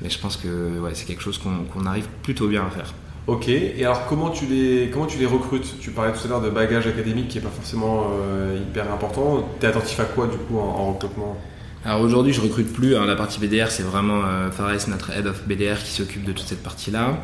Mais 0.02 0.10
je 0.10 0.20
pense 0.20 0.38
que 0.38 0.80
ouais, 0.80 0.92
c'est 0.94 1.06
quelque 1.06 1.24
chose 1.24 1.40
qu'on 1.40 1.86
arrive 1.86 2.08
plutôt 2.22 2.48
bien 2.48 2.66
à 2.66 2.70
faire. 2.70 2.94
Ok, 3.28 3.50
et 3.50 3.84
alors 3.84 4.06
comment 4.08 4.30
tu 4.30 4.46
les, 4.46 4.90
comment 4.90 5.06
tu 5.06 5.18
les 5.18 5.26
recrutes? 5.26 5.80
Tu 5.82 5.92
parlais 5.92 6.14
tout 6.14 6.26
à 6.26 6.30
l'heure 6.30 6.42
de 6.42 6.50
bagage 6.50 6.88
académique 6.88 7.28
qui 7.28 7.38
n'est 7.38 7.44
pas 7.44 7.50
forcément 7.50 8.12
euh, 8.14 8.58
hyper 8.58 8.90
important. 8.92 9.50
Tu 9.60 9.66
es 9.66 9.70
attentif 9.70 10.00
à 10.00 10.06
quoi 10.06 10.28
du 10.28 10.38
coup 10.38 10.58
en, 10.58 10.94
recrutement? 10.94 11.38
Alors 11.84 12.00
aujourd'hui, 12.02 12.32
je 12.32 12.40
recrute 12.40 12.72
plus. 12.72 12.96
Hein. 12.96 13.06
la 13.06 13.18
partie 13.18 13.42
BDR, 13.42 13.70
c'est 13.70 13.84
vraiment 13.84 14.22
euh, 14.26 14.50
Fares, 14.50 14.88
notre 14.88 15.12
head 15.12 15.28
of 15.28 15.46
BDR, 15.46 15.84
qui 15.84 15.92
s'occupe 15.92 16.24
de 16.24 16.32
toute 16.32 16.48
cette 16.48 16.64
partie-là. 16.64 17.18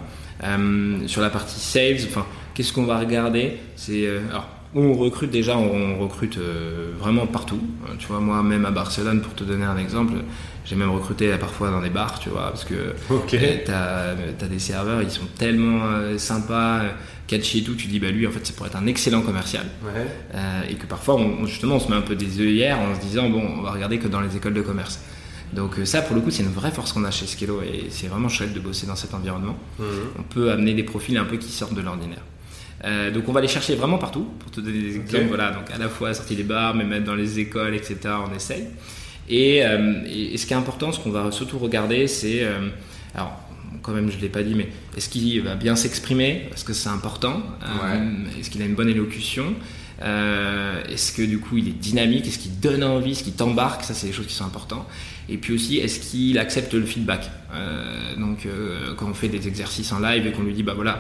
Euh, 0.44 1.08
sur 1.08 1.22
la 1.22 1.30
partie 1.30 1.60
sales, 1.60 1.98
enfin, 2.08 2.26
qu'est-ce 2.54 2.74
qu'on 2.74 2.86
va 2.86 3.00
regarder? 3.00 3.58
C'est 3.76 4.08
alors 4.30 4.48
on 4.76 4.94
recrute 4.94 5.30
déjà, 5.30 5.58
on 5.58 6.00
recrute 6.00 6.38
euh, 6.38 6.92
vraiment 6.98 7.28
partout. 7.28 7.60
Euh, 7.88 7.94
tu 8.00 8.08
vois, 8.08 8.20
moi, 8.20 8.42
même 8.42 8.66
à 8.66 8.72
Barcelone, 8.72 9.22
pour 9.22 9.34
te 9.36 9.44
donner 9.44 9.66
un 9.66 9.78
exemple, 9.78 10.14
j'ai 10.66 10.76
même 10.76 10.90
recruté 10.90 11.30
parfois 11.38 11.70
dans 11.70 11.82
des 11.82 11.90
bars, 11.90 12.20
tu 12.20 12.30
vois, 12.30 12.50
parce 12.50 12.64
que 12.64 12.96
tu 13.28 13.38
as, 13.72 14.16
des 14.48 14.60
serveurs, 14.60 15.02
ils 15.02 15.12
sont 15.12 15.28
tellement 15.38 15.84
euh, 15.86 16.18
sympas, 16.18 16.82
catchy 17.28 17.60
et 17.60 17.64
tout, 17.64 17.76
tu 17.76 17.88
dis, 17.88 18.00
bah 18.00 18.10
lui, 18.10 18.26
en 18.26 18.32
fait, 18.32 18.40
c'est 18.44 18.56
pour 18.56 18.66
être 18.66 18.76
un 18.76 18.88
excellent 18.88 19.22
commercial. 19.22 19.66
et 20.70 20.76
que 20.76 20.88
parfois, 20.88 21.16
on, 21.16 21.46
justement, 21.46 21.76
on 21.76 21.80
se 21.80 21.90
met 21.90 21.96
un 21.96 22.02
peu 22.02 22.16
des 22.16 22.42
œillères 22.42 22.80
en 22.80 22.96
se 22.96 23.02
disant, 23.02 23.30
bon, 23.30 23.44
on 23.60 23.62
va 23.62 23.72
regarder 23.72 24.00
que 24.00 24.08
dans 24.08 24.22
les 24.22 24.36
écoles 24.36 24.54
de 24.54 24.62
commerce. 24.62 25.00
Donc 25.56 25.76
ça, 25.84 26.02
pour 26.02 26.16
le 26.16 26.22
coup, 26.22 26.32
c'est 26.32 26.44
une 26.44 26.50
vraie 26.50 26.72
force 26.72 26.94
qu'on 26.94 27.04
a 27.04 27.12
chez 27.12 27.28
Skello 27.28 27.62
et 27.62 27.88
c'est 27.90 28.08
vraiment 28.08 28.30
chouette 28.30 28.54
de 28.54 28.60
bosser 28.60 28.88
dans 28.88 28.96
cet 28.96 29.14
environnement. 29.14 29.58
Mhm. 29.80 29.86
On 30.20 30.24
peut 30.24 30.52
amener 30.52 30.74
des 30.74 30.84
profils 30.84 31.18
un 31.18 31.26
peu 31.26 31.38
qui 31.38 31.52
sortent 31.52 31.76
de 31.76 31.82
l'ordinaire. 31.82 32.24
Euh, 32.86 33.12
donc 33.12 33.30
on 33.30 33.32
va 33.32 33.42
les 33.42 33.48
chercher 33.48 33.76
vraiment 33.76 33.98
partout, 33.98 34.28
pour 34.40 34.52
te 34.52 34.60
donner 34.60 34.80
des 34.80 34.98
exemples. 34.98 35.28
Voilà, 35.28 35.52
donc 35.52 35.72
à 35.74 35.78
la 35.78 35.90
fois 35.90 36.14
sortir 36.14 36.38
des 36.38 36.44
bars, 36.44 36.76
mais 36.76 36.84
même 36.84 37.04
dans 37.04 37.16
les 37.16 37.40
écoles, 37.40 37.76
etc. 37.76 37.98
On 38.30 38.36
essaye. 38.36 38.68
Euh, 39.32 40.04
et, 40.06 40.38
ce 40.38 40.46
qui 40.46 40.54
est 40.54 40.58
important, 40.58 40.92
ce 40.92 41.00
qu'on 41.00 41.12
va 41.12 41.32
surtout 41.32 41.60
regarder, 41.60 42.08
c'est 42.08 42.44
euh, 42.44 42.70
alors 43.16 43.40
quand 43.82 43.94
même 43.94 44.12
je 44.12 44.18
ne 44.18 44.22
l'ai 44.22 44.30
pas 44.30 44.44
dit, 44.44 44.54
mais 44.54 44.68
est-ce 44.98 45.10
qu'il 45.10 45.42
va 45.42 45.56
bien 45.56 45.76
s'exprimer? 45.76 46.50
Est-ce 46.54 46.66
que 46.66 46.74
c'est 46.74 46.90
important? 46.90 47.42
Est-ce 48.40 48.50
qu'il 48.50 48.62
a 48.62 48.66
une 48.66 48.76
bonne 48.76 48.90
élocution? 48.90 49.56
Est-ce 50.02 51.14
que 51.14 51.22
du 51.22 51.40
coup 51.40 51.58
il 51.58 51.70
est 51.70 51.80
dynamique? 51.80 52.28
Est-ce 52.28 52.40
qu'il 52.40 52.60
donne 52.60 52.84
envie? 52.84 53.12
Est-ce 53.12 53.24
qu'il 53.24 53.34
t'embarque? 53.34 53.84
Ça 53.84 53.94
c'est 53.94 54.08
des 54.08 54.14
choses 54.14 54.28
qui 54.28 54.36
sont 54.36 54.46
importantes. 54.46 54.86
Et 55.30 55.38
puis 55.38 55.54
aussi, 55.54 55.78
est-ce 55.78 56.00
qu'il 56.00 56.38
accepte 56.38 56.74
le 56.74 56.86
feedback 56.86 57.30
Donc 58.18 58.48
quand 58.98 59.10
on 59.10 59.14
fait 59.14 59.30
des 59.30 59.48
exercices 59.48 59.92
en 59.94 60.00
live 60.00 60.28
et 60.28 60.32
qu'on 60.32 60.44
lui 60.44 60.54
dit, 60.54 60.64
bah 60.64 60.74
voilà, 60.74 61.00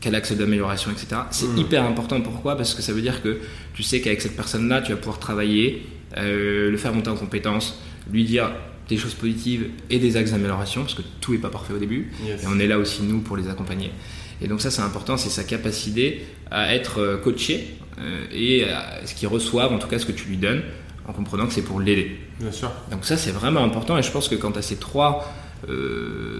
quel 0.00 0.14
axe 0.14 0.32
d'amélioration, 0.32 0.90
etc. 0.90 1.22
C'est 1.30 1.46
hmm. 1.46 1.58
hyper 1.58 1.84
important. 1.84 2.20
Pourquoi? 2.20 2.56
Parce 2.56 2.74
que 2.74 2.82
ça 2.82 2.92
veut 2.92 3.02
dire 3.02 3.22
que 3.22 3.38
tu 3.74 3.82
sais 3.82 4.00
qu'avec 4.00 4.20
cette 4.20 4.36
personne-là, 4.36 4.82
tu 4.82 4.92
vas 4.92 4.98
pouvoir 4.98 5.18
travailler, 5.18 5.86
euh, 6.16 6.70
le 6.70 6.76
faire 6.76 6.92
monter 6.94 7.10
en 7.10 7.16
compétences, 7.16 7.80
lui 8.10 8.24
dire 8.24 8.50
des 8.88 8.96
choses 8.96 9.14
positives 9.14 9.68
et 9.90 9.98
des 9.98 10.16
axes 10.16 10.30
d'amélioration, 10.30 10.82
parce 10.82 10.94
que 10.94 11.02
tout 11.20 11.32
n'est 11.32 11.38
pas 11.38 11.50
parfait 11.50 11.74
au 11.74 11.78
début. 11.78 12.10
Et 12.26 12.46
on 12.46 12.58
est 12.58 12.66
là 12.66 12.78
aussi, 12.78 13.02
nous, 13.02 13.20
pour 13.20 13.36
les 13.36 13.48
accompagner. 13.48 13.90
Et 14.40 14.48
donc 14.48 14.60
ça, 14.60 14.70
c'est 14.70 14.82
important, 14.82 15.16
c'est 15.16 15.30
sa 15.30 15.44
capacité 15.44 16.24
à 16.50 16.74
être 16.74 17.00
euh, 17.00 17.16
coaché 17.18 17.76
euh, 17.98 18.24
et 18.32 18.64
à 18.64 19.04
ce 19.04 19.14
qu'il 19.14 19.28
reçoive, 19.28 19.72
en 19.72 19.78
tout 19.78 19.88
cas 19.88 19.98
ce 19.98 20.06
que 20.06 20.12
tu 20.12 20.28
lui 20.28 20.36
donnes, 20.36 20.62
en 21.08 21.12
comprenant 21.12 21.46
que 21.46 21.52
c'est 21.52 21.62
pour 21.62 21.80
l'aider. 21.80 22.20
Bien 22.38 22.52
sûr. 22.52 22.70
Donc 22.90 23.04
ça, 23.04 23.16
c'est 23.16 23.32
vraiment 23.32 23.64
important. 23.64 23.98
Et 23.98 24.02
je 24.02 24.10
pense 24.12 24.28
que 24.28 24.36
quand 24.36 24.52
tu 24.52 24.58
as 24.58 24.62
ces 24.62 24.76
trois, 24.76 25.32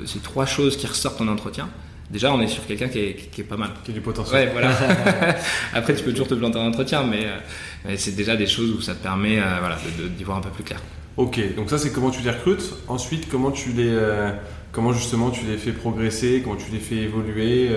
ces 0.06 0.20
trois 0.20 0.46
choses 0.46 0.76
qui 0.76 0.86
ressortent 0.86 1.20
en 1.20 1.28
entretien, 1.28 1.68
déjà 2.10 2.32
on 2.32 2.40
est 2.40 2.48
sur 2.48 2.66
quelqu'un 2.66 2.88
qui 2.88 2.98
est, 2.98 3.42
pas 3.48 3.56
mal. 3.56 3.70
Qui 3.84 3.90
a 3.90 3.94
du 3.94 4.00
potentiel. 4.00 4.48
Ouais, 4.48 4.52
voilà. 4.52 4.70
Après, 5.74 5.94
tu 5.94 6.04
peux 6.04 6.12
toujours 6.12 6.28
te 6.28 6.34
planter 6.34 6.58
en 6.58 6.66
entretien, 6.66 7.02
mais, 7.02 7.26
euh, 7.26 7.94
c'est 7.96 8.16
déjà 8.16 8.36
des 8.36 8.46
choses 8.46 8.70
où 8.70 8.80
ça 8.80 8.94
te 8.94 9.02
permet 9.02 9.38
euh, 9.38 9.56
voilà, 9.60 9.78
d'y 10.16 10.24
voir 10.24 10.38
un 10.38 10.40
peu 10.42 10.50
plus 10.50 10.64
clair. 10.64 10.80
Ok, 11.16 11.40
donc 11.56 11.68
ça 11.68 11.78
c'est 11.78 11.92
comment 11.92 12.10
tu 12.10 12.22
les 12.22 12.30
recrutes. 12.30 12.74
Ensuite, 12.86 13.28
comment 13.28 13.50
tu 13.50 13.70
les, 13.70 13.88
euh, 13.88 14.30
comment 14.70 14.92
justement 14.92 15.30
tu 15.30 15.44
les 15.46 15.56
fais 15.56 15.72
progresser, 15.72 16.42
comment 16.44 16.56
tu 16.56 16.70
les 16.70 16.78
fais 16.78 16.96
évoluer 16.96 17.70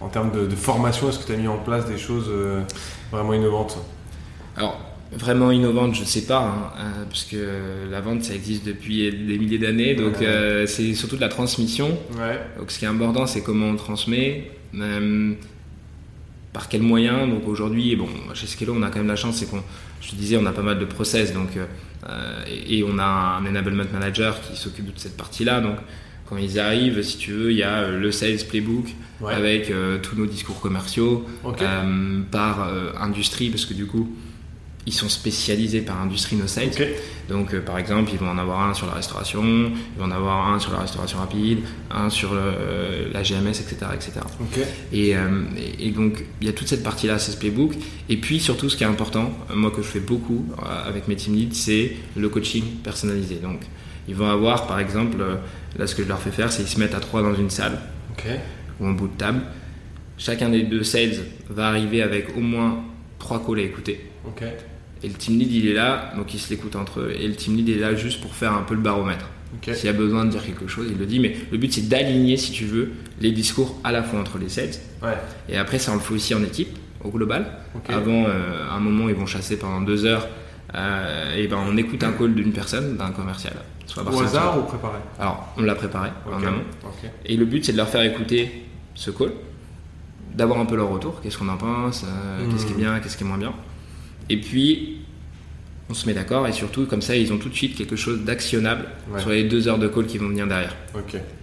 en 0.00 0.08
termes 0.08 0.32
de, 0.32 0.46
de 0.46 0.56
formation. 0.56 1.08
Est-ce 1.08 1.20
que 1.20 1.26
tu 1.26 1.32
as 1.32 1.36
mis 1.36 1.46
en 1.46 1.58
place 1.58 1.86
des 1.86 1.98
choses 1.98 2.28
vraiment 3.12 3.34
innovantes? 3.34 3.78
Alors, 4.56 4.80
vraiment 5.12 5.50
innovante, 5.50 5.94
je 5.94 6.00
ne 6.00 6.06
sais 6.06 6.22
pas, 6.22 6.40
hein, 6.40 6.72
euh, 6.78 7.04
parce 7.08 7.24
que 7.24 7.90
la 7.90 8.00
vente, 8.00 8.24
ça 8.24 8.34
existe 8.34 8.64
depuis 8.66 9.10
des 9.10 9.38
milliers 9.38 9.58
d'années, 9.58 9.94
donc 9.94 10.22
euh, 10.22 10.66
c'est 10.66 10.94
surtout 10.94 11.16
de 11.16 11.20
la 11.20 11.28
transmission. 11.28 11.98
Donc 12.58 12.70
ce 12.70 12.78
qui 12.78 12.84
est 12.84 12.88
important, 12.88 13.26
c'est 13.26 13.42
comment 13.42 13.66
on 13.66 13.76
transmet, 13.76 14.50
euh, 14.74 15.32
par 16.52 16.68
quels 16.68 16.82
moyens. 16.82 17.28
Donc 17.28 17.46
aujourd'hui, 17.46 17.94
bon, 17.96 18.08
chez 18.34 18.46
Skello, 18.46 18.74
on 18.76 18.82
a 18.82 18.88
quand 18.88 18.98
même 18.98 19.08
la 19.08 19.16
chance, 19.16 19.36
c'est 19.36 19.50
qu'on, 19.50 19.62
je 20.00 20.10
te 20.10 20.16
disais, 20.16 20.36
on 20.36 20.46
a 20.46 20.52
pas 20.52 20.62
mal 20.62 20.78
de 20.78 20.84
process, 20.84 21.32
donc 21.32 21.50
et, 22.68 22.82
on 22.82 22.98
a 22.98 23.38
un 23.40 23.46
enablement 23.46 23.84
manager 23.92 24.40
qui 24.40 24.56
s'occupe 24.56 24.86
de 24.86 24.98
cette 24.98 25.16
partie-là, 25.16 25.60
donc 25.60 25.76
quand 26.28 26.36
ils 26.36 26.58
arrivent, 26.58 27.02
si 27.02 27.18
tu 27.18 27.32
veux, 27.32 27.52
il 27.52 27.58
y 27.58 27.62
a 27.62 27.88
le 27.88 28.10
sales 28.10 28.44
playbook 28.48 28.86
avec 29.28 29.72
tous 30.02 30.16
nos 30.16 30.26
discours 30.26 30.60
commerciaux 30.60 31.26
par 32.30 32.72
industrie, 32.98 33.50
parce 33.50 33.66
que 33.66 33.74
du 33.74 33.86
coup 33.86 34.08
ils 34.86 34.92
sont 34.92 35.08
spécialisés 35.08 35.80
par 35.80 36.00
industrie 36.00 36.34
nos 36.36 36.46
sites. 36.48 36.74
Ok. 36.80 36.86
Donc, 37.28 37.54
euh, 37.54 37.60
par 37.60 37.78
exemple, 37.78 38.10
ils 38.12 38.18
vont 38.18 38.28
en 38.28 38.36
avoir 38.38 38.68
un 38.68 38.74
sur 38.74 38.86
la 38.86 38.94
restauration, 38.94 39.42
ils 39.44 39.98
vont 39.98 40.06
en 40.06 40.10
avoir 40.10 40.52
un 40.52 40.58
sur 40.58 40.72
la 40.72 40.80
restauration 40.80 41.18
rapide, 41.18 41.58
un 41.90 42.10
sur 42.10 42.34
le- 42.34 42.40
euh, 42.42 43.08
la 43.12 43.22
GMS, 43.22 43.50
etc., 43.60 43.76
etc. 43.94 44.12
Et, 44.92 45.16
euh, 45.16 45.44
et- 45.56 45.86
et 45.86 45.90
donc, 45.92 46.24
il 46.40 46.46
y 46.48 46.50
a 46.50 46.52
toute 46.52 46.66
cette 46.68 46.82
partie-là, 46.82 47.18
CSP 47.18 47.50
Book. 47.50 47.74
Et 48.08 48.16
puis, 48.16 48.40
surtout, 48.40 48.68
ce 48.68 48.76
qui 48.76 48.82
est 48.82 48.86
important, 48.88 49.30
moi 49.54 49.70
que 49.70 49.82
je 49.82 49.86
fais 49.88 50.00
beaucoup 50.00 50.46
euh, 50.58 50.88
avec 50.88 51.06
mes 51.06 51.14
team 51.16 51.36
leads, 51.36 51.54
c'est 51.54 51.92
le 52.16 52.28
coaching 52.28 52.64
personnalisé. 52.82 53.36
Donc, 53.36 53.60
ils 54.08 54.16
vont 54.16 54.28
avoir, 54.28 54.66
par 54.66 54.80
exemple, 54.80 55.18
là, 55.78 55.86
ce 55.86 55.94
que 55.94 56.02
je 56.02 56.08
leur 56.08 56.20
fais 56.20 56.32
faire, 56.32 56.50
c'est 56.52 56.62
ils 56.62 56.68
se 56.68 56.80
mettent 56.80 56.94
à 56.96 57.00
trois 57.00 57.22
dans 57.22 57.34
une 57.36 57.50
salle 57.50 57.78
ou 58.80 58.86
en 58.88 58.92
bout 58.92 59.06
de 59.06 59.16
table. 59.16 59.42
Chacun 60.18 60.48
des 60.48 60.64
deux 60.64 60.82
sales 60.82 61.14
va 61.48 61.68
arriver 61.68 62.02
avec 62.02 62.36
au 62.36 62.40
moins 62.40 62.82
trois 63.20 63.38
calls 63.44 63.60
à 63.60 63.62
écouter. 63.62 64.10
Et 65.04 65.08
le 65.08 65.14
team 65.14 65.38
lead, 65.38 65.52
il 65.52 65.66
est 65.68 65.72
là, 65.74 66.12
donc 66.16 66.32
ils 66.34 66.38
se 66.40 66.50
l'écoutent 66.50 66.76
entre 66.76 67.00
eux. 67.00 67.12
Et 67.18 67.26
le 67.26 67.34
team 67.34 67.56
lead 67.56 67.68
est 67.68 67.78
là 67.78 67.94
juste 67.94 68.20
pour 68.20 68.34
faire 68.34 68.52
un 68.52 68.62
peu 68.62 68.74
le 68.74 68.80
baromètre. 68.80 69.28
S'il 69.74 69.84
y 69.86 69.88
a 69.88 69.92
besoin 69.92 70.24
de 70.24 70.30
dire 70.30 70.44
quelque 70.44 70.66
chose, 70.66 70.86
il 70.90 70.98
le 70.98 71.04
dit. 71.06 71.18
Mais 71.20 71.36
le 71.50 71.58
but, 71.58 71.72
c'est 71.72 71.88
d'aligner, 71.88 72.36
si 72.36 72.52
tu 72.52 72.64
veux, 72.64 72.92
les 73.20 73.32
discours 73.32 73.78
à 73.84 73.92
la 73.92 74.02
fois 74.02 74.18
entre 74.20 74.38
les. 74.38 74.46
Ouais. 75.02 75.10
Et 75.48 75.56
après, 75.58 75.78
ça, 75.78 75.92
on 75.92 75.96
le 75.96 76.00
fait 76.00 76.14
aussi 76.14 76.34
en 76.34 76.42
équipe, 76.42 76.76
au 77.04 77.10
global. 77.10 77.46
Avant, 77.88 78.24
euh, 78.28 78.68
un 78.70 78.80
moment, 78.80 79.08
ils 79.08 79.14
vont 79.14 79.26
chasser 79.26 79.58
pendant 79.58 79.80
deux 79.80 80.04
heures. 80.04 80.26
euh, 80.74 81.36
et 81.36 81.48
ben, 81.48 81.58
on 81.68 81.76
écoute 81.76 82.02
un 82.02 82.12
call 82.12 82.34
d'une 82.34 82.50
personne, 82.52 82.96
d'un 82.96 83.10
commercial. 83.10 83.52
Soit 83.84 84.04
Au 84.10 84.20
hasard 84.22 84.54
soit- 84.54 84.62
ou 84.62 84.64
préparé 84.64 84.96
Alors, 85.20 85.52
on 85.58 85.62
l'a 85.62 85.74
préparé 85.74 86.08
en 86.26 86.38
Ok. 86.38 86.44
amont. 86.46 86.62
Et 87.26 87.36
le 87.36 87.44
but, 87.44 87.62
c'est 87.62 87.72
de 87.72 87.76
leur 87.76 87.88
faire 87.90 88.00
écouter 88.02 88.64
ce 88.94 89.10
call, 89.10 89.32
d'avoir 90.34 90.60
un 90.60 90.64
peu 90.64 90.76
leur 90.76 90.88
retour, 90.88 91.20
qu'est-ce 91.20 91.36
qu'on 91.36 91.48
en 91.50 91.58
pense, 91.58 92.04
euh, 92.08 92.46
qu'est-ce 92.50 92.64
qui 92.64 92.72
est 92.72 92.76
Mhm. 92.76 92.80
bien, 92.80 93.00
qu'est-ce 93.00 93.18
qui 93.18 93.24
est 93.24 93.26
moins 93.26 93.36
bien. 93.36 93.52
Et 94.28 94.38
puis, 94.40 94.98
on 95.90 95.94
se 95.94 96.06
met 96.06 96.14
d'accord, 96.14 96.46
et 96.46 96.52
surtout, 96.52 96.86
comme 96.86 97.02
ça, 97.02 97.16
ils 97.16 97.32
ont 97.32 97.38
tout 97.38 97.48
de 97.48 97.54
suite 97.54 97.76
quelque 97.76 97.96
chose 97.96 98.20
d'actionnable 98.24 98.86
Ouais. 99.12 99.20
sur 99.20 99.30
les 99.30 99.44
deux 99.44 99.68
heures 99.68 99.78
de 99.78 99.88
call 99.88 100.06
qui 100.06 100.18
vont 100.18 100.28
venir 100.28 100.46
derrière. 100.46 100.74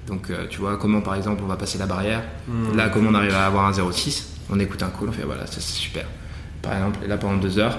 Donc, 0.07 0.29
euh, 0.31 0.45
tu 0.49 0.59
vois, 0.59 0.77
comment 0.77 1.01
par 1.01 1.15
exemple 1.15 1.41
on 1.43 1.47
va 1.47 1.55
passer 1.55 1.77
la 1.77 1.85
barrière, 1.85 2.23
Hmm. 2.47 2.75
là, 2.75 2.89
comment 2.89 3.09
on 3.11 3.13
arrive 3.15 3.35
à 3.35 3.45
avoir 3.45 3.65
un 3.67 3.73
06, 3.73 4.27
on 4.49 4.59
écoute 4.59 4.81
un 4.81 4.89
call, 4.89 5.09
on 5.09 5.11
fait 5.11 5.23
voilà, 5.23 5.45
ça 5.45 5.55
c'est 5.61 5.73
super. 5.73 6.05
Par 6.63 6.73
exemple, 6.73 6.99
et 7.05 7.07
là 7.07 7.17
pendant 7.17 7.37
deux 7.37 7.59
heures, 7.59 7.77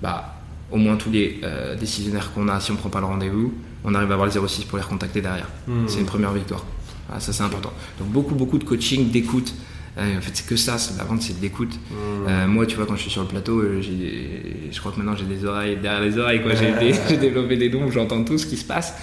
bah, 0.00 0.36
au 0.70 0.76
moins 0.78 0.96
tous 0.96 1.10
les 1.10 1.40
euh, 1.44 1.74
décisionnaires 1.76 2.32
qu'on 2.32 2.48
a, 2.48 2.60
si 2.60 2.72
on 2.72 2.76
prend 2.76 2.88
pas 2.88 3.00
le 3.00 3.06
rendez-vous, 3.06 3.52
on 3.84 3.94
arrive 3.94 4.10
à 4.10 4.14
avoir 4.14 4.26
le 4.26 4.32
06 4.48 4.64
pour 4.64 4.78
les 4.78 4.84
recontacter 4.84 5.20
derrière. 5.20 5.48
Hmm. 5.68 5.86
C'est 5.86 6.00
une 6.00 6.06
première 6.06 6.32
victoire. 6.32 6.64
Ah, 7.12 7.20
ça 7.20 7.32
c'est 7.32 7.42
important. 7.42 7.72
Donc 7.98 8.08
beaucoup 8.08 8.34
beaucoup 8.34 8.58
de 8.58 8.64
coaching, 8.64 9.10
d'écoute. 9.10 9.52
En 9.98 10.20
fait 10.20 10.30
c'est 10.34 10.46
que 10.46 10.56
ça, 10.56 10.76
la 10.98 11.04
vente 11.04 11.22
c'est 11.22 11.36
de 11.38 11.42
l'écoute. 11.42 11.74
Hmm. 11.90 12.28
Euh, 12.28 12.46
moi 12.46 12.66
tu 12.66 12.76
vois 12.76 12.84
quand 12.86 12.96
je 12.96 13.02
suis 13.02 13.10
sur 13.10 13.22
le 13.22 13.28
plateau, 13.28 13.60
euh, 13.60 13.80
je 13.82 14.78
crois 14.80 14.92
que 14.92 14.98
maintenant 14.98 15.16
j'ai 15.16 15.24
des 15.24 15.44
oreilles 15.44 15.76
derrière 15.76 16.02
les 16.02 16.18
oreilles. 16.18 16.42
quoi. 16.42 16.52
J'ai 16.54 17.16
développé 17.18 17.56
des 17.56 17.68
dons 17.70 17.84
où 17.84 17.90
j'entends 17.90 18.22
tout 18.22 18.36
ce 18.38 18.46
qui 18.46 18.56
se 18.56 18.64
passe. 18.64 18.94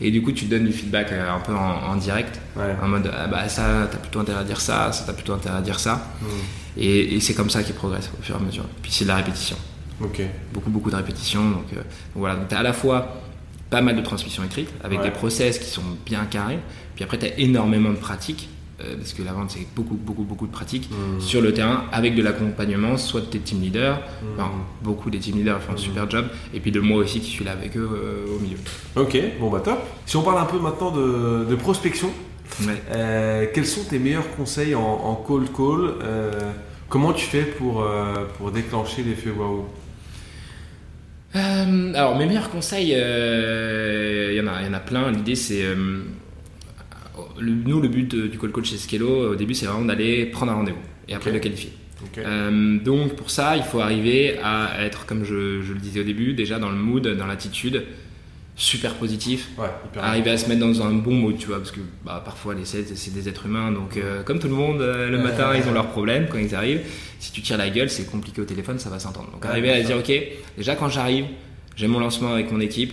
Et 0.00 0.10
du 0.10 0.22
coup 0.22 0.32
tu 0.32 0.46
donnes 0.46 0.64
du 0.66 0.72
feedback 0.72 1.12
euh, 1.12 1.30
un 1.32 1.40
peu 1.40 1.54
en, 1.54 1.90
en 1.92 1.96
direct. 1.96 2.40
Ouais. 2.56 2.74
En 2.82 2.88
mode 2.88 3.10
ah 3.16 3.26
bah 3.28 3.48
ça 3.48 3.88
t'as 3.90 3.98
plutôt 3.98 4.18
intérêt 4.20 4.40
à 4.40 4.44
dire 4.44 4.60
ça, 4.60 4.90
ça 4.92 5.04
t'as 5.06 5.12
plutôt 5.12 5.34
intérêt 5.34 5.58
à 5.58 5.60
dire 5.60 5.78
ça. 5.78 6.14
Hmm. 6.20 6.26
Et, 6.78 7.14
et 7.16 7.20
c'est 7.20 7.34
comme 7.34 7.50
ça 7.50 7.62
qu'ils 7.62 7.74
progressent 7.74 8.10
au 8.18 8.22
fur 8.22 8.34
et 8.34 8.38
à 8.38 8.42
mesure. 8.42 8.64
Puis 8.82 8.90
c'est 8.92 9.04
de 9.04 9.08
la 9.10 9.16
répétition 9.16 9.56
Ok. 10.02 10.22
beaucoup 10.54 10.70
beaucoup 10.70 10.90
de 10.90 10.96
répétitions 10.96 11.50
donc, 11.50 11.64
euh, 11.74 11.76
donc 11.76 11.84
voilà 12.14 12.34
donc 12.36 12.48
tu 12.48 12.54
as 12.54 12.58
à 12.60 12.62
la 12.62 12.72
fois 12.72 13.20
pas 13.68 13.82
mal 13.82 13.94
de 13.94 14.00
transmission 14.00 14.42
écrite 14.42 14.70
avec 14.82 14.98
Ouais. 15.00 15.04
des 15.04 15.10
process 15.10 15.58
qui 15.58 15.68
sont 15.68 15.82
bien 16.06 16.24
carrés 16.24 16.58
puis 16.94 17.04
après 17.04 17.18
tu 17.18 17.26
as 17.26 17.38
énormément 17.38 17.90
de 17.90 17.96
pratiques 17.96 18.48
parce 18.98 19.12
que 19.12 19.22
la 19.22 19.32
vente 19.32 19.50
c'est 19.50 19.66
beaucoup 19.76 19.94
beaucoup 19.94 20.22
beaucoup 20.24 20.46
de 20.46 20.52
pratiques 20.52 20.88
Hmm. 20.90 21.20
sur 21.20 21.40
le 21.40 21.52
terrain 21.52 21.84
avec 21.92 22.14
de 22.14 22.22
l'accompagnement 22.22 22.96
soit 22.96 23.20
de 23.20 23.26
tes 23.26 23.38
team 23.40 23.60
leaders 23.60 24.00
enfin, 24.34 24.50
beaucoup 24.82 25.10
des 25.10 25.18
team 25.18 25.36
leaders 25.36 25.60
font 25.62 25.72
un 25.74 25.76
super 25.76 26.08
job 26.10 26.26
et 26.54 26.60
puis 26.60 26.72
de 26.72 26.80
moi 26.80 26.98
aussi 26.98 27.20
qui 27.20 27.30
suis 27.30 27.44
là 27.44 27.52
avec 27.52 27.76
eux 27.76 27.88
euh, 27.92 28.36
au 28.36 28.38
milieu 28.40 28.56
Ok, 28.96 29.16
bon 29.38 29.50
bah 29.50 29.60
top. 29.60 29.78
Si 30.06 30.16
on 30.16 30.22
parle 30.22 30.38
un 30.40 30.46
peu 30.46 30.58
maintenant 30.58 30.90
de, 30.90 31.44
de 31.48 31.54
prospection, 31.56 32.10
Ouais. 32.66 32.82
euh, 32.90 33.46
quels 33.54 33.66
sont 33.66 33.84
tes 33.84 33.98
meilleurs 34.00 34.28
conseils 34.36 34.74
en, 34.74 34.80
en 34.82 35.14
cold 35.14 35.48
call 35.56 35.94
euh, 36.02 36.32
Comment 36.88 37.12
tu 37.12 37.24
fais 37.26 37.42
pour, 37.44 37.82
euh, 37.82 38.24
pour 38.36 38.50
déclencher 38.50 39.02
l'effet 39.04 39.30
waouh? 39.30 39.66
Euh, 41.36 41.94
alors 41.94 42.18
mes 42.18 42.26
meilleurs 42.26 42.50
conseils, 42.50 42.92
euh, 42.96 44.30
il 44.32 44.36
y 44.36 44.40
en 44.40 44.48
a, 44.48 44.60
il 44.62 44.66
y 44.66 44.68
en 44.70 44.72
a 44.74 44.80
plein. 44.80 45.10
L'idée 45.12 45.36
c'est, 45.36 45.62
euh, 45.62 46.02
le- 47.38 47.52
nous 47.52 47.80
le 47.80 47.88
but 47.88 48.10
de- 48.10 48.26
du 48.26 48.38
call 48.38 48.50
coach 48.50 48.70
chez 48.70 48.76
Skello 48.78 49.32
au 49.32 49.34
début 49.34 49.54
c'est 49.54 49.66
vraiment 49.66 49.84
d'aller 49.84 50.26
prendre 50.26 50.52
un 50.52 50.56
rendez-vous 50.56 50.78
et 51.08 51.14
après 51.14 51.30
Ok. 51.30 51.34
de 51.34 51.38
le 51.38 51.42
qualifier. 51.42 51.72
Euh, 52.18 52.78
donc 52.78 53.14
pour 53.16 53.30
ça 53.30 53.56
il 53.56 53.62
faut 53.62 53.80
arriver 53.80 54.38
à 54.42 54.82
être 54.84 55.04
comme 55.06 55.22
je, 55.24 55.60
je 55.62 55.72
le 55.74 55.78
disais 55.78 56.00
au 56.00 56.04
début 56.04 56.32
déjà 56.32 56.58
dans 56.58 56.70
le 56.70 56.76
mood, 56.76 57.06
dans 57.06 57.26
l'attitude, 57.26 57.84
super 58.56 58.94
positif. 58.94 59.48
Ouais, 59.58 59.66
Arriver 60.00 60.30
à 60.32 60.36
se 60.38 60.48
mettre 60.48 60.60
dans 60.60 60.82
un 60.82 60.92
bon 60.92 61.12
mood, 61.14 61.36
tu 61.38 61.46
vois, 61.46 61.58
parce 61.58 61.70
que 61.70 61.80
bah, 62.04 62.20
parfois 62.24 62.54
les 62.54 62.64
sales 62.64 62.84
c'est 62.94 63.12
des 63.14 63.28
êtres 63.28 63.46
humains, 63.46 63.72
donc 63.72 63.96
euh, 63.96 64.22
comme 64.22 64.38
tout 64.38 64.48
le 64.48 64.54
monde, 64.54 64.80
euh, 64.82 65.08
le 65.08 65.18
matin 65.18 65.52
ils 65.56 65.66
ont 65.68 65.72
leurs 65.72 65.88
problèmes 65.88 66.26
quand 66.30 66.38
ils 66.38 66.54
arrivent. 66.54 66.82
Si 67.18 67.32
tu 67.32 67.42
tires 67.42 67.58
la 67.58 67.70
gueule, 67.70 67.88
c'est 67.90 68.10
compliqué 68.10 68.40
au 68.40 68.44
téléphone, 68.44 68.78
ça 68.78 68.90
va 68.90 68.98
s'entendre. 68.98 69.30
Donc 69.32 69.44
Ouais, 69.44 69.50
arriver 69.50 69.70
à 69.70 69.80
dire, 69.82 69.96
ok, 69.98 70.12
déjà 70.56 70.74
quand 70.76 70.88
j'arrive, 70.88 71.26
j'ai 71.76 71.86
mon 71.86 72.00
lancement 72.00 72.32
avec 72.32 72.50
mon 72.52 72.60
équipe, 72.60 72.92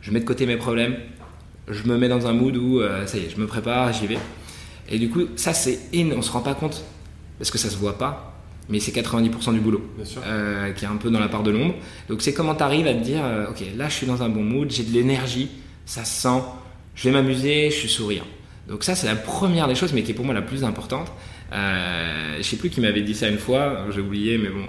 je 0.00 0.10
mets 0.10 0.20
de 0.20 0.24
côté 0.24 0.46
mes 0.46 0.56
problèmes, 0.56 0.96
je 1.68 1.88
me 1.88 1.96
mets 1.96 2.08
dans 2.08 2.26
un 2.26 2.32
mood 2.32 2.56
où 2.56 2.80
euh, 2.80 3.06
ça 3.06 3.18
y 3.18 3.22
est, 3.22 3.30
je 3.30 3.40
me 3.40 3.46
prépare, 3.46 3.92
j'y 3.92 4.06
vais. 4.06 4.18
Et 4.88 4.98
du 4.98 5.08
coup, 5.08 5.22
ça 5.36 5.54
c'est 5.54 5.78
énorme, 5.92 6.18
on 6.18 6.22
se 6.22 6.30
rend 6.30 6.40
pas 6.40 6.54
compte, 6.54 6.84
parce 7.38 7.50
que 7.50 7.58
ça 7.58 7.70
se 7.70 7.76
voit 7.76 7.98
pas, 7.98 8.34
mais 8.68 8.80
c'est 8.80 8.92
90% 8.92 9.52
du 9.52 9.60
boulot 9.60 9.82
euh, 10.26 10.72
qui 10.72 10.84
est 10.84 10.88
un 10.88 10.96
peu 10.96 11.10
dans 11.10 11.20
la 11.20 11.28
part 11.28 11.42
de 11.42 11.50
l'ombre. 11.50 11.74
Donc 12.08 12.22
c'est 12.22 12.32
comment 12.32 12.54
tu 12.54 12.62
arrives 12.62 12.86
à 12.86 12.94
te 12.94 13.02
dire, 13.02 13.20
euh, 13.22 13.50
ok, 13.50 13.62
là 13.76 13.88
je 13.88 13.94
suis 13.94 14.06
dans 14.06 14.22
un 14.22 14.28
bon 14.28 14.42
mood, 14.42 14.70
j'ai 14.70 14.84
de 14.84 14.92
l'énergie, 14.92 15.48
ça 15.86 16.04
se 16.04 16.22
sent, 16.22 16.42
je 16.94 17.08
vais 17.08 17.14
m'amuser, 17.14 17.70
je 17.70 17.76
suis 17.76 17.88
souriant. 17.88 18.24
Donc 18.68 18.84
ça 18.84 18.94
c'est 18.94 19.06
la 19.06 19.16
première 19.16 19.68
des 19.68 19.74
choses, 19.74 19.92
mais 19.92 20.02
qui 20.02 20.12
est 20.12 20.14
pour 20.14 20.24
moi 20.24 20.34
la 20.34 20.42
plus 20.42 20.64
importante. 20.64 21.12
Euh, 21.52 22.36
je 22.38 22.42
sais 22.42 22.56
plus 22.56 22.70
qui 22.70 22.80
m'avait 22.80 23.02
dit 23.02 23.14
ça 23.14 23.28
une 23.28 23.38
fois, 23.38 23.86
j'ai 23.94 24.00
oublié, 24.00 24.38
mais 24.38 24.48
bon, 24.48 24.64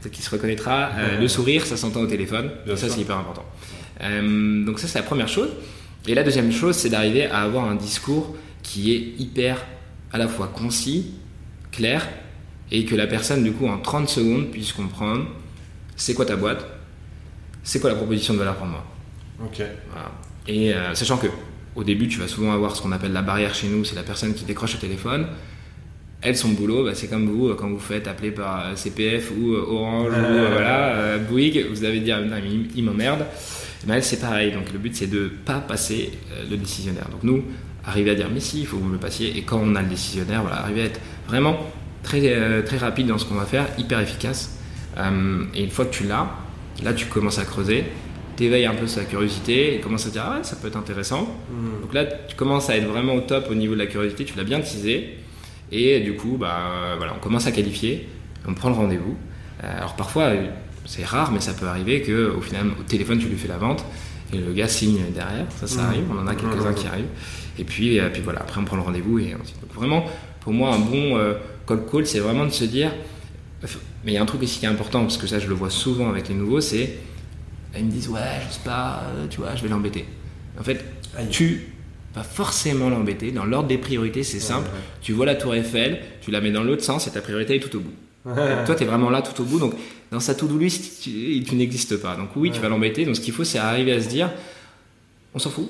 peut-être 0.00 0.12
qu'il 0.12 0.24
se 0.24 0.30
reconnaîtra. 0.30 0.90
Ouais. 0.90 1.20
le 1.20 1.28
sourire, 1.28 1.66
ça 1.66 1.76
s'entend 1.76 2.00
au 2.00 2.06
téléphone, 2.06 2.50
Bien 2.66 2.76
ça 2.76 2.88
c'est 2.88 3.00
hyper 3.00 3.16
important. 3.16 3.44
Donc 4.00 4.78
ça 4.78 4.86
c'est 4.86 4.98
la 4.98 5.04
première 5.04 5.28
chose. 5.28 5.50
Et 6.08 6.14
la 6.14 6.22
deuxième 6.22 6.50
chose, 6.50 6.74
c'est 6.74 6.88
d'arriver 6.88 7.26
à 7.26 7.42
avoir 7.42 7.68
un 7.68 7.74
discours 7.74 8.34
qui 8.62 8.94
est 8.94 9.20
hyper 9.20 9.62
à 10.10 10.16
la 10.16 10.26
fois 10.26 10.46
concis, 10.48 11.12
clair, 11.70 12.08
et 12.72 12.86
que 12.86 12.96
la 12.96 13.06
personne, 13.06 13.44
du 13.44 13.52
coup, 13.52 13.68
en 13.68 13.78
30 13.78 14.08
secondes, 14.08 14.50
puisse 14.50 14.72
comprendre 14.72 15.26
c'est 15.96 16.14
quoi 16.14 16.24
ta 16.24 16.36
boîte, 16.36 16.66
c'est 17.62 17.78
quoi 17.78 17.90
la 17.90 17.96
proposition 17.96 18.32
de 18.32 18.38
valeur 18.38 18.56
pour 18.56 18.66
moi. 18.66 18.84
Ok. 19.44 19.62
Voilà. 19.90 20.10
Et 20.46 20.72
euh, 20.72 20.94
sachant 20.94 21.18
que 21.18 21.26
au 21.76 21.84
début, 21.84 22.08
tu 22.08 22.18
vas 22.18 22.26
souvent 22.26 22.52
avoir 22.52 22.74
ce 22.74 22.80
qu'on 22.80 22.92
appelle 22.92 23.12
la 23.12 23.22
barrière 23.22 23.54
chez 23.54 23.68
nous, 23.68 23.84
c'est 23.84 23.94
la 23.94 24.02
personne 24.02 24.32
qui 24.32 24.46
décroche 24.46 24.72
le 24.72 24.80
téléphone. 24.80 25.26
Elle, 26.22 26.36
son 26.38 26.48
boulot, 26.48 26.84
bah, 26.84 26.94
c'est 26.94 27.08
comme 27.08 27.28
vous, 27.28 27.48
euh, 27.48 27.54
quand 27.54 27.68
vous 27.68 27.78
faites 27.78 28.08
appeler 28.08 28.30
par 28.30 28.66
euh, 28.66 28.76
CPF 28.76 29.30
ou 29.38 29.52
euh, 29.52 29.66
Orange 29.68 30.12
ou 30.12 30.52
voilà, 30.52 30.94
euh, 30.94 31.18
Bouygues, 31.18 31.66
vous 31.70 31.84
avez 31.84 32.00
dit, 32.00 32.10
ah, 32.10 32.20
non, 32.22 32.36
il 32.74 32.82
m'emmerde. 32.82 33.26
C'est 34.00 34.20
pareil. 34.20 34.52
Donc 34.52 34.72
le 34.72 34.78
but, 34.78 34.94
c'est 34.94 35.06
de 35.06 35.30
pas 35.44 35.60
passer 35.60 36.12
euh, 36.32 36.44
le 36.50 36.56
décisionnaire. 36.56 37.08
Donc 37.10 37.22
nous, 37.22 37.44
arriver 37.84 38.10
à 38.10 38.14
dire, 38.14 38.28
mais 38.32 38.40
si, 38.40 38.60
il 38.60 38.66
faut 38.66 38.76
que 38.76 38.82
vous 38.82 38.92
le 38.92 38.98
passiez. 38.98 39.36
Et 39.36 39.42
quand 39.42 39.60
on 39.62 39.74
a 39.74 39.82
le 39.82 39.88
décisionnaire, 39.88 40.42
voilà, 40.42 40.60
arriver 40.62 40.82
à 40.82 40.84
être 40.86 41.00
vraiment 41.26 41.58
très, 42.02 42.20
euh, 42.24 42.62
très 42.62 42.76
rapide 42.76 43.06
dans 43.06 43.18
ce 43.18 43.24
qu'on 43.24 43.34
va 43.34 43.46
faire, 43.46 43.66
hyper 43.78 44.00
efficace. 44.00 44.58
Euh, 44.96 45.44
et 45.54 45.64
une 45.64 45.70
fois 45.70 45.84
que 45.84 45.94
tu 45.94 46.04
l'as, 46.04 46.28
là, 46.82 46.92
tu 46.92 47.06
commences 47.06 47.38
à 47.38 47.44
creuser, 47.44 47.84
t'éveilles 48.36 48.66
un 48.66 48.74
peu 48.74 48.86
sa 48.86 49.04
curiosité 49.04 49.74
et 49.74 49.80
commences 49.80 50.06
à 50.06 50.10
dire, 50.10 50.24
ah 50.26 50.36
ouais, 50.38 50.44
ça 50.44 50.56
peut 50.56 50.68
être 50.68 50.76
intéressant. 50.76 51.22
Hmm. 51.50 51.82
Donc 51.82 51.94
là, 51.94 52.04
tu 52.04 52.36
commences 52.36 52.70
à 52.70 52.76
être 52.76 52.86
vraiment 52.86 53.14
au 53.14 53.20
top 53.20 53.48
au 53.50 53.54
niveau 53.54 53.74
de 53.74 53.80
la 53.80 53.86
curiosité, 53.86 54.24
tu 54.24 54.36
l'as 54.36 54.44
bien 54.44 54.60
teasé. 54.60 55.16
Et 55.70 56.00
du 56.00 56.14
coup, 56.14 56.36
bah, 56.38 56.94
voilà, 56.96 57.14
on 57.14 57.20
commence 57.20 57.46
à 57.46 57.52
qualifier, 57.52 58.08
on 58.46 58.54
prend 58.54 58.70
le 58.70 58.74
rendez-vous. 58.74 59.16
Alors 59.62 59.96
parfois, 59.96 60.32
c'est 60.90 61.04
rare, 61.04 61.30
mais 61.32 61.40
ça 61.40 61.52
peut 61.52 61.66
arriver 61.66 62.00
que 62.02 62.32
au 62.36 62.40
final, 62.40 62.68
au 62.80 62.82
téléphone, 62.82 63.18
tu 63.18 63.26
lui 63.28 63.36
fais 63.36 63.48
la 63.48 63.58
vente 63.58 63.84
et 64.32 64.38
le 64.38 64.52
gars 64.52 64.68
signe 64.68 65.00
derrière. 65.14 65.44
Ça, 65.60 65.66
ça 65.66 65.82
Mhm. 65.82 65.86
arrive. 65.88 66.04
On 66.10 66.18
en 66.18 66.26
a 66.26 66.34
quelques-uns 66.34 66.70
Mhm. 66.70 66.74
qui 66.74 66.86
arrivent. 66.86 67.06
Et 67.58 67.64
puis, 67.64 68.00
euh, 68.00 68.08
puis 68.10 68.22
voilà, 68.22 68.40
après, 68.40 68.58
on 68.60 68.64
prend 68.64 68.76
le 68.76 68.82
rendez-vous 68.82 69.18
et. 69.18 69.32
Donc 69.32 69.72
vraiment, 69.74 70.04
pour 70.40 70.52
moi, 70.52 70.74
un 70.74 70.78
bon 70.78 71.16
euh, 71.18 71.34
call 71.66 71.80
call, 71.90 72.06
c'est 72.06 72.20
vraiment 72.20 72.46
de 72.46 72.50
se 72.50 72.64
dire. 72.64 72.90
Mais 74.04 74.12
il 74.12 74.14
y 74.14 74.16
a 74.16 74.22
un 74.22 74.26
truc 74.26 74.42
aussi 74.42 74.60
qui 74.60 74.64
est 74.66 74.68
important 74.68 75.00
parce 75.02 75.18
que 75.18 75.26
ça, 75.26 75.38
je 75.38 75.48
le 75.48 75.54
vois 75.54 75.70
souvent 75.70 76.08
avec 76.08 76.28
les 76.28 76.34
nouveaux, 76.34 76.60
c'est 76.60 76.98
ils 77.76 77.84
me 77.84 77.90
disent 77.90 78.08
ouais, 78.08 78.20
je 78.48 78.54
sais 78.54 78.60
pas, 78.64 79.02
euh, 79.08 79.26
tu 79.28 79.40
vois, 79.40 79.54
je 79.56 79.62
vais 79.62 79.68
l'embêter. 79.68 80.04
En 80.58 80.62
fait, 80.62 80.82
tu 81.30 81.66
vas 82.14 82.22
forcément 82.22 82.88
l'embêter. 82.88 83.30
Dans 83.32 83.44
l'ordre 83.44 83.68
des 83.68 83.78
priorités, 83.78 84.22
c'est 84.22 84.40
simple. 84.40 84.66
ouais. 84.68 84.80
Tu 85.02 85.12
vois 85.12 85.26
la 85.26 85.34
tour 85.34 85.54
Eiffel, 85.54 86.00
tu 86.22 86.30
la 86.30 86.40
mets 86.40 86.50
dans 86.52 86.62
l'autre 86.62 86.82
sens 86.82 87.06
et 87.06 87.10
ta 87.10 87.20
priorité 87.20 87.56
est 87.56 87.60
tout 87.60 87.76
au 87.76 87.80
bout. 87.80 87.92
Toi, 88.64 88.74
tu 88.74 88.82
es 88.82 88.86
vraiment 88.86 89.10
là 89.10 89.20
tout 89.22 89.40
au 89.42 89.44
bout. 89.44 89.58
Donc, 89.58 89.74
dans 90.10 90.20
sa 90.20 90.34
to-do 90.34 90.58
list, 90.58 91.02
tu, 91.02 91.42
tu 91.42 91.54
n'existes 91.54 91.96
pas. 91.96 92.16
Donc, 92.16 92.30
oui, 92.36 92.50
tu 92.50 92.60
vas 92.60 92.68
l'embêter. 92.68 93.04
Donc, 93.04 93.16
ce 93.16 93.20
qu'il 93.20 93.34
faut, 93.34 93.44
c'est 93.44 93.58
arriver 93.58 93.92
à 93.92 94.00
se 94.00 94.08
dire 94.08 94.30
on 95.34 95.38
s'en 95.38 95.50
fout. 95.50 95.68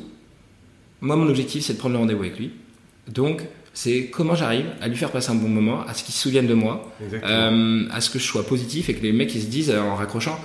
Moi, 1.01 1.16
mon 1.16 1.29
objectif, 1.29 1.64
c'est 1.64 1.74
de 1.74 1.79
prendre 1.79 1.94
le 1.94 2.01
rendez-vous 2.01 2.22
avec 2.22 2.38
lui. 2.38 2.51
Donc, 3.09 3.42
c'est 3.72 4.07
comment 4.07 4.35
j'arrive 4.35 4.66
à 4.81 4.88
lui 4.88 4.96
faire 4.96 5.12
passer 5.12 5.31
un 5.31 5.37
bon 5.37 5.48
moment, 5.48 5.83
à 5.87 5.94
ce 5.94 6.03
qu'il 6.03 6.14
se 6.14 6.20
souvienne 6.20 6.46
de 6.46 6.55
moi, 6.55 6.92
euh, 7.12 7.87
à 7.90 8.01
ce 8.01 8.11
que 8.11 8.18
je 8.18 8.24
sois 8.24 8.44
positif 8.44 8.88
et 8.88 8.94
que 8.94 9.03
les 9.03 9.12
mecs 9.12 9.35
ils 9.35 9.42
se 9.42 9.46
disent 9.46 9.70
euh, 9.70 9.81
en 9.81 9.94
raccrochant 9.94 10.38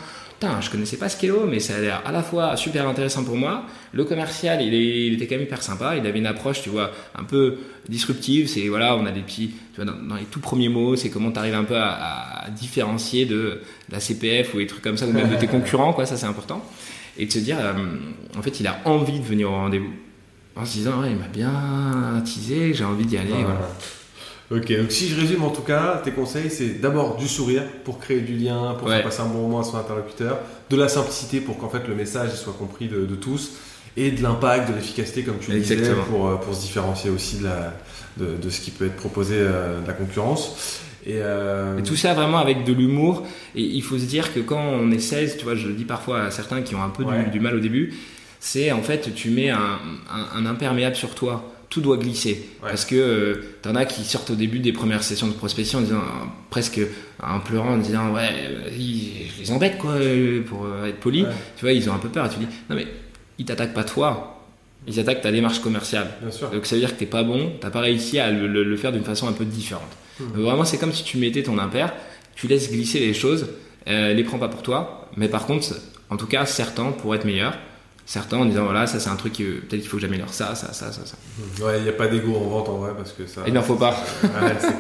putain, 0.43 0.62
je 0.62 0.69
connaissais 0.69 0.97
pas 0.97 1.08
Skello, 1.10 1.45
mais 1.49 1.60
ça 1.60 1.75
a 1.75 1.79
l'air 1.79 2.01
à 2.06 2.12
la 2.12 2.21
fois 2.21 2.58
super 2.58 2.88
intéressant 2.88 3.23
pour 3.23 3.38
moi. 3.38 3.63
Le 3.93 4.03
commercial, 4.03 4.62
il, 4.62 4.73
est- 4.73 5.08
il 5.08 5.13
était 5.13 5.27
quand 5.27 5.36
même 5.36 5.45
hyper 5.45 5.63
sympa. 5.63 5.95
Il 5.95 6.06
avait 6.06 6.19
une 6.19 6.25
approche, 6.25 6.62
tu 6.62 6.69
vois, 6.69 6.91
un 7.17 7.23
peu 7.23 7.58
disruptive. 7.88 8.47
C'est 8.47 8.67
voilà, 8.67 8.95
on 8.97 9.06
a 9.06 9.12
des 9.12 9.21
petits, 9.21 9.51
tu 9.73 9.82
vois, 9.82 9.86
dans, 9.86 9.97
dans 10.01 10.15
les 10.15 10.25
tout 10.25 10.39
premiers 10.41 10.69
mots, 10.69 10.95
c'est 10.95 11.10
comment 11.10 11.32
tu 11.32 11.39
arrives 11.39 11.56
un 11.56 11.63
peu 11.63 11.77
à, 11.77 12.45
à 12.45 12.49
différencier 12.49 13.25
de 13.25 13.62
la 13.89 13.99
CPF 13.99 14.53
ou 14.53 14.58
des 14.58 14.67
trucs 14.67 14.84
comme 14.84 14.97
ça, 14.97 15.06
ou 15.08 15.12
même 15.13 15.29
de 15.29 15.36
tes 15.36 15.47
concurrents, 15.58 15.93
quoi. 15.93 16.06
Ça, 16.06 16.17
c'est 16.17 16.25
important. 16.25 16.63
Et 17.17 17.25
de 17.25 17.32
se 17.32 17.39
dire, 17.39 17.58
euh, 17.60 17.73
en 18.38 18.41
fait, 18.41 18.60
il 18.60 18.67
a 18.67 18.79
envie 18.86 19.19
de 19.19 19.25
venir 19.25 19.49
au 19.49 19.53
rendez-vous. 19.56 19.91
En 20.56 20.65
se 20.65 20.73
disant, 20.73 21.01
ouais, 21.01 21.12
il 21.12 21.17
m'a 21.17 21.27
bien 21.27 22.21
teasé, 22.25 22.73
j'ai 22.73 22.84
envie 22.84 23.06
d'y 23.06 23.17
aller. 23.17 23.29
Voilà. 23.32 23.69
Ok, 24.51 24.71
donc 24.77 24.91
si 24.91 25.08
je 25.10 25.19
résume 25.19 25.43
en 25.43 25.49
tout 25.49 25.62
cas, 25.62 26.01
tes 26.03 26.12
conseils, 26.12 26.49
c'est 26.51 26.79
d'abord 26.82 27.15
du 27.15 27.27
sourire 27.27 27.63
pour 27.86 27.99
créer 27.99 28.19
du 28.21 28.36
lien, 28.36 28.75
pour 28.77 28.88
Ouais. 28.88 28.95
faire 28.95 29.03
passer 29.06 29.21
un 29.21 29.25
bon 29.27 29.41
moment 29.43 29.62
à 29.62 29.63
son 29.63 29.77
interlocuteur, 29.77 30.38
de 30.69 30.75
la 30.75 30.88
simplicité 30.88 31.39
pour 31.39 31.58
qu'en 31.58 31.69
fait 31.69 31.88
le 31.88 31.95
message 31.95 32.34
soit 32.36 32.53
compris 32.53 32.88
de, 32.88 33.06
de 33.06 33.15
tous, 33.15 33.51
et 33.95 34.12
de 34.12 34.21
l'impact, 34.21 34.69
de 34.69 34.75
l'efficacité 34.75 35.23
comme 35.23 35.38
tu 35.39 35.51
le 35.51 35.60
disais, 35.60 35.77
pour, 36.10 36.27
euh, 36.27 36.36
pour 36.36 36.53
se 36.56 36.62
différencier 36.62 37.10
aussi 37.10 37.38
de, 37.38 37.43
la, 37.45 37.73
de, 38.17 38.36
de 38.41 38.49
ce 38.49 38.60
qui 38.62 38.71
peut 38.71 38.86
être 38.88 38.95
proposé 38.95 39.36
euh, 39.38 39.82
de 39.82 39.88
la 39.88 39.93
concurrence. 39.93 40.79
Et, 41.06 41.17
euh, 41.17 41.77
Et 41.77 41.84
tout 41.84 41.95
ça 41.95 42.13
vraiment 42.13 42.38
avec 42.39 42.63
de 42.63 42.73
l'humour. 42.73 43.25
Et 43.56 43.62
il 43.62 43.82
faut 43.84 43.97
se 43.97 44.06
dire 44.06 44.34
que 44.34 44.39
quand 44.39 44.62
on 44.62 44.89
est 44.91 44.99
16, 44.99 45.38
tu 45.38 45.43
vois, 45.43 45.56
je 45.56 45.67
le 45.67 45.73
dis 45.73 45.84
parfois 45.86 46.21
à 46.23 46.32
certains 46.32 46.62
qui 46.62 46.75
ont 46.75 46.82
un 46.84 46.89
peu 46.89 47.03
du- 47.32 47.39
mal 47.39 47.56
au 47.56 47.60
début, 47.60 47.93
c'est 48.39 48.71
en 48.71 48.82
fait, 48.82 49.13
tu 49.13 49.29
mets 49.29 49.49
un, 49.51 49.79
un- 50.12 50.27
un 50.39 50.45
imperméable 50.45 50.95
sur 50.95 51.13
toi. 51.13 51.52
Tout 51.73 51.81
doit 51.81 51.97
glisser. 51.97 52.49
Ouais. 52.62 52.69
Parce 52.69 52.86
que 52.86 52.95
euh, 52.95 53.36
t'en 53.63 53.73
as 53.75 53.86
qui 53.86 54.03
sortent 54.03 54.29
au 54.29 54.36
début 54.36 54.59
des 54.59 54.71
premières 54.73 55.01
sessions 55.01 55.25
de 55.27 55.33
prospection 55.33 55.79
en 55.79 55.81
disant, 55.81 55.95
euh, 55.97 56.25
presque 56.51 56.79
en 57.21 57.39
pleurant, 57.39 57.73
en 57.73 57.77
disant, 57.77 58.13
ouais, 58.13 58.29
vas-y, 58.63 59.27
je 59.36 59.41
les 59.41 59.51
embête, 59.51 59.79
quoi, 59.79 59.93
euh, 59.93 60.41
pour 60.43 60.65
euh, 60.65 60.86
être 60.86 60.99
poli. 60.99 61.23
Ouais. 61.23 61.29
Tu 61.57 61.62
vois, 61.65 61.71
ils 61.73 61.89
ont 61.89 61.93
un 61.93 61.97
peu 61.97 62.09
peur. 62.09 62.27
Et 62.27 62.29
tu 62.29 62.38
dis, 62.39 62.47
non, 62.69 62.75
mais 62.75 62.86
ils 63.39 63.45
t'attaquent 63.45 63.73
pas 63.73 63.83
toi, 63.83 64.45
ils 64.86 64.99
attaquent 64.99 65.21
ta 65.21 65.31
démarche 65.31 65.59
commerciale. 65.62 66.09
bien 66.21 66.29
sûr. 66.29 66.49
Donc 66.51 66.65
ça 66.67 66.75
veut 66.75 66.81
dire 66.81 66.93
que 66.93 66.99
t'es 66.99 67.07
pas 67.07 67.23
bon, 67.23 67.53
t'as 67.59 67.71
pas 67.71 67.79
réussi 67.81 68.19
à 68.19 68.29
le, 68.29 68.47
le- 68.47 68.63
le 68.63 68.77
faire 68.77 68.91
d'une 68.91 69.03
façon 69.03 69.27
un 69.27 69.33
peu 69.33 69.45
différente. 69.45 69.89
Donc 70.19 70.36
vraiment, 70.36 70.65
c'est 70.65 70.77
comme 70.77 70.93
si 70.93 71.03
tu 71.03 71.17
mettais 71.17 71.41
ton 71.41 71.57
impair, 71.57 71.91
tu 72.36 72.47
laisses 72.47 72.69
glisser 72.71 72.99
les 72.99 73.15
choses, 73.15 73.47
euh, 73.88 74.13
les 74.13 74.23
prends 74.23 74.38
pas 74.38 74.47
pour 74.49 74.62
toi, 74.62 75.09
mais 75.17 75.27
par 75.27 75.47
contre, 75.47 75.67
en 76.12 76.17
tout 76.17 76.27
cas, 76.27 76.45
certains 76.45 76.91
pour 76.91 77.15
être 77.15 77.25
meilleurs, 77.25 77.57
certains 78.05 78.37
en 78.37 78.45
disant 78.45 78.65
voilà, 78.65 78.85
ça 78.87 78.99
c'est 78.99 79.09
un 79.09 79.15
truc 79.15 79.33
que 79.33 79.59
peut-être 79.61 79.81
qu'il 79.81 79.87
faut 79.87 79.97
que 79.97 80.01
j'améliore 80.01 80.33
ça, 80.33 80.55
ça, 80.55 80.73
ça, 80.73 80.91
ça, 80.91 81.01
ça. 81.05 81.65
Ouais, 81.65 81.77
il 81.77 81.83
n'y 81.83 81.89
a 81.89 81.93
pas 81.93 82.07
d'ego 82.07 82.35
en 82.35 82.49
vente 82.49 82.69
en 82.69 82.77
vrai 82.77 82.91
parce 82.97 83.11
que 83.11 83.25
ça. 83.25 83.41
Il 83.47 83.53
n'en 83.53 83.61
faut 83.61 83.75
pas. 83.75 83.95
Ouais, 84.23 84.29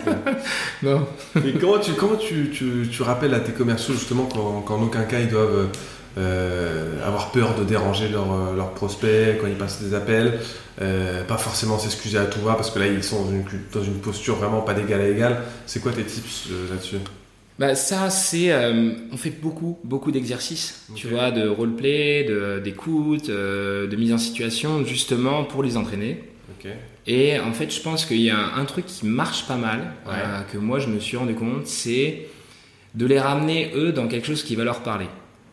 clair. 0.03 0.17
Non. 0.83 1.07
Et 1.45 1.53
comment 1.53 1.79
tu, 1.79 1.93
comment 1.93 2.15
tu, 2.15 2.49
tu, 2.51 2.87
tu 2.91 3.01
rappelles 3.03 3.33
à 3.33 3.39
tes 3.39 3.51
commerciaux 3.53 3.93
justement 3.93 4.25
qu'en 4.25 4.81
aucun 4.81 5.03
cas 5.03 5.19
ils 5.19 5.29
doivent 5.29 5.69
euh, 6.17 7.07
avoir 7.07 7.31
peur 7.31 7.55
de 7.55 7.63
déranger 7.63 8.07
leurs 8.09 8.31
euh, 8.31 8.55
leurs 8.55 8.71
prospects 8.71 9.37
quand 9.39 9.47
ils 9.47 9.55
passent 9.55 9.81
des 9.81 9.93
appels, 9.95 10.39
euh, 10.81 11.23
pas 11.23 11.37
forcément 11.37 11.79
s'excuser 11.79 12.17
à 12.17 12.25
tout 12.25 12.41
va 12.41 12.53
parce 12.55 12.69
que 12.71 12.79
là 12.79 12.87
ils 12.87 13.03
sont 13.03 13.25
dans 13.25 13.31
une, 13.31 13.43
dans 13.73 13.83
une 13.83 13.99
posture 13.99 14.35
vraiment 14.35 14.61
pas 14.61 14.73
d'égal 14.73 15.01
à 15.01 15.07
égal. 15.07 15.41
C'est 15.65 15.79
quoi 15.81 15.91
tes 15.91 16.03
tips 16.03 16.47
euh, 16.51 16.69
là-dessus? 16.69 16.97
Bah 17.63 17.75
ça 17.75 18.09
c'est, 18.09 18.51
euh, 18.51 18.91
on 19.13 19.15
fait 19.15 19.29
beaucoup, 19.29 19.79
beaucoup 19.85 20.11
d'exercices, 20.11 20.85
tu 20.95 21.07
vois, 21.07 21.31
de 21.31 21.47
roleplay, 21.47 22.25
de- 22.25 22.59
d'écoute, 22.61 23.29
euh, 23.29 23.87
de 23.87 23.95
mise 23.95 24.11
en 24.11 24.17
situation, 24.17 24.83
justement 24.83 25.45
pour 25.45 25.63
les 25.63 25.77
entraîner. 25.77 26.23
Et 27.07 27.39
en 27.39 27.53
fait, 27.53 27.73
je 27.73 27.81
pense 27.81 28.05
qu'il 28.05 28.19
y 28.21 28.29
a 28.29 28.37
un, 28.57 28.65
truc 28.65 28.85
qui 28.85 29.05
marche 29.05 29.47
pas 29.47 29.55
mal, 29.55 29.79
Ouais. 30.05 30.11
euh, 30.13 30.41
que 30.51 30.57
moi 30.57 30.79
je 30.79 30.89
me 30.89 30.99
suis 30.99 31.15
rendu 31.15 31.35
compte, 31.35 31.65
c'est 31.67 32.27
de 32.95 33.05
les 33.05 33.17
ramener 33.19 33.71
eux 33.75 33.93
dans 33.93 34.07
quelque 34.09 34.27
chose 34.27 34.43
qui 34.43 34.57
va 34.57 34.65
leur 34.65 34.81
parler. 34.81 35.07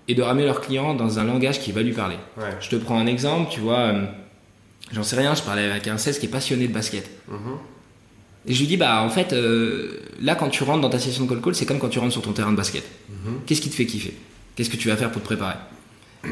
Et 0.09 0.15
de 0.17 0.23
ramener 0.23 0.47
leur 0.47 0.61
client 0.61 0.95
dans 0.95 1.21
un 1.21 1.25
langage 1.25 1.61
qui 1.61 1.71
va 1.71 1.83
lui 1.83 1.93
parler. 1.93 2.17
Ouais. 2.37 2.57
Je 2.61 2.71
te 2.71 2.77
prends 2.77 2.99
un 2.99 3.07
exemple, 3.07 3.53
tu 3.53 3.61
vois, 3.61 3.79
euh, 3.79 4.05
j'en 4.91 5.05
sais 5.05 5.15
rien, 5.17 5.37
je 5.37 5.43
parlais 5.43 5.71
avec 5.71 5.87
un 5.87 5.97
16 5.97 6.19
qui 6.19 6.27
est 6.27 6.35
passionné 6.41 6.67
de 6.67 6.73
basket. 6.73 7.09
Mhm. 7.29 7.57
Et 8.47 8.55
je 8.55 8.61
lui 8.61 8.67
dis, 8.67 8.77
bah 8.77 9.03
en 9.03 9.11
fait, 9.11 9.33
euh, 9.33 10.01
là 10.23 10.35
quand 10.35 10.49
tu 10.49 10.63
rentres 10.65 10.81
dans 10.81 10.89
ta 10.89 10.99
session 10.99 11.25
de 11.25 11.29
call 11.29 11.41
call, 11.43 11.55
c'est 11.55 11.67
comme 11.67 11.79
quand 11.79 11.89
tu 11.91 11.99
rentres 11.99 12.13
sur 12.13 12.23
ton 12.23 12.33
terrain 12.33 12.53
de 12.53 12.57
basket. 12.57 12.85
Mhm. 13.09 13.41
Qu'est-ce 13.47 13.61
qui 13.61 13.69
te 13.71 13.75
fait 13.75 13.87
kiffer? 13.87 14.15
Qu'est-ce 14.57 14.71
que 14.71 14.77
tu 14.77 14.89
vas 14.89 14.97
faire 14.97 15.11
pour 15.11 15.21
te 15.21 15.27
préparer? 15.27 15.57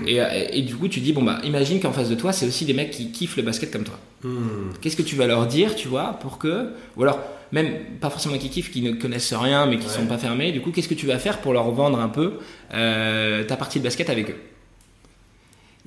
Et, 0.06 0.18
et 0.52 0.62
du 0.62 0.74
coup, 0.76 0.88
tu 0.88 1.00
dis, 1.00 1.12
bon 1.14 1.22
bah 1.22 1.38
imagine 1.44 1.80
qu'en 1.80 1.92
face 1.92 2.10
de 2.10 2.14
toi, 2.14 2.32
c'est 2.32 2.46
aussi 2.46 2.64
des 2.66 2.74
mecs 2.74 2.90
qui 2.90 3.10
kiffent 3.10 3.36
le 3.36 3.42
basket 3.42 3.70
comme 3.70 3.84
toi. 3.84 3.98
Hmm. 4.22 4.70
Qu'est-ce 4.80 4.96
que 4.96 5.02
tu 5.02 5.16
vas 5.16 5.26
leur 5.26 5.46
dire, 5.46 5.74
tu 5.76 5.88
vois, 5.88 6.18
pour 6.20 6.36
que. 6.38 6.70
Ou 6.96 7.02
alors, 7.04 7.18
même 7.52 7.72
pas 8.00 8.10
forcément 8.10 8.36
qui 8.36 8.50
kiffent, 8.50 8.70
qui 8.70 8.82
ne 8.82 8.92
connaissent 8.92 9.32
rien, 9.32 9.64
mais 9.66 9.78
qui 9.78 9.86
Ouais. 9.86 9.92
sont 9.92 10.06
pas 10.06 10.18
fermés. 10.18 10.52
Du 10.52 10.60
coup, 10.60 10.72
qu'est-ce 10.72 10.88
que 10.88 10.94
tu 10.94 11.06
vas 11.06 11.18
faire 11.18 11.38
pour 11.38 11.52
leur 11.54 11.70
vendre 11.70 11.98
un 12.00 12.08
peu 12.10 12.34
euh, 12.74 13.44
ta 13.44 13.56
partie 13.56 13.78
de 13.78 13.84
basket 13.84 14.10
avec 14.10 14.30
eux? 14.30 14.36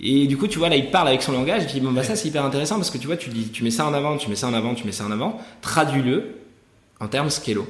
Et 0.03 0.25
du 0.25 0.35
coup, 0.35 0.47
tu 0.47 0.57
vois, 0.57 0.67
là, 0.69 0.75
il 0.75 0.89
parle 0.89 1.09
avec 1.09 1.21
son 1.21 1.31
langage. 1.31 1.63
Et 1.63 1.67
puis, 1.67 1.79
bon, 1.79 1.91
bah, 1.91 2.01
ça, 2.03 2.15
c'est 2.15 2.27
hyper 2.27 2.43
intéressant 2.43 2.75
parce 2.77 2.89
que 2.89 2.97
tu 2.97 3.05
vois, 3.07 3.17
tu 3.17 3.29
dis, 3.29 3.49
tu 3.49 3.63
mets 3.63 3.69
ça 3.71 3.85
en 3.85 3.93
avant, 3.93 4.17
tu 4.17 4.29
mets 4.29 4.35
ça 4.35 4.47
en 4.47 4.53
avant, 4.53 4.73
tu 4.73 4.85
mets 4.85 4.91
ça 4.91 5.05
en 5.05 5.11
avant. 5.11 5.39
Traduis-le 5.61 6.23
en 6.99 7.07
termes 7.07 7.29
scalo. 7.29 7.67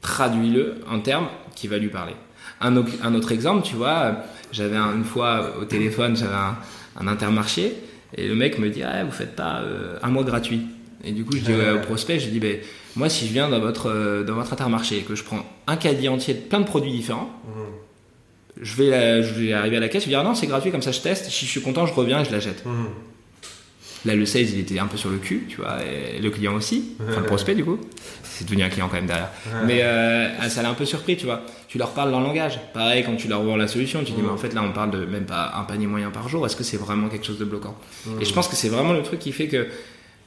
Traduis-le 0.00 0.76
en 0.90 1.00
termes 1.00 1.28
qui 1.54 1.68
va 1.68 1.78
lui 1.78 1.88
parler. 1.88 2.14
Un, 2.60 2.76
au- 2.76 2.84
un 3.02 3.14
autre 3.14 3.32
exemple, 3.32 3.62
tu 3.66 3.74
vois, 3.76 4.16
j'avais 4.52 4.76
un- 4.76 4.94
une 4.94 5.04
fois 5.04 5.54
au 5.60 5.64
téléphone, 5.64 6.16
j'avais 6.16 6.34
un, 6.34 6.56
un 7.00 7.08
intermarché 7.08 7.74
et 8.16 8.28
le 8.28 8.34
mec 8.34 8.58
me 8.58 8.68
dit, 8.68 8.82
ah, 8.82 9.04
vous 9.04 9.10
faites 9.12 9.34
pas 9.34 9.60
euh, 9.62 9.98
un 10.02 10.08
mois 10.08 10.22
gratuit. 10.24 10.62
Et 11.04 11.12
du 11.12 11.24
coup, 11.24 11.32
je 11.36 11.40
dis 11.40 11.52
au 11.52 11.80
prospect, 11.80 12.20
je 12.20 12.28
dis, 12.28 12.38
ben, 12.38 12.58
moi, 12.94 13.08
si 13.08 13.26
je 13.26 13.32
viens 13.32 13.48
dans 13.48 13.58
votre, 13.60 13.88
euh, 13.90 14.22
dans 14.22 14.34
votre 14.34 14.52
intermarché 14.52 14.98
et 14.98 15.02
que 15.02 15.14
je 15.16 15.24
prends 15.24 15.44
un 15.66 15.76
caddie 15.76 16.08
entier 16.08 16.34
de 16.34 16.40
plein 16.40 16.60
de 16.60 16.64
produits 16.66 16.92
différents, 16.92 17.30
Mhm. 17.48 17.64
Je 18.60 18.76
vais, 18.76 18.90
la- 18.90 19.22
je 19.22 19.32
vais 19.34 19.52
arriver 19.52 19.76
à 19.76 19.80
la 19.80 19.88
caisse, 19.88 20.02
je 20.02 20.06
vais 20.08 20.12
dire, 20.12 20.20
ah 20.20 20.24
non, 20.24 20.34
c'est 20.34 20.46
gratuit, 20.46 20.70
comme 20.70 20.82
ça 20.82 20.92
je 20.92 21.00
teste, 21.00 21.26
si 21.30 21.46
je 21.46 21.50
suis 21.50 21.62
content, 21.62 21.86
je 21.86 21.94
reviens 21.94 22.20
et 22.20 22.24
je 22.24 22.30
la 22.32 22.40
jette. 22.40 22.64
Mhm. 22.66 22.86
Là, 24.04 24.16
le 24.16 24.26
sales, 24.26 24.42
il 24.50 24.58
était 24.58 24.80
un 24.80 24.86
peu 24.88 24.96
sur 24.96 25.10
le 25.10 25.18
cul, 25.18 25.44
tu 25.48 25.58
vois, 25.58 25.76
et 25.84 26.18
le 26.20 26.28
client 26.30 26.54
aussi, 26.54 26.96
enfin 27.08 27.20
le 27.20 27.26
prospect 27.26 27.54
du 27.54 27.64
coup. 27.64 27.78
C'est 28.24 28.44
devenu 28.44 28.64
un 28.64 28.68
client 28.68 28.88
quand 28.88 28.96
même 28.96 29.06
derrière. 29.06 29.30
Mais 29.64 29.82
euh, 29.84 30.48
ça 30.48 30.60
l'a 30.62 30.70
un 30.70 30.74
peu 30.74 30.84
surpris, 30.84 31.16
tu 31.16 31.24
vois. 31.26 31.42
Tu 31.68 31.78
leur 31.78 31.90
parles 31.92 32.10
leur 32.10 32.20
langage. 32.20 32.58
Pareil, 32.74 33.04
quand 33.04 33.14
tu 33.14 33.28
leur 33.28 33.42
vends 33.44 33.54
la 33.56 33.68
solution, 33.68 34.00
tu 34.02 34.06
dis, 34.12 34.18
Mhm. 34.18 34.24
mais 34.26 34.32
en 34.32 34.36
fait, 34.36 34.52
là, 34.54 34.62
on 34.64 34.72
parle 34.72 34.90
de 34.90 35.04
même 35.04 35.24
pas 35.26 35.52
un 35.54 35.62
panier 35.62 35.86
moyen 35.86 36.10
par 36.10 36.28
jour. 36.28 36.44
Est-ce 36.44 36.56
que 36.56 36.64
c'est 36.64 36.78
vraiment 36.78 37.08
quelque 37.08 37.24
chose 37.26 37.38
de 37.38 37.44
bloquant? 37.44 37.76
Mhm. 38.06 38.20
Et 38.20 38.24
je 38.24 38.32
pense 38.34 38.48
que 38.48 38.56
c'est 38.56 38.68
vraiment 38.70 38.92
le 38.92 39.02
truc 39.04 39.20
qui 39.20 39.30
fait 39.30 39.46
que 39.46 39.68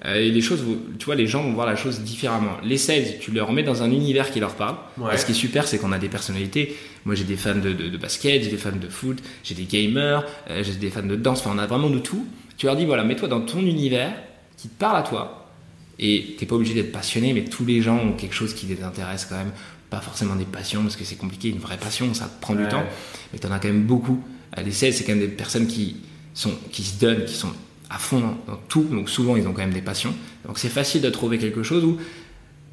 euh, 0.03 0.19
les 0.19 0.41
choses, 0.41 0.63
tu 0.99 1.05
vois, 1.05 1.15
les 1.15 1.25
gens 1.27 1.41
vont 1.41 1.53
voir 1.53 1.65
la 1.65 1.75
chose 1.75 2.01
différemment. 2.01 2.57
Les 2.63 2.77
sales, 2.77 3.17
tu 3.21 3.31
leur 3.31 3.51
mets 3.53 3.63
dans 3.63 3.81
un 3.81 3.91
univers 3.91 4.29
qui 4.31 4.39
leur 4.39 4.55
parle. 4.55 4.75
Ouais. 4.97 5.15
Et 5.15 5.17
ce 5.17 5.25
qui 5.25 5.31
est 5.31 5.35
super, 5.35 5.67
c'est 5.67 5.77
qu'on 5.77 5.91
a 5.93 5.97
des 5.99 6.09
personnalités. 6.09 6.75
Moi, 7.05 7.15
j'ai 7.15 7.23
des 7.23 7.37
fans 7.37 7.55
de, 7.55 7.71
de- 7.73 7.89
de 7.89 7.97
basket, 7.97 8.43
j'ai 8.43 8.49
des 8.51 8.57
fans 8.57 8.71
de 8.75 8.89
foot, 8.89 9.19
j'ai 9.43 9.55
des 9.55 9.63
gamers, 9.63 10.25
euh, 10.49 10.63
j'ai 10.63 10.73
des 10.73 10.89
fans 10.89 11.03
de 11.03 11.15
danse. 11.15 11.39
Enfin, 11.39 11.51
on 11.55 11.59
a 11.59 11.65
vraiment 11.65 11.89
de 11.89 11.99
tout. 11.99 12.25
Tu 12.57 12.65
leur 12.65 12.75
dis, 12.75 12.85
voilà, 12.85 13.03
mets-toi 13.03 13.27
dans 13.29 13.41
ton 13.41 13.59
univers 13.61 14.13
qui 14.57 14.67
te 14.67 14.77
parle 14.77 14.97
à 14.97 15.03
toi. 15.03 15.49
Et 15.97 16.35
t'es 16.37 16.45
pas 16.45 16.55
obligé 16.55 16.73
d'être 16.73 16.91
passionné, 16.91 17.31
mais 17.33 17.45
tous 17.45 17.63
les 17.65 17.81
gens 17.81 17.97
ont 17.97 18.13
quelque 18.13 18.35
chose 18.35 18.53
qui 18.53 18.65
les 18.65 18.83
intéresse 18.83 19.25
quand 19.29 19.37
même. 19.37 19.51
Pas 19.89 20.01
forcément 20.01 20.35
des 20.35 20.45
passions, 20.45 20.81
parce 20.81 20.97
que 20.97 21.05
c'est 21.05 21.15
compliqué. 21.15 21.47
Une 21.49 21.59
vraie 21.59 21.77
passion, 21.77 22.13
ça 22.13 22.29
prend 22.41 22.53
du 22.55 22.67
temps. 22.67 22.83
Mais 23.31 23.39
t'en 23.39 23.51
as 23.51 23.59
quand 23.59 23.69
même 23.69 23.83
beaucoup. 23.83 24.21
Euh, 24.57 24.61
Les 24.63 24.71
sales, 24.71 24.91
c'est 24.93 25.03
quand 25.05 25.13
même 25.13 25.21
des 25.21 25.27
personnes 25.29 25.67
qui, 25.67 25.97
sont, 26.33 26.51
qui 26.71 26.83
se 26.83 26.99
donnent, 26.99 27.23
qui 27.25 27.33
sont 27.35 27.51
à 27.95 27.97
fond 27.97 28.19
dans, 28.19 28.53
dans 28.53 28.59
tout. 28.67 28.83
Donc 28.91 29.09
souvent, 29.09 29.35
ils 29.37 29.47
ont 29.47 29.53
quand 29.53 29.61
même 29.61 29.73
des 29.73 29.81
passions. 29.81 30.13
Donc 30.45 30.59
c'est 30.59 30.69
facile 30.69 31.01
de 31.01 31.09
trouver 31.09 31.37
quelque 31.37 31.63
chose 31.63 31.83
où 31.85 31.97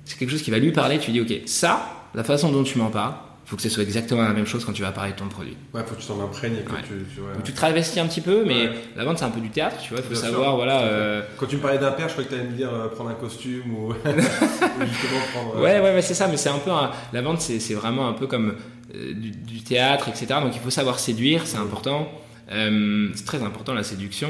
c'est 0.04 0.18
quelque 0.18 0.30
chose 0.30 0.42
qui 0.42 0.50
va 0.50 0.58
lui 0.58 0.72
parler. 0.72 0.98
Tu 0.98 1.12
dis, 1.12 1.20
ok, 1.20 1.32
ça, 1.46 1.86
la 2.14 2.24
façon 2.24 2.50
dont 2.50 2.64
tu 2.64 2.76
m'en 2.78 2.90
parles, 2.90 3.14
faut 3.44 3.56
que 3.56 3.62
ce 3.62 3.68
soit 3.68 3.82
exactement 3.82 4.22
la 4.22 4.32
même 4.32 4.46
chose 4.46 4.64
quand 4.64 4.72
tu 4.72 4.82
vas 4.82 4.92
parler 4.92 5.12
de 5.12 5.16
ton 5.18 5.28
produit. 5.28 5.56
Ouais, 5.74 5.82
faut 5.86 5.94
que 5.94 6.00
tu 6.00 6.06
t'en 6.06 6.20
imprègnes 6.22 6.56
et 6.56 6.62
que 6.64 6.72
Ouais. 6.72 6.78
tu, 6.82 6.94
tu- 7.14 7.20
ouais. 7.20 7.26
Tu 7.44 7.52
travestis 7.52 8.00
un 8.00 8.06
petit 8.06 8.20
peu, 8.20 8.44
mais 8.46 8.68
Ouais. 8.68 8.72
la 8.96 9.04
vente 9.04 9.18
c'est 9.18 9.24
un 9.24 9.30
peu 9.30 9.40
du 9.40 9.50
théâtre, 9.50 9.76
tu 9.82 9.90
vois. 9.90 9.98
Il 9.98 10.04
faut 10.04 10.12
Bien 10.20 10.22
savoir, 10.30 10.48
sûr. 10.50 10.56
voilà. 10.56 10.80
euh, 10.82 11.22
Quand 11.36 11.46
tu 11.46 11.56
me 11.56 11.60
parlais 11.60 11.78
d'un 11.78 11.90
père, 11.92 12.08
je 12.08 12.12
croyais 12.14 12.28
que 12.28 12.34
tu 12.34 12.40
allais 12.40 12.50
me 12.50 12.56
dire 12.56 12.72
euh, 12.72 12.88
prendre 12.88 13.10
un 13.10 13.14
costume 13.14 13.74
ou, 13.76 13.90
ou 13.92 13.94
justement 13.94 15.20
prendre. 15.34 15.56
euh, 15.56 15.62
Ouais, 15.62 15.80
ouais, 15.80 15.94
ouais, 15.94 16.02
c'est 16.02 16.14
ça, 16.14 16.28
mais 16.28 16.36
c'est 16.36 16.48
un 16.48 16.58
peu. 16.58 16.70
un- 16.70 16.90
La 17.12 17.20
vente, 17.22 17.40
c'est 17.40 17.74
vraiment 17.74 18.08
un 18.08 18.12
peu 18.14 18.26
comme 18.26 18.54
du, 18.94 19.30
du 19.30 19.60
théâtre, 19.62 20.08
etc. 20.08 20.26
Donc 20.42 20.52
il 20.54 20.60
faut 20.60 20.70
savoir 20.70 20.98
séduire, 20.98 21.42
c'est 21.46 21.58
important. 21.58 22.08
Euh, 22.50 23.08
c'est 23.14 23.24
très 23.24 23.42
important 23.42 23.72
la 23.74 23.82
séduction. 23.82 24.28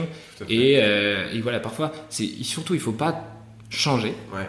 Et, 0.49 0.79
euh, 0.83 1.33
et 1.33 1.41
voilà, 1.41 1.61
parfois, 1.61 1.93
c'est 2.09 2.29
surtout, 2.43 2.75
il 2.75 2.81
faut 2.81 2.93
pas 2.93 3.25
changer, 3.71 4.15
Ouais. 4.35 4.47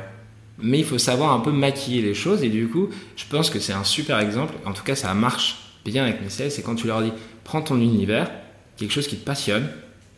mais 0.59 0.79
il 0.79 0.85
faut 0.85 0.97
savoir 0.97 1.31
un 1.31 1.39
peu 1.39 1.51
maquiller 1.51 2.01
les 2.01 2.13
choses. 2.13 2.43
Et 2.43 2.49
du 2.49 2.67
coup, 2.67 2.89
je 3.15 3.23
pense 3.29 3.49
que 3.49 3.59
c'est 3.59 3.73
un 3.73 3.83
super 3.83 4.19
exemple. 4.19 4.53
En 4.65 4.73
tout 4.73 4.83
cas, 4.83 4.95
ça 4.95 5.13
marche 5.13 5.57
bien 5.85 6.03
avec 6.03 6.21
mes 6.21 6.29
sales. 6.29 6.51
C'est 6.51 6.61
quand 6.61 6.75
tu 6.75 6.87
leur 6.87 7.01
dis 7.01 7.11
prends 7.43 7.61
ton 7.61 7.77
univers, 7.79 8.29
quelque 8.77 8.91
chose 8.91 9.07
qui 9.07 9.15
te 9.17 9.25
passionne, 9.25 9.67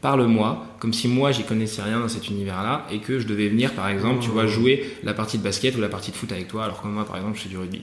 parle-moi, 0.01 0.65
comme 0.79 0.93
si 0.93 1.08
moi 1.08 1.31
j'y 1.31 1.43
connaissais 1.43 1.81
rien 1.81 1.99
dans 1.99 2.08
cet 2.08 2.29
univers-là 2.29 2.86
et 2.91 2.99
que 2.99 3.19
je 3.19 3.25
devais 3.27 3.47
venir, 3.49 3.73
par 3.73 3.88
exemple, 3.89 4.21
tu 4.21 4.29
vois, 4.29 4.45
jouer 4.45 4.97
la 5.03 5.13
partie 5.13 5.38
de 5.38 5.43
basket 5.43 5.75
ou 5.75 5.81
la 5.81 5.89
partie 5.89 6.12
de 6.12 6.15
foot 6.15 6.31
avec 6.31 6.47
toi, 6.47 6.65
alors 6.65 6.81
que 6.81 6.88
moi, 6.88 7.05
par 7.05 7.15
exemple, 7.17 7.38
je 7.38 7.43
fais 7.43 7.49
du 7.49 7.58
rugby. 7.58 7.81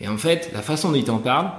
Et 0.00 0.08
en 0.08 0.16
fait, 0.18 0.50
la 0.52 0.62
façon 0.62 0.90
dont 0.90 0.96
il 0.96 1.04
t'en 1.04 1.18
parle, 1.18 1.50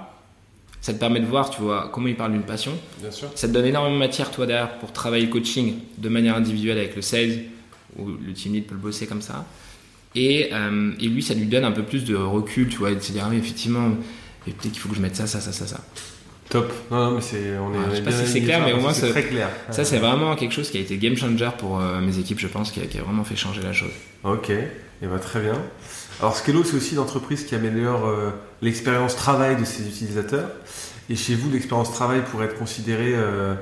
ça 0.81 0.93
te 0.93 0.99
permet 0.99 1.19
de 1.19 1.25
voir, 1.25 1.49
tu 1.49 1.61
vois, 1.61 1.89
comment 1.91 2.07
il 2.07 2.15
parle 2.15 2.31
d'une 2.33 2.43
passion. 2.43 2.71
Bien 3.01 3.11
sûr. 3.11 3.29
Ça 3.35 3.47
te 3.47 3.53
donne 3.53 3.65
énormément 3.65 3.95
de 3.95 3.99
matière, 3.99 4.31
toi, 4.31 4.45
derrière, 4.45 4.77
pour 4.79 4.93
travailler 4.93 5.25
le 5.25 5.31
coaching 5.31 5.75
de 5.97 6.09
manière 6.09 6.35
individuelle 6.35 6.77
avec 6.77 6.95
le 6.95 7.01
sales, 7.01 7.39
ou 7.97 8.07
le 8.07 8.33
team 8.33 8.53
lead 8.53 8.65
peut 8.67 8.75
le 8.75 8.81
bosser 8.81 9.07
comme 9.07 9.21
ça. 9.21 9.45
Et, 10.15 10.49
euh, 10.53 10.91
et 10.99 11.07
lui, 11.07 11.21
ça 11.21 11.33
lui 11.33 11.45
donne 11.45 11.65
un 11.65 11.71
peu 11.71 11.83
plus 11.83 12.05
de 12.05 12.15
recul, 12.15 12.69
tu 12.69 12.77
vois, 12.77 12.91
et 12.91 12.95
de 12.95 12.99
se 13.01 13.11
dire, 13.11 13.23
ah 13.25 13.29
oui, 13.29 13.37
effectivement, 13.37 13.89
peut-être 14.45 14.61
qu'il 14.71 14.79
faut 14.79 14.89
que 14.89 14.95
je 14.95 15.01
mette 15.01 15.15
ça, 15.15 15.27
ça, 15.27 15.39
ça, 15.41 15.51
ça, 15.51 15.67
ça. 15.67 15.81
Top. 16.49 16.71
Non, 16.89 16.97
non, 17.09 17.11
mais 17.15 17.21
c'est, 17.21 17.57
on 17.57 17.73
est, 17.73 17.89
je 17.91 17.95
sais 17.97 18.01
pas 18.03 18.11
si 18.11 18.25
c'est 18.25 18.41
clair, 18.41 18.61
mais 18.65 18.71
au 18.71 18.79
moins, 18.79 18.93
c'est 18.93 19.07
ça- 19.07 19.11
très 19.11 19.23
clair. 19.23 19.49
Ça, 19.69 19.83
c'est 19.83 19.97
vraiment 19.99 20.33
quelque 20.35 20.53
chose 20.53 20.69
qui 20.71 20.77
a 20.77 20.81
été 20.81 20.97
game 20.97 21.17
changer 21.17 21.49
pour 21.57 21.79
euh, 21.81 21.99
mes 21.99 22.17
équipes, 22.19 22.39
je 22.39 22.47
pense, 22.47 22.71
qui 22.71 22.79
a, 22.79 22.85
qui 22.85 22.97
a 22.99 23.01
vraiment 23.01 23.25
fait 23.25 23.35
changer 23.35 23.61
la 23.61 23.73
chose. 23.73 23.91
Ok, 24.23 24.49
et 24.49 24.67
bah, 25.07 25.19
très 25.19 25.41
bien. 25.41 25.61
Alors 26.19 26.35
Skello, 26.35 26.63
c'est 26.63 26.75
aussi 26.75 26.93
une 26.93 26.99
entreprise 26.99 27.45
qui 27.45 27.53
améliore 27.55 28.07
euh, 28.07 28.31
l'expérience 28.61 29.15
travail 29.15 29.55
de 29.55 29.65
ses 29.65 29.87
utilisateurs. 29.87 30.49
Et 31.09 31.15
chez 31.15 31.35
vous, 31.35 31.49
l'expérience 31.51 31.91
travail 31.93 32.21
pourrait 32.31 32.45
être 32.47 32.57
considérée 32.57 33.13
euh, 33.13 33.53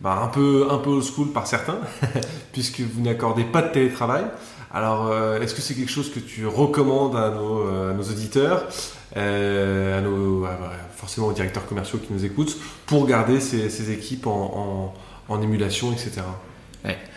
bah, 0.00 0.20
un, 0.22 0.28
peu, 0.28 0.68
un 0.70 0.78
peu 0.78 0.90
old 0.90 1.02
school 1.04 1.32
par 1.32 1.46
certains, 1.46 1.78
puisque 2.52 2.80
vous 2.80 3.00
n'accordez 3.02 3.44
pas 3.44 3.62
de 3.62 3.72
télétravail. 3.72 4.24
Alors, 4.72 5.08
euh, 5.08 5.40
est-ce 5.40 5.54
que 5.54 5.60
c'est 5.60 5.74
quelque 5.74 5.90
chose 5.90 6.12
que 6.12 6.20
tu 6.20 6.46
recommandes 6.46 7.16
à 7.16 7.30
nos, 7.30 8.00
auditeurs, 8.00 8.64
à 9.14 10.00
nos, 10.00 10.38
voilà, 10.40 10.58
forcément 10.96 11.28
aux 11.28 11.32
directeurs 11.32 11.66
commerciaux 11.66 11.98
qui 11.98 12.12
nous 12.12 12.24
écoutent, 12.24 12.56
pour 12.86 13.06
garder 13.06 13.40
ces, 13.40 13.90
équipes 13.92 14.26
en- 14.26 14.94
en 15.28 15.42
émulation, 15.42 15.92
etc. 15.92 16.22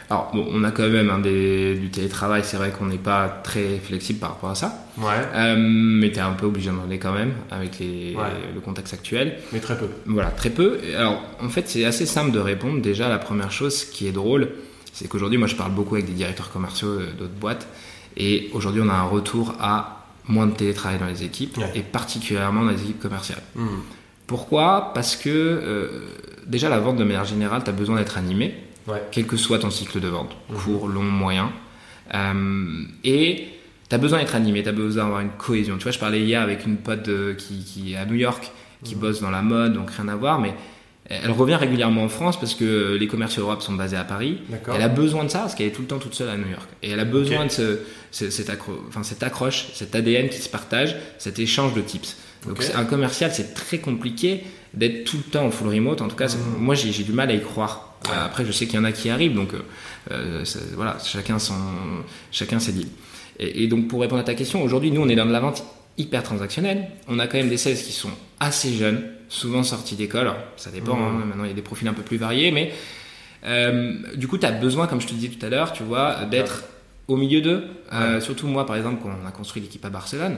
Alors, 0.10 0.32
bon, 0.34 0.48
on 0.54 0.63
a 0.63 0.72
quand 0.72 0.88
même 0.88 1.10
hein, 1.10 1.20
des- 1.20 1.76
du 1.76 1.89
télétravail, 1.89 2.41
c'est 2.46 2.56
vrai 2.56 2.72
qu'on 2.72 2.86
n'est 2.86 2.98
pas 2.98 3.28
très 3.43 3.78
flexible 3.80 4.20
par 4.20 4.30
rapport 4.30 4.50
à 4.52 4.56
ça. 4.56 4.86
Ouais, 4.98 5.06
Euh, 5.36 5.56
mais 5.60 6.12
tu 6.12 6.17
es 6.17 6.22
un 6.22 6.32
peu 6.32 6.46
obligé 6.46 6.70
d'en 6.70 6.84
aller 6.86 6.98
quand 6.98 7.12
même, 7.12 7.34
avec 7.52 7.80
les- 7.80 8.15
Ouais. 8.15 8.24
le 8.56 8.62
contexte 8.62 8.93
actuel. 8.93 9.38
mais 9.52 9.60
très 9.60 9.78
peu. 9.78 9.88
Voilà, 10.06 10.30
très 10.32 10.50
peu. 10.50 10.80
Alors, 10.98 11.22
en 11.41 11.50
fait, 11.50 11.67
c'est 11.67 11.84
assez 11.84 12.06
simple 12.06 12.32
de 12.32 12.39
répondre. 12.39 12.82
Déjà, 12.82 13.10
la 13.10 13.17
première 13.20 13.52
chose 13.52 13.84
qui 13.84 14.08
est 14.08 14.12
drôle, 14.13 14.50
c'est 14.93 15.10
qu'aujourd'hui, 15.10 15.38
moi, 15.38 15.48
je 15.50 15.56
parle 15.56 15.72
beaucoup 15.74 15.96
avec 15.96 16.08
des 16.08 16.13
directeurs 16.13 16.52
commerciaux 16.52 16.88
euh, 16.88 17.08
d'autres 17.20 17.34
boîtes. 17.39 17.67
Et 18.15 18.50
aujourd'hui, 18.54 18.82
on 18.84 18.89
a 18.89 18.93
un 18.96 19.04
retour 19.04 19.56
à 19.60 20.06
moins 20.30 20.48
de 20.48 20.54
télétravail 20.56 21.00
dans 21.00 21.06
les 21.06 21.24
équipes, 21.24 21.58
Ouais. 21.58 21.72
et 21.76 21.82
particulièrement 21.82 22.63
dans 22.63 22.72
les 22.72 22.82
équipes 22.82 23.00
commerciales. 23.02 23.43
Hmm. 23.56 23.67
Pourquoi? 24.26 24.91
Parce 24.93 25.15
que, 25.17 25.30
euh, 25.30 25.88
déjà, 26.48 26.70
la 26.70 26.80
vente, 26.80 26.96
de 26.98 27.04
manière 27.04 27.26
générale, 27.26 27.62
tu 27.63 27.70
as 27.70 27.74
besoin 27.74 27.98
d'être 27.98 28.17
animé, 28.17 28.56
Ouais. 28.88 29.02
quel 29.12 29.26
que 29.26 29.38
soit 29.38 29.60
ton 29.60 29.69
cycle 29.69 30.00
de 30.00 30.08
vente, 30.08 30.36
Mhm. 30.50 30.58
court, 30.58 30.88
long, 30.88 31.04
moyen. 31.04 31.52
Euh, 32.13 32.84
et 33.04 33.47
tu 33.89 33.95
as 33.95 33.97
besoin 33.97 34.19
d'être 34.19 34.36
animé, 34.36 34.63
tu 34.63 34.69
as 34.69 34.73
besoin 34.73 35.04
d'avoir 35.04 35.21
une 35.21 35.30
cohésion. 35.38 35.78
Tu 35.78 35.84
vois, 35.84 35.91
je 35.91 36.00
parlais 36.00 36.21
hier 36.21 36.41
avec 36.41 36.65
une 36.65 36.78
pote 36.78 37.10
qui, 37.38 37.63
qui 37.63 37.93
est 37.93 37.97
à 37.97 38.06
New 38.06 38.15
York, 38.15 38.52
qui 38.84 38.95
Mhm. 38.95 39.02
bosse 39.02 39.21
dans 39.21 39.32
la 39.32 39.41
mode, 39.41 39.73
donc 39.73 39.91
rien 39.91 40.08
à 40.08 40.15
voir, 40.15 40.39
mais 40.39 40.54
elle 41.10 41.32
revient 41.32 41.56
régulièrement 41.56 42.04
en 42.04 42.10
France 42.10 42.38
parce 42.39 42.54
que 42.54 42.97
les 43.00 43.08
commerciaux 43.08 43.43
Europe 43.43 43.62
sont 43.62 43.73
basés 43.73 43.95
à 43.97 44.04
Paris. 44.04 44.39
Elle 44.73 44.82
a 44.82 44.89
besoin 44.89 45.23
de 45.23 45.30
ça 45.30 45.39
parce 45.39 45.56
qu'elle 45.56 45.67
est 45.67 45.71
tout 45.71 45.82
le 45.82 45.88
temps 45.88 46.00
toute 46.00 46.13
seule 46.13 46.30
à 46.30 46.36
New 46.38 46.50
York. 46.50 46.67
Et 46.84 46.89
elle 46.89 47.00
a 47.00 47.06
besoin 47.06 47.45
de 47.45 47.52
ce, 47.52 47.80
ce- 48.12 48.30
cette, 48.30 48.50
accro- 48.50 48.80
enfin, 48.89 49.04
cette 49.04 49.23
accroche, 49.23 49.67
cet 49.73 49.95
ADN 49.95 50.28
qui 50.30 50.38
se 50.39 50.50
partage, 50.50 50.95
cet 51.17 51.39
échange 51.39 51.73
de 51.73 51.82
tips. 51.82 52.17
Donc 52.45 52.62
un 52.76 52.84
commercial, 52.86 53.32
c'est 53.34 53.54
très 53.54 53.80
compliqué 53.80 54.43
d'être 54.78 55.04
tout 55.06 55.18
le 55.18 55.24
temps 55.24 55.46
en 55.46 55.52
full 55.52 55.68
remote. 55.70 56.02
En 56.02 56.08
tout 56.08 56.16
cas, 56.16 56.28
Mhm. 56.28 56.62
moi 56.63 56.76
j'ai 56.76 56.92
du 57.04 57.12
mal 57.12 57.30
à 57.30 57.34
y 57.34 57.42
croire. 57.42 57.96
Ouais. 58.06 58.12
Euh, 58.16 58.26
Après, 58.26 58.46
je 58.46 58.52
sais 58.52 58.66
qu'il 58.68 58.76
y 58.76 58.80
en 58.80 58.84
a 58.86 58.92
qui 58.92 59.10
arrivent, 59.10 59.34
donc 59.34 59.54
euh, 59.54 59.62
euh, 60.12 60.46
ça- 60.46 60.60
voilà, 60.76 60.98
chacun 61.04 61.40
son, 61.40 61.56
chacun 62.32 62.60
ses 62.60 62.72
deals. 62.74 62.88
Et, 63.40 63.63
et 63.63 63.68
donc 63.68 63.88
pour 63.88 64.02
répondre 64.02 64.22
à 64.22 64.24
ta 64.24 64.36
question, 64.36 64.62
aujourd'hui, 64.63 64.92
nous 64.92 65.02
on 65.02 65.10
est 65.10 65.16
dans 65.16 65.26
de 65.26 65.32
la 65.32 65.40
vente 65.40 65.63
hyper 65.98 66.22
transactionnelle. 66.24 66.90
On 67.08 67.18
a 67.20 67.28
quand 67.28 67.38
même 67.38 67.50
des 67.50 67.58
sales 67.58 67.76
qui 67.76 67.92
sont 67.92 68.12
assez 68.40 68.74
jeunes, 68.74 69.04
souvent 69.30 69.63
sortis 69.63 69.96
d'école. 69.96 70.32
Ça 70.58 70.70
dépend. 70.72 70.96
Mhm. 70.96 71.04
hein, 71.22 71.26
maintenant, 71.28 71.44
il 71.44 71.48
y 71.50 71.52
a 71.52 71.56
des 71.56 71.62
profils 71.63 71.88
un 71.88 71.94
peu 71.94 72.04
plus 72.04 72.18
variés, 72.18 72.52
mais 72.52 72.72
euh, 73.46 73.94
du 74.16 74.28
coup, 74.28 74.38
tu 74.38 74.46
as 74.46 74.52
besoin, 74.52 74.88
comme 74.88 75.02
je 75.02 75.08
te 75.08 75.13
disais 75.13 75.30
tout 75.30 75.44
à 75.46 75.50
l'heure, 75.50 75.74
tu 75.74 75.84
vois, 75.84 76.26
d'être 76.26 76.63
au 77.08 77.16
milieu 77.18 77.42
d'eux. 77.42 77.63
Euh, 77.94 78.20
surtout 78.20 78.48
moi, 78.48 78.66
par 78.66 78.76
exemple, 78.76 79.00
quand 79.02 79.10
on 79.24 79.28
a 79.28 79.32
construit 79.32 79.62
l'équipe 79.62 79.84
à 79.86 79.90
Barcelone, 79.90 80.38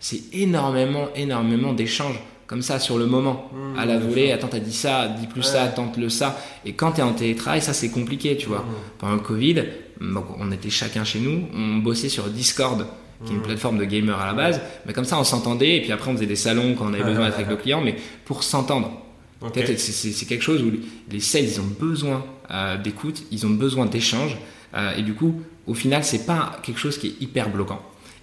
c'est 0.00 0.22
énormément, 0.32 1.08
énormément 1.14 1.72
d'échanges 1.72 2.18
comme 2.46 2.62
ça 2.62 2.80
sur 2.80 2.98
le 2.98 3.06
moment, 3.06 3.48
Mmh, 3.52 3.78
à 3.78 3.86
la 3.86 3.96
volée. 3.98 4.32
Attends, 4.32 4.48
t'as 4.48 4.58
dit 4.58 4.72
ça, 4.72 5.06
dis 5.06 5.28
plus 5.28 5.42
Ouais. 5.42 5.46
ça, 5.46 5.68
tente-le 5.68 6.08
ça. 6.08 6.36
Et 6.64 6.72
quand 6.72 6.90
t'es 6.92 7.02
en 7.02 7.12
télétravail, 7.12 7.62
ça 7.62 7.72
c'est 7.72 7.90
compliqué, 7.90 8.36
tu 8.36 8.48
vois. 8.48 8.58
Mhm. 8.58 8.64
Pendant 8.98 9.14
le 9.14 9.20
Covid, 9.20 9.62
donc 10.00 10.24
on 10.36 10.50
était 10.50 10.68
chacun 10.70 11.04
chez 11.04 11.20
nous, 11.20 11.44
on 11.54 11.76
bossait 11.76 12.08
sur 12.08 12.24
Discord, 12.24 12.86
qui 13.24 13.30
est 13.30 13.34
une 13.34 13.40
Mhm. 13.40 13.46
plateforme 13.46 13.78
de 13.78 13.84
gamers 13.84 14.18
à 14.18 14.26
la 14.26 14.32
base, 14.34 14.60
mais 14.84 14.92
comme 14.92 15.04
ça 15.04 15.16
on 15.20 15.22
s'entendait, 15.24 15.76
et 15.76 15.80
puis 15.82 15.92
après 15.92 16.10
on 16.10 16.14
faisait 16.14 16.26
des 16.26 16.34
salons 16.34 16.74
quand 16.74 16.86
on 16.86 16.94
avait 16.94 17.04
besoin 17.04 17.26
d'être 17.26 17.36
avec 17.36 17.48
le 17.50 17.56
client, 17.56 17.82
mais 17.82 17.94
pour 18.24 18.42
s'entendre. 18.42 18.90
Ok. 19.42 19.52
Peut-être 19.52 19.78
c'est- 19.78 19.92
c'est 19.92 20.10
c'est 20.10 20.26
quelque 20.26 20.42
chose 20.42 20.60
où 20.62 20.72
les 21.10 21.20
sales 21.20 21.44
ils 21.44 21.60
ont 21.60 21.70
besoin 21.78 22.24
euh, 22.50 22.76
d'écoute, 22.78 23.22
ils 23.30 23.46
ont 23.46 23.50
besoin 23.50 23.86
d'échange, 23.86 24.36
euh, 24.74 24.96
et 24.96 25.02
du 25.02 25.14
coup 25.14 25.40
au 25.68 25.74
final 25.74 26.02
c'est 26.02 26.26
pas 26.26 26.58
quelque 26.64 26.80
chose 26.80 26.98
qui 26.98 27.06
est 27.06 27.22
hyper 27.22 27.48
bloquant. 27.48 27.80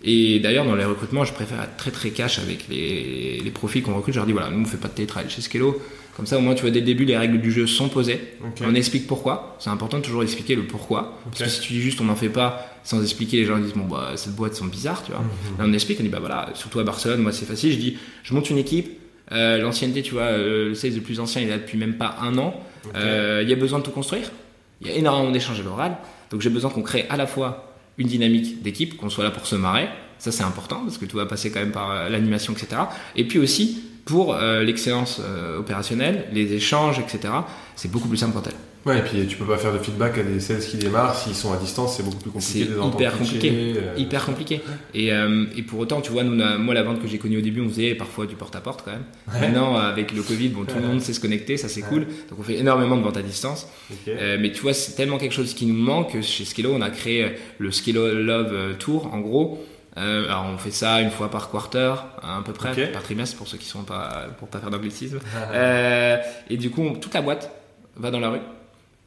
Et 0.10 0.39
d'ailleurs 0.39 0.63
dans 0.65 0.76
les 0.76 0.86
recrutements 0.86 1.26
je 1.26 1.34
préfère 1.34 1.62
être 1.62 1.76
très 1.76 1.91
très 1.91 2.12
cash 2.12 2.39
avec 2.39 2.70
les, 2.70 3.41
les 3.43 3.52
profils 3.52 3.84
qu'on 3.84 3.93
recrute, 3.93 4.13
je 4.13 4.20
leur 4.20 4.26
dis 4.26 4.32
voilà 4.32 4.50
nous 4.50 4.62
on 4.62 4.65
fait 4.65 4.78
pas 4.78 4.88
de 4.88 4.93
télétravail 4.93 5.30
chez 5.30 5.41
Skello, 5.41 5.82
comme 6.15 6.26
ça 6.26 6.38
au 6.38 6.41
moins 6.41 6.56
tu 6.56 6.62
vois 6.62 6.72
dès 6.72 6.80
le 6.80 6.86
début 6.86 7.04
les 7.04 7.17
règles 7.17 7.41
du 7.41 7.52
jeu 7.52 7.67
sont 7.67 7.89
posées, 7.89 8.22
on 8.62 8.74
explique 8.74 9.06
pourquoi, 9.06 9.58
c'est 9.60 9.70
important 9.70 9.98
de 9.98 10.04
toujours 10.04 10.24
expliquer 10.24 10.56
le 10.56 10.63
pourquoi, 10.63 11.20
parce 11.26 11.43
que 11.43 11.50
si 11.50 11.60
tu 11.60 11.74
dis 11.74 11.82
juste 11.82 12.00
on 12.00 12.06
n'en 12.06 12.15
fait 12.15 12.30
pas 12.30 12.72
sans 12.86 13.02
expliquer 13.02 13.36
les 13.36 13.46
gens 13.46 13.58
disent 13.58 13.74
bon 13.74 13.84
bah 13.84 14.13
cette 14.15 14.34
boîte 14.34 14.56
sont 14.56 14.65
bizarres 14.65 15.04
tu 15.04 15.12
vois. 15.12 15.20
Mhm. 15.20 15.58
Là, 15.60 15.65
on 15.67 15.74
explique, 15.74 16.00
on 16.00 16.04
dit 16.04 16.10
bah 16.10 16.20
voilà, 16.22 16.52
surtout 16.54 16.80
à 16.80 16.86
Barcelone, 16.86 17.20
moi 17.20 17.34
c'est 17.34 17.46
facile, 17.46 17.74
je 17.74 17.78
dis 17.78 17.98
je 18.24 18.34
monte 18.34 18.50
une 18.50 18.60
équipe, 18.60 18.98
euh, 19.34 19.58
l'ancienneté, 19.58 20.04
tu 20.04 20.13
vois, 20.13 20.24
euh, 20.24 20.70
le 20.70 20.74
sales 20.74 20.96
le 20.96 21.02
plus 21.02 21.20
ancien 21.20 21.41
il 21.41 21.50
est 21.50 21.52
là 21.52 21.58
depuis 21.58 21.78
même 21.78 21.98
pas 21.98 22.15
un 22.22 22.38
an. 22.38 22.54
Euh, 22.96 23.41
il 23.43 23.50
y 23.50 23.52
a 23.52 23.58
besoin 23.58 23.80
de 23.80 23.84
tout 23.84 23.91
construire, 23.91 24.32
il 24.80 24.88
y 24.88 24.89
a 24.89 24.93
énormément 24.93 25.32
d'échanges 25.32 25.60
à 25.60 25.63
l'oral, 25.63 25.98
donc 26.32 26.39
j'ai 26.39 26.50
besoin 26.50 26.70
qu'on 26.70 26.82
crée 26.82 27.06
à 27.10 27.17
la 27.17 27.28
fois 27.28 27.77
une 27.98 28.08
dynamique 28.08 28.62
d'équipe, 28.62 28.98
qu'on 28.98 29.10
soit 29.10 29.24
là 29.24 29.32
pour 29.32 29.46
se 29.46 29.56
marrer, 29.56 29.90
ça 30.20 30.32
c'est 30.32 30.44
important 30.44 30.82
parce 30.84 30.98
que 30.98 31.06
tout 31.06 31.18
va 31.18 31.26
passer 31.26 31.52
quand 31.52 31.60
même 31.60 31.72
par 31.72 31.92
euh, 31.92 32.10
l'animation, 32.10 32.54
etc. 32.54 32.82
Et 33.16 33.26
puis 33.28 33.40
aussi 33.40 33.84
pour 34.06 34.34
euh, 34.34 34.64
l'excellence 34.64 35.22
euh, 35.24 35.60
opérationnelle, 35.60 36.28
les 36.32 36.54
échanges, 36.54 37.00
etc. 37.00 37.34
C'est 37.76 37.92
beaucoup 37.92 38.08
plus 38.08 38.18
simple 38.18 38.34
quand 38.34 38.48
elle. 38.48 38.54
Ouais, 38.88 39.00
et 39.00 39.02
puis 39.02 39.28
tu 39.28 39.36
peux 39.38 39.45
pas 39.45 39.58
faire 39.58 39.73
de 39.73 39.80
feedback 39.80 40.17
à 40.17 40.23
des 40.23 40.39
sales 40.39 40.60
qui 40.60 40.78
démarrent, 40.78 41.15
s'ils 41.15 41.36
sont 41.36 41.52
à 41.54 41.58
distance, 41.58 41.97
c'est 41.97 42.04
beaucoup 42.04 42.17
plus 42.17 42.32
compliqué 42.32 42.65
C'est 42.65 42.88
hyper 42.88 43.17
compliqué. 43.17 43.52
euh, 43.78 43.93
Hyper 43.97 44.26
compliqué. 44.26 44.62
Et, 44.93 45.12
euh, 45.12 45.45
et 45.56 45.62
pour 45.63 45.80
autant, 45.80 46.00
tu 46.02 46.12
vois, 46.12 46.23
nous, 46.23 46.36
moi, 46.60 46.73
la 46.73 46.84
vente 46.84 47.02
que 47.02 47.08
j'ai 47.08 47.17
connue 47.17 47.38
au 47.38 47.41
début, 47.41 47.62
on 47.62 47.69
faisait 47.69 47.95
parfois 47.95 48.26
du 48.26 48.36
porte-à-porte 48.36 48.84
quand 48.86 48.91
même. 48.91 49.04
Maintenant, 49.41 49.76
avec 49.76 50.12
le 50.13 50.21
Covid, 50.23 50.50
bon, 50.50 50.63
tout 50.65 50.76
le 50.76 50.88
monde 50.88 51.02
sait 51.02 51.13
se 51.13 51.19
connecter, 51.19 51.58
ça 51.58 51.67
c'est 51.67 51.82
cool. 51.82 52.06
Donc 52.30 52.39
on 52.39 52.43
fait 52.43 52.58
énormément 52.58 52.95
de 52.97 53.02
ventes 53.04 53.17
à 53.17 53.21
distance. 53.21 53.67
Euh, 54.08 54.38
mais 54.39 54.52
tu 54.52 54.62
vois, 54.62 54.73
c'est 54.73 54.93
tellement 54.93 55.17
quelque 55.17 55.34
chose 55.34 55.54
qui 55.54 55.65
nous 55.65 55.73
manque 55.78 56.13
que 56.13 56.21
chez 56.21 56.45
Skillo, 56.45 56.71
on 56.73 56.82
a 56.82 56.89
créé 56.89 57.34
le 57.58 57.71
Skillo 57.71 58.13
Love 58.13 58.78
Tour, 58.80 59.13
en 59.13 59.19
gros. 59.19 59.63
Euh, 59.97 60.26
alors 60.26 60.45
on 60.54 60.58
fait 60.60 60.69
ça 60.71 61.02
une 61.02 61.10
fois 61.10 61.32
par 61.32 61.50
quarter, 61.50 61.93
à 62.21 62.41
peu 62.45 62.54
près, 62.54 62.69
Ok. 62.71 62.91
par 62.91 63.02
trimestre 63.02 63.36
pour 63.36 63.47
ceux 63.47 63.58
qui 63.58 63.65
sont 63.65 63.82
pas, 63.82 64.28
pour 64.38 64.47
pas 64.47 64.60
faire 64.60 64.69
d'anglicisme. 64.69 65.19
Euh, 65.52 66.17
et 66.52 66.58
du 66.58 66.69
coup, 66.69 66.84
on- 66.84 66.93
toute 66.93 67.13
la 67.15 67.21
boîte 67.23 67.52
va 67.95 68.12
dans 68.12 68.19
la 68.19 68.30
rue 68.30 68.39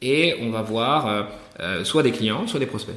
et 0.01 0.35
on 0.41 0.49
va 0.51 0.61
voir 0.61 1.07
euh, 1.07 1.23
euh, 1.59 1.83
soit 1.83 2.03
des 2.03 2.11
clients, 2.11 2.47
soit 2.47 2.59
des 2.59 2.65
prospects. 2.65 2.95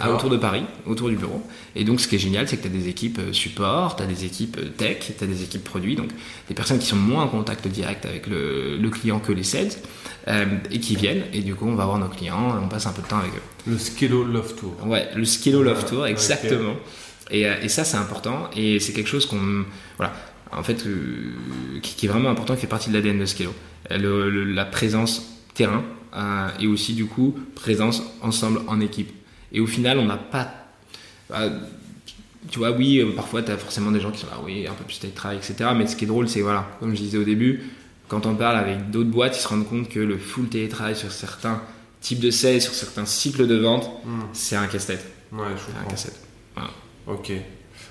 à- 0.00 0.10
autour 0.14 0.30
de 0.30 0.38
Paris, 0.38 0.62
autour 0.86 1.10
du 1.10 1.16
bureau. 1.16 1.42
Et 1.76 1.84
donc, 1.84 2.00
ce 2.00 2.08
qui 2.08 2.14
est 2.14 2.18
génial, 2.18 2.48
c'est 2.48 2.56
que 2.56 2.62
tu 2.62 2.68
as 2.68 2.70
des 2.70 2.88
équipes 2.88 3.18
euh, 3.18 3.32
support, 3.34 3.96
tu 3.96 4.02
as 4.02 4.06
des 4.06 4.24
équipes 4.24 4.56
euh, 4.58 4.68
tech, 4.76 5.12
tu 5.18 5.22
as 5.24 5.26
des 5.26 5.42
équipes 5.42 5.62
produits, 5.64 5.94
donc 5.94 6.08
des 6.48 6.54
personnes 6.54 6.78
qui 6.78 6.86
sont 6.86 6.96
moins 6.96 7.24
en 7.24 7.28
contact 7.28 7.68
direct 7.68 8.06
avec 8.06 8.26
le, 8.26 8.78
le 8.78 8.88
client 8.90 9.18
que 9.20 9.32
les 9.32 9.42
sales, 9.42 9.68
euh, 10.28 10.46
et 10.70 10.80
qui 10.80 10.96
viennent. 10.96 11.24
Et 11.34 11.40
du 11.40 11.54
coup, 11.54 11.66
on 11.66 11.74
va 11.74 11.84
voir 11.84 11.98
nos 11.98 12.08
clients, 12.08 12.58
on 12.62 12.68
passe 12.68 12.86
un 12.86 12.92
peu 12.92 13.02
de 13.02 13.08
temps 13.08 13.18
avec 13.18 13.32
eux. 13.32 13.42
Le 13.70 13.76
Skello 13.78 14.24
Love 14.24 14.54
Tour. 14.54 14.74
Ouais, 14.86 15.06
le 15.14 15.24
Skillo 15.26 15.62
Love 15.62 15.84
Tour, 15.84 16.02
ok. 16.04 16.08
exactement. 16.08 16.76
Et, 17.30 17.46
euh, 17.46 17.54
et 17.62 17.68
ça, 17.68 17.84
c'est 17.84 17.96
important. 17.98 18.48
Et 18.56 18.80
c'est 18.80 18.92
quelque 18.94 19.08
chose 19.10 19.26
qu'on. 19.26 19.64
Voilà. 19.98 20.14
En 20.52 20.62
fait, 20.62 20.86
euh, 20.86 21.32
qui, 21.82 21.94
qui 21.94 22.06
est 22.06 22.08
vraiment 22.08 22.30
important, 22.30 22.54
qui 22.54 22.60
fait 22.62 22.66
partie 22.66 22.88
de 22.88 22.94
l'ADN 22.94 23.18
de 23.18 23.26
Skillo. 23.26 23.52
Euh, 23.90 23.98
le- 23.98 24.30
le- 24.30 24.44
la 24.44 24.64
présence 24.64 25.26
terrain 25.54 25.82
euh, 26.14 26.48
et 26.60 26.66
aussi, 26.66 26.94
du 26.94 27.06
coup, 27.06 27.34
présence 27.54 28.02
ensemble 28.22 28.60
en 28.66 28.80
équipe. 28.80 29.10
Et 29.52 29.60
au 29.60 29.66
final, 29.66 29.98
on 29.98 30.04
n'a 30.06 30.16
pas. 30.16 30.52
bah, 31.30 31.48
tu 32.50 32.58
vois, 32.58 32.72
oui, 32.72 32.98
euh, 33.00 33.12
parfois, 33.16 33.42
tu 33.42 33.50
as 33.50 33.56
forcément 33.56 33.90
des 33.90 34.00
gens 34.00 34.10
qui 34.10 34.18
sont 34.20 34.26
là, 34.26 34.38
oui, 34.44 34.66
un 34.66 34.72
peu 34.74 34.84
plus 34.84 34.98
télétravail, 34.98 35.38
etc. 35.38 35.70
Mais 35.76 35.86
ce 35.86 35.96
qui 35.96 36.04
est 36.04 36.08
drôle, 36.08 36.28
c'est, 36.28 36.42
voilà, 36.42 36.68
comme 36.80 36.94
je 36.94 37.00
disais 37.00 37.16
au 37.18 37.24
début, 37.24 37.62
quand 38.08 38.26
on 38.26 38.34
parle 38.34 38.56
avec 38.58 38.90
d'autres 38.90 39.08
boîtes, 39.10 39.36
ils 39.36 39.40
se 39.40 39.48
rendent 39.48 39.66
compte 39.66 39.88
que 39.88 39.98
le 40.00 40.18
full 40.18 40.48
télétravail 40.48 40.94
sur 40.94 41.10
certains 41.10 41.62
types 42.02 42.20
de 42.20 42.30
sales, 42.30 42.60
sur 42.60 42.74
certains 42.74 43.06
cycles 43.06 43.46
de 43.46 43.56
vente, 43.56 43.88
Hmm. 44.04 44.20
c'est 44.34 44.56
un 44.56 44.66
casse-tête. 44.66 45.04
Ouais, 45.32 45.44
je 45.56 45.62
C'est 45.62 45.70
un 45.70 45.74
comprends. 45.80 45.90
casse-tête. 45.90 46.20
Ok. 47.06 47.32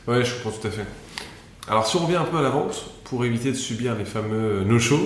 Ouais, 0.07 0.23
je 0.25 0.33
comprends 0.35 0.51
tout 0.59 0.67
à 0.67 0.71
fait. 0.71 0.85
Alors, 1.67 1.87
si 1.87 1.95
on 1.95 1.99
revient 2.05 2.17
un 2.17 2.25
peu 2.25 2.37
à 2.37 2.41
la 2.43 2.49
vente, 2.49 2.85
pour 3.03 3.25
éviter 3.25 3.51
de 3.51 3.57
subir 3.57 3.95
les 3.95 4.05
fameux 4.05 4.63
no-show, 4.63 4.99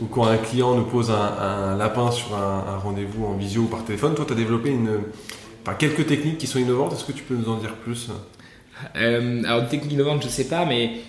ou 0.00 0.06
quand 0.06 0.26
un 0.26 0.36
client 0.36 0.74
nous 0.74 0.84
pose 0.84 1.10
un, 1.10 1.14
un 1.14 1.76
lapin 1.76 2.10
sur 2.10 2.34
un, 2.36 2.64
un 2.74 2.76
rendez-vous 2.78 3.24
en 3.26 3.34
visio 3.36 3.62
ou 3.62 3.66
par 3.66 3.84
téléphone, 3.84 4.14
toi, 4.14 4.24
tu 4.26 4.32
as 4.32 4.36
développé 4.36 4.70
une, 4.70 5.00
enfin, 5.62 5.74
quelques 5.76 6.06
techniques 6.06 6.38
qui 6.38 6.46
sont 6.46 6.58
innovantes. 6.58 6.92
Est-ce 6.92 7.04
que 7.04 7.12
tu 7.12 7.22
peux 7.24 7.34
nous 7.34 7.48
en 7.48 7.56
dire 7.56 7.74
plus? 7.74 8.08
Euh, 8.96 9.42
alors, 9.44 9.68
technique 9.68 9.92
innovante, 9.92 10.22
je 10.22 10.28
sais 10.28 10.48
pas, 10.48 10.64
mais. 10.64 11.00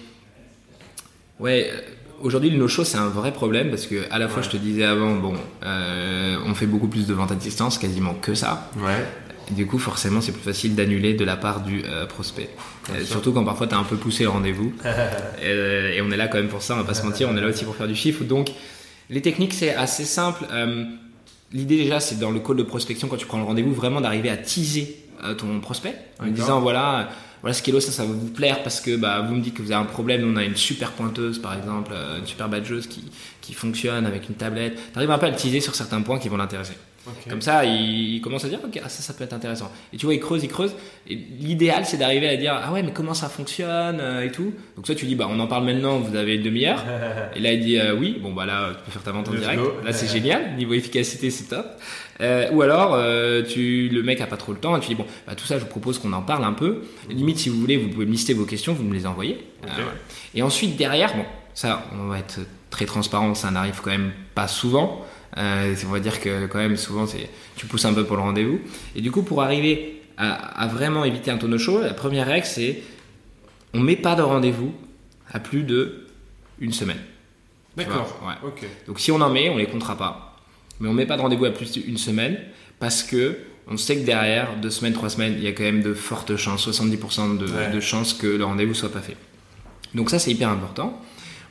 Ouais, 1.39 1.69
euh, 1.71 1.79
aujourd'hui, 2.21 2.49
le 2.49 2.57
no-show, 2.57 2.83
c'est 2.83 2.97
un 2.97 3.07
vrai 3.09 3.31
problème 3.31 3.69
parce 3.69 3.85
que, 3.85 4.11
à 4.11 4.19
la 4.19 4.27
fois, 4.27 4.37
Ouais. 4.39 4.43
je 4.43 4.49
te 4.49 4.57
disais 4.57 4.83
avant, 4.83 5.15
bon, 5.15 5.35
euh, 5.63 6.37
on 6.45 6.53
fait 6.53 6.65
beaucoup 6.65 6.87
plus 6.87 7.05
de 7.07 7.13
ventes 7.13 7.31
à 7.31 7.35
distance, 7.35 7.77
quasiment 7.77 8.13
que 8.15 8.33
ça. 8.33 8.69
Ouais. 8.77 9.05
Et 9.49 9.53
du 9.53 9.65
coup, 9.65 9.79
forcément, 9.79 10.21
c'est 10.21 10.31
plus 10.31 10.41
facile 10.41 10.75
d'annuler 10.75 11.13
de 11.13 11.25
la 11.25 11.35
part 11.35 11.61
du 11.61 11.83
euh, 11.85 12.05
prospect. 12.05 12.49
Euh, 12.91 13.03
surtout 13.03 13.31
quand 13.31 13.43
parfois 13.43 13.67
tu 13.67 13.75
as 13.75 13.77
un 13.77 13.83
peu 13.83 13.95
poussé 13.95 14.23
le 14.23 14.29
rendez-vous. 14.29 14.73
Euh, 15.41 15.93
et 15.93 16.01
on 16.01 16.11
est 16.11 16.17
là 16.17 16.27
quand 16.27 16.37
même 16.37 16.49
pour 16.49 16.61
ça, 16.61 16.73
on 16.73 16.77
va 16.77 16.83
pas 16.83 16.93
se 16.93 17.05
mentir, 17.05 17.29
on 17.31 17.37
est 17.37 17.41
là 17.41 17.47
aussi 17.47 17.63
pour 17.63 17.75
faire 17.75 17.87
du 17.87 17.95
chiffre. 17.95 18.23
Donc, 18.25 18.49
Les 19.09 19.21
techniques, 19.21 19.53
c'est 19.53 19.73
assez 19.73 20.03
simple. 20.03 20.45
L'idée 21.53 21.77
déjà, 21.77 21.99
c'est 21.99 22.19
dans 22.19 22.31
le 22.31 22.39
call 22.39 22.57
de 22.57 22.63
prospection, 22.63 23.07
quand 23.07 23.15
tu 23.15 23.25
prends 23.25 23.37
le 23.37 23.45
rendez-vous, 23.45 23.73
vraiment 23.73 24.01
d'arriver 24.01 24.29
à 24.29 24.37
teaser 24.37 24.97
ton 25.37 25.59
prospect 25.61 25.95
en 26.19 26.25
lui 26.25 26.31
disant 26.31 26.59
voilà, 26.59 27.09
voilà 27.41 27.53
Skello, 27.53 27.79
ça, 27.79 27.91
ça 27.91 28.03
va 28.03 28.11
vous 28.11 28.27
plaire 28.27 28.61
parce 28.63 28.81
que 28.81 28.97
bah, 28.97 29.21
vous 29.21 29.35
me 29.35 29.41
dites 29.41 29.53
que 29.55 29.61
vous 29.61 29.71
avez 29.71 29.81
un 29.81 29.85
problème. 29.85 30.21
Nous, 30.21 30.33
on 30.33 30.37
a 30.37 30.43
une 30.43 30.57
super 30.57 30.91
pointeuse, 30.91 31.39
par 31.39 31.57
exemple, 31.57 31.93
une 32.19 32.27
super 32.27 32.49
badgeuse 32.49 32.87
qui, 32.87 33.05
qui 33.39 33.53
fonctionne 33.53 34.05
avec 34.05 34.27
une 34.27 34.35
tablette. 34.35 34.75
Tu 34.91 34.97
arrives 34.97 35.11
un 35.11 35.17
peu 35.17 35.27
à 35.27 35.29
le 35.29 35.37
teaser 35.37 35.61
sur 35.61 35.73
certains 35.73 36.01
points 36.01 36.19
qui 36.19 36.27
vont 36.27 36.37
l'intéresser. 36.37 36.73
Comme 37.29 37.41
ça, 37.41 37.65
il, 37.65 38.15
il 38.15 38.21
commence 38.21 38.45
à 38.45 38.49
dire, 38.49 38.59
ok, 38.63 38.79
ah, 38.83 38.89
ça, 38.89 39.01
ça 39.01 39.13
peut 39.13 39.23
être 39.23 39.33
intéressant. 39.33 39.71
Et 39.93 39.97
tu 39.97 40.05
vois, 40.05 40.13
il 40.13 40.19
creuse, 40.19 40.43
il 40.43 40.49
creuse. 40.49 40.75
Et 41.07 41.15
l'idéal, 41.15 41.85
c'est 41.85 41.97
d'arriver 41.97 42.27
à 42.27 42.37
dire, 42.37 42.59
ah 42.61 42.71
ouais, 42.71 42.83
mais 42.83 42.91
comment 42.91 43.13
ça 43.13 43.29
fonctionne 43.29 43.99
euh, 43.99 44.25
et 44.25 44.31
tout. 44.31 44.53
Donc 44.75 44.85
toi, 44.85 44.95
tu 44.95 45.05
dis, 45.05 45.15
bah, 45.15 45.27
on 45.29 45.39
en 45.39 45.47
parle 45.47 45.65
maintenant, 45.65 45.99
vous 45.99 46.15
avez 46.15 46.35
une 46.35 46.43
demi-heure. 46.43 46.83
Et 47.35 47.39
là, 47.39 47.53
il 47.53 47.61
dit, 47.61 47.77
euh, 47.77 47.95
oui, 47.95 48.17
bon, 48.21 48.33
bah 48.33 48.45
là, 48.45 48.71
tu 48.77 48.83
peux 48.85 48.91
faire 48.91 49.03
ta 49.03 49.11
vente 49.11 49.29
en 49.29 49.33
direct. 49.33 49.61
Là, 49.83 49.93
c'est 49.93 50.07
génial. 50.07 50.55
Niveau 50.57 50.73
efficacité, 50.73 51.29
c'est 51.29 51.45
top. 51.45 51.65
Euh, 52.21 52.49
ou 52.51 52.61
alors, 52.61 52.97
tu, 53.47 53.89
le 53.89 54.03
mec 54.03 54.21
a 54.21 54.27
pas 54.27 54.37
trop 54.37 54.51
le 54.51 54.59
temps 54.59 54.75
et 54.75 54.79
tu 54.79 54.89
dis, 54.89 54.95
bon, 54.95 55.05
bah, 55.27 55.35
tout 55.35 55.45
ça, 55.45 55.57
je 55.57 55.63
vous 55.63 55.69
propose 55.69 55.99
qu'on 55.99 56.13
en 56.13 56.21
parle 56.21 56.43
un 56.43 56.53
peu. 56.53 56.83
Limite, 57.09 57.37
si 57.37 57.49
vous 57.49 57.59
voulez, 57.59 57.77
vous 57.77 57.89
pouvez 57.89 58.05
me 58.05 58.11
lister 58.11 58.33
vos 58.33 58.45
questions, 58.45 58.73
vous 58.73 58.83
me 58.83 58.93
les 58.93 59.05
envoyez. 59.05 59.45
Et 60.35 60.41
ensuite, 60.41 60.75
derrière, 60.75 61.15
bon, 61.15 61.25
ça, 61.53 61.85
on 61.93 62.07
va 62.07 62.19
être 62.19 62.39
très 62.69 62.85
transparent, 62.85 63.33
ça 63.35 63.51
n'arrive 63.51 63.79
quand 63.81 63.91
même 63.91 64.11
pas 64.35 64.47
souvent. 64.47 65.05
Euh, 65.37 65.75
on 65.85 65.89
va 65.91 65.99
dire 65.99 66.19
que 66.19 66.47
quand 66.47 66.57
même 66.57 66.75
souvent 66.75 67.05
c'est 67.05 67.29
tu 67.55 67.67
pousses 67.67 67.85
un 67.85 67.93
peu 67.93 68.03
pour 68.03 68.15
le 68.15 68.23
rendez-vous 68.23 68.59
et 68.95 69.01
du 69.01 69.11
coup 69.11 69.21
pour 69.21 69.43
arriver 69.43 70.01
à, 70.17 70.31
à 70.63 70.67
vraiment 70.67 71.05
éviter 71.05 71.29
un 71.29 71.37
tonneau 71.37 71.59
chaud 71.59 71.81
la 71.81 71.93
première 71.93 72.25
règle 72.25 72.47
c'est 72.47 72.81
on 73.75 73.79
met 73.79 73.95
pas 73.95 74.15
de 74.15 74.23
rendez-vous 74.23 74.73
à 75.31 75.39
plus 75.39 75.61
de 75.63 76.07
une 76.59 76.73
semaine 76.73 76.97
D'accord. 77.77 78.19
Ouais. 78.25 78.61
Donc 78.87 78.99
si 78.99 79.11
on 79.11 79.21
en 79.21 79.29
met 79.29 79.49
on 79.49 79.57
les 79.57 79.67
comptera 79.67 79.95
pas 79.97 80.35
mais 80.79 80.89
on 80.89 80.93
met 80.93 81.05
pas 81.05 81.15
de 81.15 81.21
rendez-vous 81.21 81.45
à 81.45 81.51
plus 81.51 81.71
d'une 81.73 81.97
semaine 81.97 82.39
parce 82.79 83.03
que 83.03 83.37
on 83.67 83.77
sait 83.77 83.97
que 83.97 84.05
derrière 84.05 84.55
deux 84.59 84.71
semaines 84.71 84.93
trois 84.93 85.09
semaines 85.11 85.35
il 85.37 85.43
y 85.43 85.47
a 85.47 85.51
quand 85.51 85.63
même 85.63 85.83
de 85.83 85.93
fortes 85.93 86.35
chances 86.37 86.67
70% 86.67 87.37
de, 87.37 87.45
Ouais. 87.45 87.69
de 87.71 87.79
chances 87.79 88.15
que 88.15 88.25
le 88.25 88.43
rendez-vous 88.45 88.73
soit 88.73 88.91
pas 88.91 89.01
fait 89.01 89.15
donc 89.93 90.09
ça 90.09 90.17
c'est 90.17 90.31
hyper 90.31 90.49
important 90.49 90.99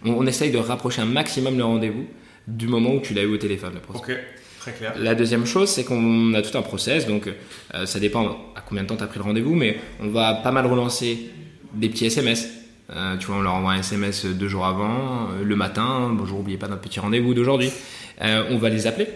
on, 0.05 0.11
on 0.15 0.27
essaye 0.27 0.51
de 0.51 0.59
rapprocher 0.59 1.01
un 1.01 1.07
maximum 1.07 1.57
le 1.57 1.65
rendez-vous 1.65 2.07
du 2.49 2.67
moment 2.67 2.95
où 2.95 3.01
tu 3.01 3.15
l'as 3.15 3.23
eu 3.23 3.35
au 3.35 3.37
téléphone 3.37 3.75
le. 3.75 3.97
Ok. 3.97 4.13
Très 4.61 4.73
clair. 4.73 4.95
La 4.99 5.15
deuxième 5.15 5.47
chose, 5.47 5.69
c'est 5.69 5.85
qu'on 5.85 6.35
a 6.35 6.43
tout 6.43 6.57
un 6.59 6.63
process, 6.63 7.07
donc 7.07 7.29
euh, 7.75 7.87
ça 7.87 8.01
dépend 8.01 8.53
à 8.57 8.61
combien 8.61 8.83
de 8.83 8.89
temps 8.89 8.97
tu 8.97 9.05
as 9.05 9.07
pris 9.07 9.19
le 9.19 9.25
rendez-vous, 9.25 9.55
mais 9.55 9.79
on 10.01 10.09
va 10.09 10.35
pas 10.35 10.51
mal 10.51 10.67
relancer 10.67 11.31
des 11.75 11.89
petits 11.89 12.07
SMS. 12.07 12.49
Euh, 12.91 13.17
tu 13.19 13.27
vois, 13.27 13.37
on 13.37 13.43
leur 13.43 13.55
envoie 13.55 13.73
un 13.73 13.81
SMS 13.81 14.25
deux 14.25 14.49
jours 14.49 14.67
avant, 14.67 15.29
euh, 15.31 15.45
le 15.45 15.57
matin, 15.57 16.11
bonjour, 16.13 16.39
n'oubliez 16.39 16.59
pas 16.59 16.69
notre 16.69 16.83
petit 16.83 17.01
rendez-vous 17.01 17.35
d'aujourd'hui. 17.35 17.71
On 18.21 18.59
va 18.59 18.69
les 18.69 18.89
appeler. 18.89 19.07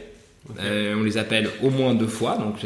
Euh, 0.61 0.97
on 0.99 1.05
les 1.05 1.18
appelle 1.18 1.49
au 1.62 1.70
moins 1.70 1.95
deux 1.95 2.09
fois, 2.09 2.36
donc 2.36 2.57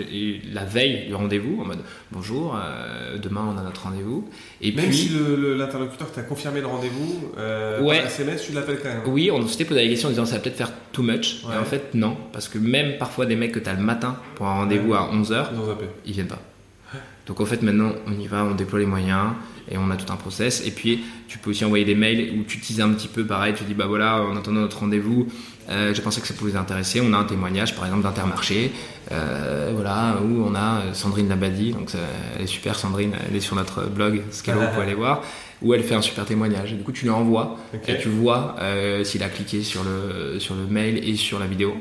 la 0.52 0.64
veille 0.64 1.06
du 1.08 1.14
rendez-vous, 1.14 1.60
en 1.60 1.66
mode 1.66 1.80
bonjour, 2.10 2.56
euh, 2.56 3.18
demain 3.18 3.42
on 3.54 3.58
a 3.58 3.62
notre 3.62 3.82
rendez-vous. 3.82 4.28
Et 4.62 4.72
Même 4.72 4.86
puis, 4.86 4.96
si 4.96 5.10
l'interlocuteur 5.58 6.10
t'a 6.10 6.22
confirmé 6.22 6.60
le 6.62 6.66
rendez-vous, 6.68 7.32
euh, 7.38 7.82
Ouais. 7.82 7.98
par 7.98 8.06
SMS, 8.06 8.46
tu 8.46 8.52
l'appelles 8.52 8.78
quand 8.82 8.88
même. 8.88 9.02
Oui, 9.06 9.30
on 9.30 9.46
s'était 9.46 9.66
posé 9.66 9.82
la 9.82 9.88
question 9.88 10.08
en 10.08 10.12
disant 10.12 10.24
ça 10.24 10.36
va 10.36 10.40
peut-être 10.40 10.56
faire 10.56 10.72
too 10.92 11.02
much. 11.02 11.42
Ouais. 11.44 11.54
Et 11.54 11.58
en 11.58 11.64
fait, 11.64 11.94
non. 11.94 12.16
Parce 12.32 12.48
que 12.48 12.58
même 12.58 12.96
parfois 12.98 13.26
des 13.26 13.36
mecs 13.36 13.52
que 13.52 13.58
tu 13.60 13.68
as 13.68 13.74
le 13.74 13.82
matin 13.82 14.16
pour 14.36 14.46
un 14.46 14.54
rendez-vous 14.54 14.94
à 14.94 15.10
11h, 15.12 15.48
Ils 15.52 16.10
ils 16.10 16.12
viennent 16.14 16.26
pas. 16.28 16.40
Donc 17.26 17.40
en 17.40 17.44
fait, 17.46 17.62
maintenant, 17.62 17.92
on 18.06 18.12
y 18.18 18.26
va, 18.28 18.44
on 18.44 18.54
déploie 18.54 18.78
les 18.78 18.86
moyens 18.86 19.30
et 19.70 19.76
on 19.78 19.90
a 19.90 19.96
tout 19.96 20.12
un 20.12 20.16
process. 20.16 20.64
Et 20.64 20.70
puis, 20.70 21.00
tu 21.26 21.38
peux 21.38 21.50
aussi 21.50 21.64
envoyer 21.64 21.84
des 21.84 21.96
mails 21.96 22.38
où 22.38 22.44
tu 22.44 22.60
teases 22.60 22.80
un 22.80 22.90
petit 22.90 23.08
peu 23.08 23.24
pareil. 23.26 23.52
Tu 23.56 23.64
dis, 23.64 23.74
bah 23.74 23.86
voilà, 23.86 24.22
en 24.22 24.36
attendant 24.36 24.60
notre 24.60 24.78
rendez-vous, 24.78 25.26
euh, 25.68 25.92
j'ai 25.92 26.02
pensé 26.02 26.20
que 26.20 26.28
ça 26.28 26.34
pouvait 26.34 26.52
vous 26.52 26.56
intéresser. 26.56 27.00
On 27.00 27.12
a 27.12 27.16
un 27.16 27.24
témoignage, 27.24 27.74
par 27.74 27.84
exemple, 27.84 28.04
d'Intermarché, 28.04 28.70
euh, 29.10 29.72
voilà, 29.74 30.18
où 30.22 30.44
on 30.46 30.54
a 30.54 30.82
euh, 30.82 30.94
Sandrine 30.94 31.28
Labadi. 31.28 31.72
Donc 31.72 31.90
ça- 31.90 31.98
elle 32.36 32.44
est 32.44 32.46
super, 32.46 32.76
Sandrine. 32.78 33.12
Elle 33.28 33.34
est 33.34 33.40
sur 33.40 33.56
notre 33.56 33.86
blog, 33.86 34.22
Scalo, 34.30 34.60
vous 34.60 34.66
pouvez 34.68 34.82
aller 34.84 34.94
voir. 34.94 35.22
Où 35.62 35.74
elle 35.74 35.82
fait 35.82 35.94
un 35.96 36.02
super 36.02 36.26
témoignage. 36.26 36.72
Et 36.72 36.76
du 36.76 36.84
coup, 36.84 36.92
tu 36.92 37.04
lui 37.06 37.10
envoies 37.10 37.56
et 37.94 37.98
tu 37.98 38.08
vois 38.08 38.54
euh, 38.60 39.02
s'il 39.02 39.22
a 39.24 39.28
cliqué 39.28 39.62
sur 39.64 39.82
le, 39.82 40.38
sur 40.38 40.54
le 40.54 40.66
mail 40.66 40.98
et 41.08 41.16
sur 41.16 41.40
la 41.40 41.46
vidéo. 41.46 41.76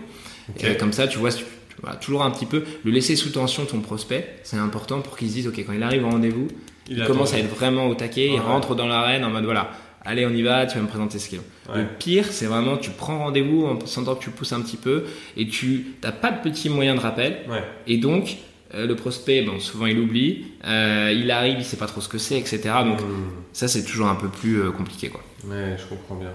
Et 0.74 0.78
comme 0.78 0.94
ça, 0.94 1.08
tu 1.08 1.20
vois, 1.20 1.32
tu- 1.32 1.44
voilà, 1.82 1.98
toujours 1.98 2.24
un 2.24 2.32
petit 2.32 2.46
peu 2.46 2.64
le 2.84 2.92
laisser 2.92 3.16
sous 3.16 3.30
tension 3.30 3.66
ton 3.66 3.80
prospect, 3.80 4.38
c'est 4.44 4.58
important 4.58 5.02
pour 5.02 5.18
qu'il 5.18 5.30
se 5.30 5.34
dise, 5.34 5.48
ok, 5.48 5.64
quand 5.66 5.74
il 5.74 5.84
arrive 5.84 6.06
au 6.06 6.10
rendez-vous, 6.10 6.48
il, 6.90 7.04
commence 7.06 7.34
à 7.34 7.40
être 7.40 7.54
vraiment 7.54 7.88
au 7.88 7.96
taquet, 7.96 8.28
il 8.28 8.40
rentre 8.40 8.76
dans 8.76 8.88
l'arène 8.88 9.26
en 9.26 9.30
mode 9.30 9.46
voilà, 9.46 9.72
allez, 10.06 10.26
on 10.26 10.30
y 10.30 10.42
va, 10.42 10.66
tu 10.66 10.78
vas 10.78 10.84
me 10.84 10.88
présenter 10.88 11.20
ce 11.20 11.30
qu'il 11.30 11.40
a. 11.40 11.74
Ouais. 11.74 11.82
Le 11.82 11.88
pire, 12.00 12.26
c'est 12.32 12.46
vraiment, 12.46 12.78
tu 12.78 12.92
prends 12.92 13.20
rendez-vous 13.20 13.66
en 13.66 13.86
sentant 13.86 14.16
que 14.16 14.24
tu 14.24 14.30
pousses 14.30 14.54
un 14.54 14.62
petit 14.62 14.78
peu 14.78 15.06
et 15.36 15.48
tu 15.48 15.96
n'as 16.04 16.12
pas 16.12 16.32
de 16.32 16.42
petit 16.42 16.70
moyen 16.70 16.96
de 16.96 17.00
rappel. 17.00 17.40
Ouais. 17.50 17.64
Et 17.88 17.98
donc, 17.98 18.38
euh, 18.74 18.88
le 18.88 18.96
prospect, 18.96 19.42
bon, 19.42 19.60
souvent 19.60 19.86
il 19.86 19.98
oublie, 20.00 20.46
euh, 20.66 21.14
il 21.16 21.30
arrive, 21.32 21.58
il 21.58 21.66
sait 21.66 21.78
pas 21.78 21.88
trop 21.88 22.02
ce 22.02 22.10
que 22.10 22.18
c'est, 22.18 22.38
etc. 22.38 22.60
Donc, 22.84 23.02
Hmm. 23.02 23.30
ça, 23.54 23.68
c'est 23.68 23.84
toujours 23.84 24.08
un 24.08 24.16
peu 24.16 24.28
plus 24.28 24.62
euh, 24.62 24.72
compliqué, 24.72 25.10
quoi. 25.10 25.22
Ouais, 25.48 25.76
je 25.78 25.86
comprends 25.86 26.16
bien. 26.16 26.32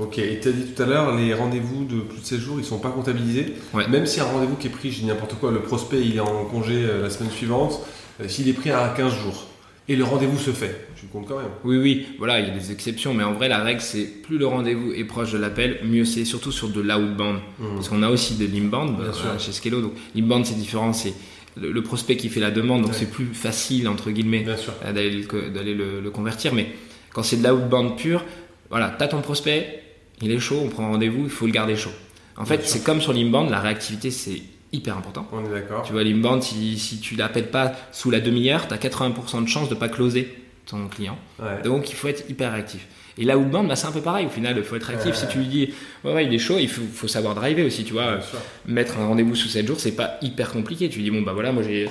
Ok, 0.00 0.18
et 0.18 0.40
tu 0.40 0.48
as 0.48 0.52
dit 0.52 0.64
tout 0.74 0.82
à 0.82 0.86
l'heure, 0.86 1.14
les 1.16 1.34
rendez-vous 1.34 1.84
de 1.84 2.00
plus 2.00 2.20
de 2.20 2.24
7 2.24 2.40
jours, 2.40 2.56
ils 2.58 2.64
sont 2.64 2.78
pas 2.78 2.90
comptabilisés. 2.90 3.54
Ouais. 3.74 3.86
Même 3.88 4.06
si 4.06 4.20
un 4.20 4.24
rendez-vous 4.24 4.56
qui 4.56 4.68
est 4.68 4.70
pris, 4.70 4.90
je 4.90 5.00
dis 5.00 5.06
n'importe 5.06 5.34
quoi, 5.34 5.50
le 5.50 5.60
prospect 5.60 6.00
il 6.00 6.16
est 6.16 6.20
en 6.20 6.44
congé 6.46 6.74
euh, 6.76 7.02
la 7.02 7.10
semaine 7.10 7.30
suivante, 7.30 7.80
euh, 8.22 8.28
s'il 8.28 8.48
est 8.48 8.52
pris 8.54 8.70
à 8.70 8.94
15 8.96 9.12
jours, 9.14 9.46
et 9.88 9.96
le 9.96 10.04
rendez-vous 10.04 10.38
se 10.38 10.52
fait, 10.52 10.86
tu 10.96 11.06
comptes 11.06 11.26
quand 11.28 11.36
même. 11.38 11.50
Oui, 11.64 11.76
oui, 11.76 12.06
voilà, 12.18 12.40
il 12.40 12.48
y 12.48 12.50
a 12.50 12.54
des 12.54 12.72
exceptions, 12.72 13.12
mais 13.12 13.24
en 13.24 13.32
vrai, 13.34 13.48
la 13.48 13.58
règle, 13.58 13.80
c'est 13.82 14.04
plus 14.04 14.38
le 14.38 14.46
rendez-vous 14.46 14.92
est 14.92 15.04
proche 15.04 15.32
de 15.32 15.38
l'appel, 15.38 15.80
mieux 15.84 16.04
c'est, 16.04 16.24
surtout 16.24 16.52
sur 16.52 16.68
de 16.68 16.80
l'outbound. 16.80 17.38
Hmm. 17.58 17.74
Parce 17.74 17.88
qu'on 17.90 18.02
a 18.02 18.08
aussi 18.08 18.36
de 18.36 18.46
l'inbound 18.46 18.98
euh, 19.00 19.12
chez 19.38 19.52
Skello. 19.52 19.80
Donc, 19.82 19.92
l'inbound, 20.14 20.46
c'est 20.46 20.54
différent, 20.56 20.92
c'est 20.92 21.12
le, 21.60 21.72
le 21.72 21.82
prospect 21.82 22.16
qui 22.16 22.28
fait 22.30 22.40
la 22.40 22.50
demande, 22.52 22.82
donc 22.82 22.92
Ouais. 22.92 22.96
c'est 22.98 23.10
plus 23.10 23.26
facile, 23.34 23.88
entre 23.88 24.10
guillemets, 24.12 24.46
d'aller 24.94 25.10
le, 25.10 25.74
le- 25.74 26.00
le 26.00 26.10
convertir. 26.10 26.54
Mais 26.54 26.68
quand 27.12 27.22
c'est 27.24 27.42
de 27.42 27.46
l'outbound 27.48 27.96
pur, 27.96 28.24
voilà, 28.70 28.94
t'as 28.96 29.08
ton 29.08 29.20
prospect, 29.20 29.79
il 30.22 30.30
est 30.30 30.38
chaud, 30.38 30.60
on 30.64 30.68
prend 30.68 30.90
rendez-vous, 30.90 31.24
il 31.24 31.30
faut 31.30 31.46
le 31.46 31.52
garder 31.52 31.76
chaud. 31.76 31.92
En 32.36 32.44
fait, 32.44 32.66
c'est 32.66 32.82
comme 32.82 33.00
sur 33.00 33.12
l'inbound, 33.12 33.50
la 33.50 33.60
réactivité, 33.60 34.10
c'est 34.10 34.42
hyper 34.72 34.96
important. 34.96 35.26
On 35.32 35.44
est 35.44 35.50
d'accord. 35.50 35.82
Tu 35.82 35.92
vois, 35.92 36.04
l'inbound, 36.04 36.42
si, 36.42 36.78
si 36.78 37.00
tu 37.00 37.16
l'appelles 37.16 37.50
pas 37.50 37.72
sous 37.92 38.10
la 38.10 38.20
demi-heure, 38.20 38.68
t'as 38.68 38.76
80% 38.76 39.44
de 39.44 39.48
chance 39.48 39.68
de 39.68 39.74
pas 39.74 39.88
closer 39.88 40.32
ton 40.66 40.88
client. 40.88 41.18
Ouais. 41.38 41.62
Donc 41.64 41.90
il 41.90 41.94
faut 41.94 42.08
être 42.08 42.28
hyper 42.30 42.52
réactif. 42.52 42.86
Et 43.18 43.24
là 43.24 43.36
outbound, 43.36 43.68
bah, 43.68 43.76
c'est 43.76 43.86
un 43.86 43.92
peu 43.92 44.00
pareil. 44.00 44.26
Au 44.26 44.30
final, 44.30 44.54
il 44.56 44.62
faut 44.62 44.76
être 44.76 44.84
réactif. 44.84 45.10
Ouais. 45.10 45.16
Si 45.16 45.26
tu 45.28 45.38
lui 45.38 45.46
dis, 45.46 45.74
ouais, 46.04 46.14
ouais, 46.14 46.24
il 46.24 46.32
est 46.32 46.38
chaud, 46.38 46.56
il 46.58 46.68
faut, 46.68 46.82
faut 46.92 47.08
savoir 47.08 47.34
driver 47.34 47.66
aussi. 47.66 47.84
Tu 47.84 47.92
vois, 47.92 48.18
mettre 48.66 48.98
un 48.98 49.06
rendez-vous 49.06 49.34
sous 49.34 49.48
7 49.48 49.66
jours, 49.66 49.80
c'est 49.80 49.96
pas 49.96 50.16
hyper 50.22 50.52
compliqué. 50.52 50.88
Tu 50.88 50.98
lui 50.98 51.04
dis, 51.04 51.10
bon, 51.10 51.22
bah 51.22 51.32
voilà, 51.32 51.52
moi 51.52 51.62
j'ai. 51.62 51.88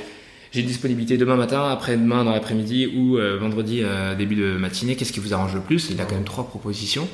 J'ai 0.51 0.63
disponibilité 0.63 1.17
demain 1.17 1.35
matin, 1.35 1.69
après-demain 1.69 2.23
dans 2.23 2.31
l'après-midi 2.31 2.87
ou 2.95 3.19
euh, 3.19 3.37
vendredi 3.37 3.81
euh, 3.83 4.15
début 4.15 4.33
de 4.33 4.57
matinée. 4.57 4.95
Qu'est-ce 4.95 5.13
qui 5.13 5.19
vous 5.19 5.31
arrange 5.31 5.53
le 5.53 5.61
plus? 5.61 5.91
Il 5.91 6.01
a 6.01 6.05
quand 6.05 6.15
même 6.15 6.23
trois 6.23 6.47
propositions. 6.47 7.07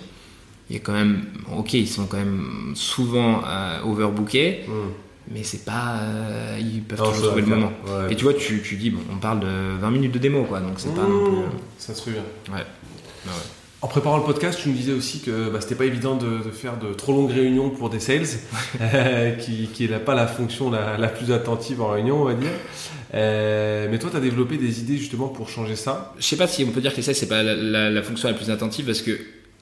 Il 0.70 0.76
est 0.78 0.80
quand 0.80 0.94
même, 0.94 1.26
ok, 1.56 1.74
ils 1.74 1.88
sont 1.88 2.06
quand 2.08 2.18
même 2.18 2.74
souvent 2.76 3.42
euh, 3.46 3.82
overbookés, 3.84 4.62
Hmm. 4.68 4.90
mais 5.32 5.44
c'est 5.44 5.64
pas, 5.64 6.00
euh, 6.02 6.58
ils 6.60 6.82
peuvent 6.82 7.00
Non, 7.00 7.12
toujours 7.12 7.28
trouver 7.28 7.42
le 7.42 7.48
moment. 7.48 7.72
Ouais. 7.88 8.12
Et 8.12 8.16
tu 8.16 8.24
vois, 8.24 8.34
tu, 8.34 8.62
tu 8.64 8.76
dis, 8.76 8.90
bon, 8.90 9.02
on 9.14 9.18
parle 9.18 9.42
de 9.42 9.78
20 9.80 9.92
minutes 9.92 10.12
de 10.14 10.20
démo, 10.20 10.44
quoi, 10.44 10.60
donc 10.62 10.74
c'est 10.78 10.94
pas 10.96 11.04
non 11.04 11.24
plus. 11.24 11.34
euh, 11.38 11.48
Ça 11.78 11.94
se 11.94 12.02
fait 12.02 12.12
bien. 12.12 12.24
Ouais. 12.50 12.56
Ouais, 12.56 12.62
ouais. 13.28 13.32
En 13.82 13.88
préparant 13.88 14.18
le 14.18 14.24
podcast, 14.24 14.58
tu 14.60 14.70
nous 14.70 14.76
disais 14.76 14.94
aussi 14.94 15.20
que 15.20 15.50
bah, 15.52 15.62
c'était 15.62 15.76
pas 15.76 15.86
évident 15.86 16.16
de, 16.16 16.26
de 16.44 16.50
faire 16.50 16.78
de 16.80 16.92
trop 16.94 17.12
longues 17.14 17.30
réunions 17.32 17.70
pour 17.70 17.92
des 17.92 18.00
sales, 18.00 18.26
euh, 18.82 19.32
qui, 19.36 19.68
qui 19.72 19.88
n'a 19.88 20.00
pas 20.00 20.16
la 20.16 20.26
fonction 20.26 20.72
la, 20.72 20.98
la 20.98 21.08
plus 21.10 21.32
attentive 21.32 21.82
en 21.84 21.90
réunion, 21.90 22.20
on 22.22 22.26
va 22.26 22.34
dire. 22.34 22.50
Euh, 23.14 23.88
mais 23.92 24.00
toi, 24.00 24.10
tu 24.10 24.18
as 24.18 24.22
développé 24.22 24.58
des 24.58 24.80
idées 24.82 24.98
justement 24.98 25.28
pour 25.28 25.50
changer 25.50 25.76
ça? 25.76 26.14
Je 26.18 26.24
sais 26.26 26.38
pas 26.38 26.48
si 26.48 26.64
on 26.68 26.72
peut 26.72 26.82
dire 26.82 26.92
que 26.92 26.98
les 26.98 27.04
sales 27.04 27.14
c'est 27.16 27.28
pas 27.30 27.44
la, 27.44 27.54
la- 27.56 27.92
la 27.92 28.02
fonction 28.02 28.28
la 28.28 28.34
plus 28.34 28.50
attentive 28.50 28.86
parce 28.86 29.02
que 29.04 29.12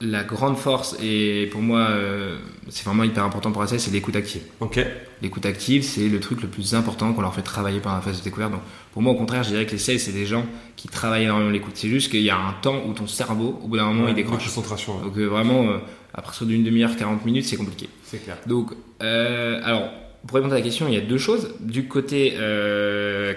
la 0.00 0.24
grande 0.24 0.56
force 0.56 0.96
et 1.02 1.48
pour 1.52 1.62
moi 1.62 1.86
euh, 1.90 2.36
c'est 2.68 2.84
vraiment 2.84 3.04
hyper 3.04 3.24
important 3.24 3.52
pour 3.52 3.66
sales 3.68 3.78
c'est 3.80 3.90
l'écoute 3.92 4.16
active. 4.16 4.42
Ok. 4.60 4.84
L'écoute 5.22 5.46
active 5.46 5.82
c'est 5.84 6.08
le 6.08 6.20
truc 6.20 6.42
le 6.42 6.48
plus 6.48 6.74
important 6.74 7.12
qu'on 7.12 7.20
leur 7.22 7.34
fait 7.34 7.42
travailler 7.42 7.80
pendant 7.80 7.96
la 7.96 8.02
phase 8.02 8.18
de 8.18 8.24
découverte. 8.24 8.52
Donc 8.52 8.60
pour 8.92 9.02
moi 9.02 9.12
au 9.12 9.16
contraire 9.16 9.42
je 9.44 9.50
dirais 9.50 9.66
que 9.66 9.72
les 9.72 9.78
sales 9.78 10.00
c'est 10.00 10.12
des 10.12 10.26
gens 10.26 10.44
qui 10.76 10.88
travaillent 10.88 11.24
énormément 11.24 11.50
l'écoute. 11.50 11.72
C'est 11.76 11.88
juste 11.88 12.10
qu'il 12.10 12.22
y 12.22 12.30
a 12.30 12.36
un 12.36 12.54
temps 12.60 12.82
où 12.86 12.92
ton 12.92 13.06
cerveau 13.06 13.58
au 13.62 13.68
bout 13.68 13.76
d'un 13.76 13.86
moment 13.86 14.08
il 14.08 14.10
de 14.10 14.16
décroche. 14.16 14.44
concentration, 14.44 14.96
ouais. 14.98 15.04
Donc 15.04 15.16
euh, 15.16 15.26
vraiment 15.28 15.68
euh, 15.68 15.78
à 16.12 16.22
partir 16.22 16.46
d'une 16.46 16.64
demi-heure 16.64 16.96
40 16.96 17.24
minutes 17.24 17.44
c'est 17.46 17.56
compliqué. 17.56 17.88
c'est 18.04 18.22
clair. 18.22 18.36
Donc, 18.46 18.72
euh, 19.02 19.60
alors, 19.64 19.90
pour 20.26 20.36
répondre 20.36 20.54
à 20.54 20.56
la 20.56 20.62
question, 20.62 20.86
il 20.88 20.94
y 20.94 20.96
a 20.96 21.00
deux 21.02 21.18
choses. 21.18 21.54
Du 21.60 21.86
côté 21.86 22.34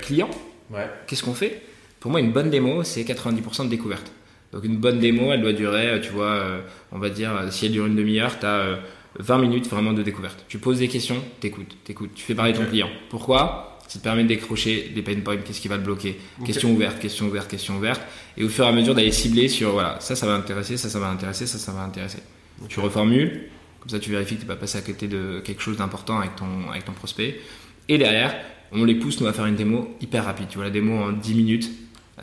client, 0.02 0.30
Ouais. 0.72 0.90
qu'est-ce 1.08 1.24
qu'on 1.24 1.34
fait? 1.34 1.62
Pour 2.00 2.12
moi, 2.12 2.20
une 2.20 2.32
bonne 2.32 2.50
démo, 2.50 2.84
c'est 2.84 3.04
90% 3.04 3.66
de 3.66 3.70
découverte. 3.70 4.12
Donc, 4.54 4.64
une 4.64 4.78
bonne 4.78 5.00
démo, 5.00 5.32
elle 5.32 5.42
doit 5.42 5.54
durer, 5.54 5.88
euh, 5.88 6.00
tu 6.00 6.12
vois, 6.12 6.32
euh, 6.32 6.62
on 6.92 7.00
va 7.00 7.10
dire, 7.10 7.36
euh, 7.36 7.52
si 7.52 7.66
elle 7.66 7.74
dure 7.74 7.86
une 7.86 7.96
demi-heure, 7.96 8.40
tu 8.40 8.46
as 8.46 8.80
20 9.20 9.40
minutes 9.40 9.68
vraiment 9.70 9.94
de 9.94 10.04
découverte. 10.04 10.46
Tu 10.48 10.58
poses 10.58 10.80
des 10.80 10.88
questions, 10.88 11.22
t'écoutes, 11.40 11.76
t'écoutes, 11.84 12.12
tu 12.16 12.24
fais 12.24 12.36
parler 12.36 12.54
ton 12.54 12.66
client. 12.66 12.90
Pourquoi? 13.10 13.80
Ça 13.88 14.00
te 14.00 14.04
permet 14.04 14.24
de 14.24 14.28
décrocher 14.28 14.92
des 14.94 15.02
pain 15.02 15.16
points, 15.22 15.38
qu'est-ce 15.38 15.62
qui 15.62 15.70
va 15.70 15.78
le 15.78 15.84
bloquer? 15.84 16.18
Question 16.46 16.72
ouverte, 16.72 17.00
question 17.00 17.28
ouverte, 17.28 17.50
question 17.50 17.78
ouverte. 17.78 18.02
Et 18.36 18.44
au 18.44 18.50
fur 18.50 18.66
et 18.66 18.68
à 18.68 18.72
mesure 18.74 18.94
d'aller 18.94 19.14
cibler 19.14 19.48
sur, 19.48 19.72
voilà, 19.72 19.98
ça, 20.02 20.16
ça 20.16 20.28
va 20.28 20.34
intéresser, 20.34 20.76
ça, 20.76 20.90
ça 20.90 21.00
va 21.00 21.08
intéresser, 21.08 21.48
ça, 21.48 21.58
ça 21.58 21.72
va 21.72 21.82
intéresser. 21.82 22.20
Tu 22.68 22.80
reformules, 22.80 23.44
Comme 23.80 23.90
ça, 23.90 24.00
tu 24.00 24.12
vérifies 24.12 24.36
que 24.36 24.42
tu 24.42 24.46
pas 24.46 24.58
passé 24.58 24.78
à 24.78 24.82
côté 24.82 25.08
de 25.08 25.42
quelque 25.44 25.62
chose 25.62 25.78
d'important 25.78 26.20
avec 26.20 26.36
ton, 26.36 26.70
avec 26.70 26.84
ton 26.84 26.92
prospect. 26.92 27.40
Et 27.88 27.98
derrière, 27.98 28.36
on 28.74 28.84
les 28.84 28.96
pousse, 28.96 29.22
nous, 29.22 29.28
à 29.28 29.34
faire 29.34 29.46
une 29.46 29.56
démo 29.56 29.96
hyper 30.02 30.26
rapide. 30.26 30.48
Tu 30.50 30.56
vois, 30.56 30.66
la 30.66 30.72
démo 30.72 30.98
en 30.98 31.12
10 31.14 31.34
minutes. 31.36 31.70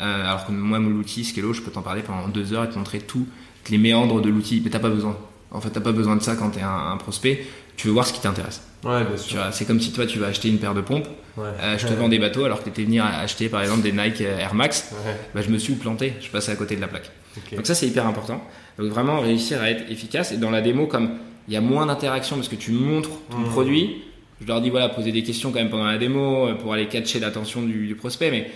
Euh, 0.01 0.24
alors 0.24 0.47
que 0.47 0.53
moi, 0.53 0.78
mon 0.78 0.90
outil 0.92 1.24
Skello, 1.24 1.53
je 1.53 1.62
peux 1.62 1.70
t'en 1.70 1.82
parler 1.82 2.03
pendant 2.03 2.28
deux 2.28 2.53
heures 2.53 2.64
et 2.64 2.68
te 2.68 2.76
montrer 2.76 3.01
tous 3.01 3.26
les 3.70 3.78
méandres 3.78 4.20
de 4.20 4.28
l'outil. 4.28 4.61
Mais 4.64 4.70
t'as 4.70 4.78
pas 4.78 4.90
besoin. 4.90 5.16
En 5.51 5.61
fait, 5.61 5.70
t'as 5.70 5.80
pas 5.80 5.92
besoin 5.92 6.16
de 6.16 6.22
ça 6.22 6.34
quand 6.34 6.51
tu 6.51 6.59
es 6.59 6.62
un, 6.62 6.97
prospect. 6.97 7.47
Tu 7.76 7.88
veux 7.88 7.92
voir 7.92 8.07
ce 8.07 8.12
qui 8.12 8.20
t'intéresse. 8.20 8.62
Ouais, 8.84 9.05
bien 9.05 9.16
sûr. 9.16 9.40
C'est 9.53 9.64
comme 9.64 9.80
si 9.80 9.92
toi, 9.92 10.07
tu 10.07 10.18
vas 10.18 10.26
acheter 10.26 10.49
une 10.49 10.59
paire 10.59 10.74
de 10.74 10.80
pompes. 10.80 11.09
Euh, 11.38 11.78
je 11.78 11.86
te 11.86 11.92
vends 11.92 12.09
des 12.09 12.18
bateaux 12.18 12.45
alors 12.45 12.59
que 12.59 12.64
tu 12.64 12.70
étais 12.70 12.84
venu 12.84 13.01
acheter 13.01 13.49
par 13.49 13.61
exemple 13.62 13.82
des 13.82 13.92
Nike 13.92 14.20
Air 14.20 14.55
Max. 14.55 14.92
Bah, 15.34 15.42
je 15.42 15.51
me 15.51 15.59
suis 15.59 15.74
planté. 15.74 16.14
Je 16.20 16.28
passais 16.28 16.53
à 16.53 16.57
côté 16.57 16.76
de 16.76 16.80
la 16.80 16.88
plaque. 16.88 17.11
Donc 17.53 17.66
ça, 17.66 17.74
c'est 17.74 17.86
hyper 17.86 18.07
important. 18.07 18.42
Donc 18.78 18.88
vraiment 18.88 19.20
réussir 19.20 19.61
à 19.61 19.70
être 19.70 19.90
efficace. 19.90 20.32
Et 20.32 20.36
dans 20.36 20.51
la 20.51 20.61
démo, 20.61 20.86
comme 20.86 21.11
il 21.49 21.55
y 21.55 21.57
a 21.57 21.61
moins 21.61 21.86
d'interaction 21.86 22.36
parce 22.36 22.49
que 22.49 22.57
tu 22.57 22.72
montres 22.72 23.11
ton 23.30 23.38
mmh. 23.38 23.51
produit, 23.51 24.03
je 24.40 24.47
leur 24.47 24.61
dis 24.61 24.70
voilà, 24.70 24.88
poser 24.88 25.12
des 25.12 25.22
questions 25.22 25.53
quand 25.53 25.59
même 25.59 25.70
pendant 25.70 25.86
la 25.86 25.99
démo 25.99 26.49
euh, 26.49 26.55
pour 26.55 26.72
aller 26.72 26.86
catcher 26.86 27.20
l'attention 27.20 27.62
du, 27.62 27.95
prospect. 27.95 28.30
Mais 28.30 28.51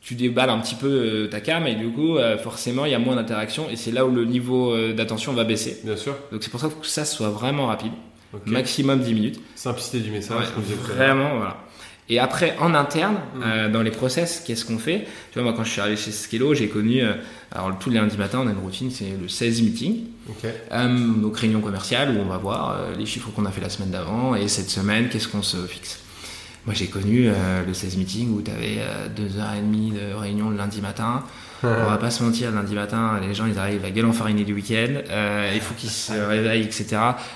tu 0.00 0.14
déballes 0.14 0.50
un 0.50 0.58
petit 0.58 0.74
peu 0.74 0.88
euh, 0.88 1.26
ta 1.28 1.40
cam 1.40 1.66
et 1.66 1.74
du 1.74 1.88
coup 1.90 2.16
forcément 2.42 2.86
il 2.86 2.92
y 2.92 2.94
a 2.94 2.98
moins 2.98 3.16
d'interaction 3.16 3.68
et 3.70 3.76
c'est 3.76 3.90
là 3.90 4.06
où 4.06 4.10
le 4.10 4.24
niveau 4.24 4.76
d'attention 4.92 5.32
va 5.32 5.44
baisser. 5.44 5.80
Bien 5.84 5.96
sûr. 5.96 6.16
Donc 6.32 6.42
c'est 6.42 6.50
pour 6.50 6.60
ça 6.60 6.68
que 6.68 6.86
ça 6.86 7.04
soit 7.04 7.30
vraiment 7.30 7.66
rapide. 7.66 7.92
Maximum 8.46 9.00
10 9.00 9.14
minutes. 9.14 9.40
Simplicité 9.56 10.00
du 10.00 10.10
message. 10.10 10.46
vraiment, 10.94 11.36
voilà. 11.36 11.56
Et 12.10 12.18
après, 12.18 12.56
en 12.58 12.74
interne, 12.74 13.14
mm. 13.14 13.42
euh, 13.44 13.68
dans 13.68 13.82
les 13.82 13.92
process, 13.92 14.42
qu'est-ce 14.44 14.64
qu'on 14.64 14.78
fait? 14.78 15.06
Tu 15.30 15.34
vois, 15.34 15.44
moi, 15.44 15.52
quand 15.56 15.62
je 15.62 15.70
suis 15.70 15.80
arrivé 15.80 15.96
chez 15.96 16.10
Skelo, 16.10 16.54
j'ai 16.54 16.68
connu. 16.68 17.00
Euh, 17.00 17.14
alors, 17.52 17.78
tous 17.78 17.88
les 17.88 17.98
lundis 17.98 18.18
matin, 18.18 18.40
on 18.42 18.48
a 18.48 18.50
une 18.50 18.58
routine, 18.58 18.90
c'est 18.90 19.16
le 19.20 19.28
16 19.28 19.62
meeting. 19.62 20.06
Euh, 20.44 20.88
donc, 21.16 21.36
réunion 21.36 21.60
commerciale 21.60 22.16
où 22.16 22.20
on 22.20 22.24
va 22.24 22.36
voir 22.36 22.76
les 22.98 23.06
chiffres 23.06 23.30
qu'on 23.30 23.46
a 23.46 23.52
fait 23.52 23.60
la 23.60 23.70
semaine 23.70 23.90
d'avant 23.90 24.34
et 24.34 24.48
cette 24.48 24.70
semaine, 24.70 25.08
qu'est-ce 25.08 25.28
qu'on 25.28 25.42
se 25.42 25.56
fixe? 25.66 26.00
Moi, 26.70 26.76
j'ai 26.78 26.86
connu 26.86 27.28
le 27.66 27.74
16 27.74 27.96
meeting 27.96 28.32
où 28.32 28.42
tu 28.42 28.50
avais 28.52 28.78
deux 29.16 29.40
heures 29.40 29.54
et 29.54 29.60
demie 29.60 29.90
de 29.90 30.14
réunion 30.14 30.50
le 30.50 30.56
lundi 30.56 30.80
matin. 30.80 31.24
On 31.64 31.66
va 31.66 31.96
pas 31.96 32.12
se 32.12 32.22
mentir, 32.22 32.52
lundi 32.52 32.76
matin, 32.76 33.18
les 33.20 33.34
gens 33.34 33.46
ils 33.46 33.58
arrivent 33.58 33.84
à 33.84 33.90
gueule 33.90 34.06
enfarinée 34.06 34.44
du 34.44 34.54
week-end, 34.54 35.02
euh, 35.10 35.50
il 35.52 35.60
faut 35.60 35.74
qu'ils 35.74 35.90
se 35.90 36.12
réveillent, 36.12 36.62
etc. 36.62 36.86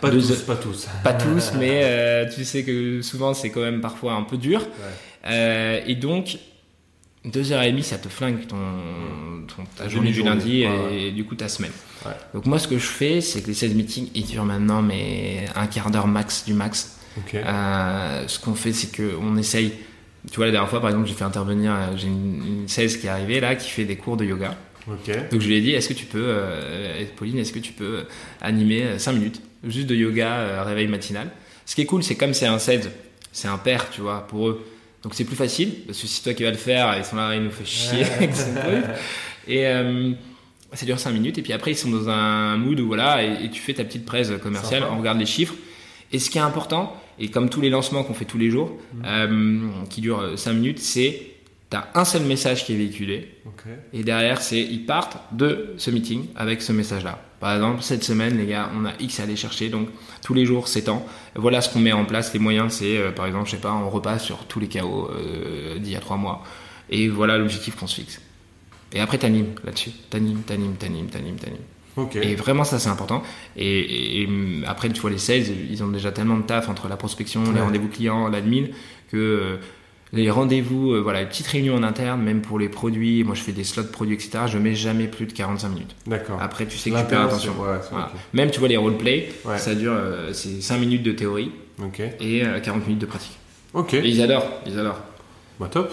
Pas 0.00 0.08
tous, 0.08 0.30
pas 0.42 0.54
tous. 0.54 0.86
Pas 1.02 1.12
tous, 1.14 1.50
mais 1.58 1.80
euh, 1.82 2.30
tu 2.32 2.44
sais 2.44 2.62
que 2.62 3.02
souvent 3.02 3.34
c'est 3.34 3.50
quand 3.50 3.62
même 3.62 3.80
parfois 3.80 4.12
un 4.12 4.22
peu 4.22 4.36
dur. 4.36 4.62
Euh, 5.26 5.80
et 5.84 5.96
donc, 5.96 6.38
deux 7.24 7.50
heures 7.50 7.62
et 7.62 7.72
demie, 7.72 7.82
ça 7.82 7.98
te 7.98 8.08
flingue 8.08 8.46
ton, 8.46 8.56
ton 9.48 9.64
ta 9.76 9.88
journée 9.88 10.12
du 10.12 10.22
lundi 10.22 10.62
et, 10.62 11.10
du 11.10 11.24
coup 11.24 11.34
ta 11.34 11.48
semaine. 11.48 11.72
Donc 12.34 12.46
moi, 12.46 12.60
ce 12.60 12.68
que 12.68 12.78
je 12.78 12.86
fais, 12.86 13.20
c'est 13.20 13.42
que 13.42 13.48
les 13.48 13.54
16 13.54 13.74
meetings, 13.74 14.10
ils 14.14 14.26
durent 14.26 14.44
maintenant 14.44 14.80
mais 14.80 15.46
un 15.56 15.66
quart 15.66 15.90
d'heure 15.90 16.06
max 16.06 16.44
du 16.44 16.54
max. 16.54 17.00
Ce 17.32 18.38
qu'on 18.38 18.54
fait, 18.54 18.72
c'est 18.72 18.96
qu'on 18.96 19.36
essaye 19.36 19.72
tu 20.30 20.36
vois, 20.36 20.46
la 20.46 20.52
dernière 20.52 20.70
fois, 20.70 20.80
par 20.80 20.90
exemple, 20.90 21.06
j'ai 21.06 21.14
fait 21.14 21.24
intervenir, 21.24 21.72
euh, 21.72 21.96
j'ai 21.96 22.06
une, 22.08 22.42
une 22.62 22.68
16 22.68 22.96
qui 22.96 23.06
est 23.06 23.10
arrivée 23.10 23.40
là, 23.40 23.54
qui 23.56 23.68
fait 23.68 23.84
des 23.84 23.96
cours 23.96 24.16
de 24.16 24.24
yoga. 24.24 24.56
Donc 24.86 25.40
je 25.40 25.46
lui 25.46 25.56
ai 25.56 25.60
dit, 25.60 25.70
est-ce 25.72 25.88
que 25.88 25.94
tu 25.94 26.04
peux, 26.04 26.24
euh, 26.26 27.04
Pauline, 27.16 27.38
est-ce 27.38 27.52
que 27.52 27.58
tu 27.58 27.72
peux 27.72 27.98
euh, 27.98 28.02
animer 28.40 28.98
5 28.98 29.12
minutes, 29.12 29.40
juste 29.66 29.86
de 29.86 29.94
yoga, 29.94 30.62
réveil 30.62 30.88
matinal? 30.88 31.30
Ce 31.64 31.74
qui 31.74 31.82
est 31.82 31.86
cool, 31.86 32.02
c'est 32.02 32.16
comme 32.16 32.34
c'est 32.34 32.46
un 32.46 32.58
16, 32.58 32.90
c'est 33.32 33.48
un 33.48 33.56
père, 33.56 33.88
tu 33.90 34.02
vois, 34.02 34.26
pour 34.26 34.48
eux. 34.48 34.66
Donc 35.02 35.14
c'est 35.14 35.24
plus 35.24 35.36
facile, 35.36 35.72
parce 35.86 36.00
que 36.00 36.06
si 36.06 36.22
toi 36.22 36.34
qui 36.34 36.42
vas 36.42 36.50
le 36.50 36.56
faire, 36.56 36.94
ils 36.98 37.04
sont 37.04 37.16
là, 37.16 37.34
ils 37.34 37.42
nous 37.42 37.50
font 37.50 37.64
chier. 37.64 38.04
Et 39.46 39.64
ça 40.72 40.86
dure 40.86 40.98
5 40.98 41.12
minutes, 41.12 41.38
et 41.38 41.42
puis 41.42 41.52
après, 41.52 41.70
ils 41.70 41.76
sont 41.76 41.90
dans 41.90 42.08
un 42.08 42.56
mood 42.56 42.80
où 42.80 42.86
voilà, 42.86 43.22
et, 43.22 43.48
tu 43.50 43.60
fais 43.60 43.74
ta 43.74 43.84
petite 43.84 44.04
presse 44.04 44.32
commerciale, 44.42 44.82
on 44.90 44.98
regarde 44.98 45.18
les 45.18 45.26
chiffres. 45.26 45.54
Et 46.12 46.18
ce 46.18 46.30
qui 46.30 46.38
est 46.38 46.42
important, 46.42 46.96
et 47.18 47.28
comme 47.28 47.48
tous 47.48 47.60
les 47.60 47.70
lancements 47.70 48.02
qu'on 48.04 48.14
fait 48.14 48.24
tous 48.24 48.38
les 48.38 48.50
jours, 48.50 48.70
mmh. 48.70 49.02
euh, 49.06 49.68
qui 49.90 50.00
durent 50.00 50.38
5 50.38 50.52
minutes, 50.52 50.78
c'est 50.78 51.34
tu 51.70 51.76
as 51.76 51.88
un 51.94 52.04
seul 52.04 52.22
message 52.22 52.64
qui 52.64 52.74
est 52.74 52.76
véhiculé. 52.76 53.28
Et 53.92 54.02
derrière, 54.04 54.42
c'est 54.42 54.60
ils 54.60 54.84
partent 54.84 55.16
de 55.32 55.74
ce 55.78 55.90
meeting 55.90 56.26
avec 56.36 56.62
ce 56.62 56.72
message-là. 56.72 57.18
Par 57.40 57.54
exemple, 57.54 57.82
cette 57.82 58.04
semaine, 58.04 58.36
les 58.36 58.46
gars, 58.46 58.70
on 58.74 58.84
a 58.84 58.92
X 59.00 59.20
à 59.20 59.24
aller 59.24 59.36
chercher. 59.36 59.68
Donc, 59.68 59.88
tous 60.22 60.34
les 60.34 60.46
jours, 60.46 60.68
c'est 60.68 60.82
temps. 60.82 61.06
Voilà 61.34 61.60
ce 61.60 61.72
qu'on 61.72 61.80
met 61.80 61.92
en 61.92 62.04
place. 62.04 62.32
Les 62.32 62.38
moyens, 62.38 62.74
c'est, 62.74 62.96
euh, 62.96 63.10
par 63.10 63.26
exemple, 63.26 63.46
je 63.46 63.52
sais 63.52 63.60
pas, 63.60 63.72
on 63.72 63.90
repasse 63.90 64.24
sur 64.24 64.46
tous 64.46 64.60
les 64.60 64.68
chaos 64.68 65.10
euh, 65.10 65.78
d'il 65.78 65.92
y 65.92 65.96
a 65.96 66.00
3 66.00 66.16
mois. 66.16 66.42
Et 66.90 67.08
voilà 67.08 67.38
l'objectif 67.38 67.76
qu'on 67.76 67.86
se 67.86 67.96
fixe. 67.96 68.20
Et 68.92 69.00
après, 69.00 69.18
t'animes 69.18 69.54
là-dessus. 69.64 69.90
T'animes, 70.10 70.42
t'animes, 70.42 70.76
t'animes, 70.76 71.08
t'animes, 71.08 71.36
t'animes. 71.36 71.58
Et 72.20 72.34
vraiment, 72.34 72.64
ça, 72.64 72.78
c'est 72.78 72.88
important. 72.88 73.22
Et, 73.56 74.28
après, 74.66 74.88
tu 74.90 75.00
vois, 75.00 75.10
les 75.10 75.18
sales, 75.18 75.44
ils 75.70 75.82
ont 75.82 75.88
déjà 75.88 76.12
tellement 76.12 76.36
de 76.36 76.42
taf 76.42 76.68
entre 76.68 76.88
la 76.88 76.96
prospection, 76.96 77.42
les 77.52 77.60
rendez-vous 77.60 77.88
clients, 77.88 78.28
l'admin, 78.28 78.66
que 79.10 79.16
euh, 79.16 79.56
les 80.12 80.30
rendez-vous, 80.30 80.92
euh, 80.92 81.00
voilà, 81.00 81.20
les 81.20 81.26
petites 81.26 81.46
réunions 81.46 81.76
en 81.76 81.82
interne, 81.82 82.20
même 82.22 82.40
pour 82.40 82.58
les 82.58 82.68
produits, 82.68 83.22
moi 83.24 83.34
je 83.34 83.42
fais 83.42 83.52
des 83.52 83.64
slots 83.64 83.84
produits, 83.84 84.14
etc., 84.14 84.44
je 84.46 84.58
mets 84.58 84.74
jamais 84.74 85.06
plus 85.06 85.26
de 85.26 85.32
45 85.32 85.68
minutes. 85.68 85.96
D'accord. 86.06 86.38
Après, 86.40 86.66
tu 86.66 86.78
sais 86.78 86.90
que 86.90 86.98
tu 86.98 87.04
perds 87.04 87.22
attention. 87.22 87.54
Même, 88.32 88.50
tu 88.50 88.58
vois, 88.58 88.68
les 88.68 88.76
roleplay, 88.76 89.32
ça 89.56 89.74
dure, 89.74 89.92
euh, 89.94 90.32
c'est 90.32 90.60
5 90.60 90.78
minutes 90.78 91.02
de 91.02 91.12
théorie 91.12 91.52
et 92.20 92.42
40 92.62 92.86
minutes 92.86 93.00
de 93.00 93.06
pratique. 93.06 93.38
Ok. 93.72 93.94
Et 93.94 94.08
ils 94.08 94.22
adorent, 94.22 94.48
ils 94.66 94.78
adorent. 94.78 95.00
Bah, 95.60 95.68
top. 95.70 95.92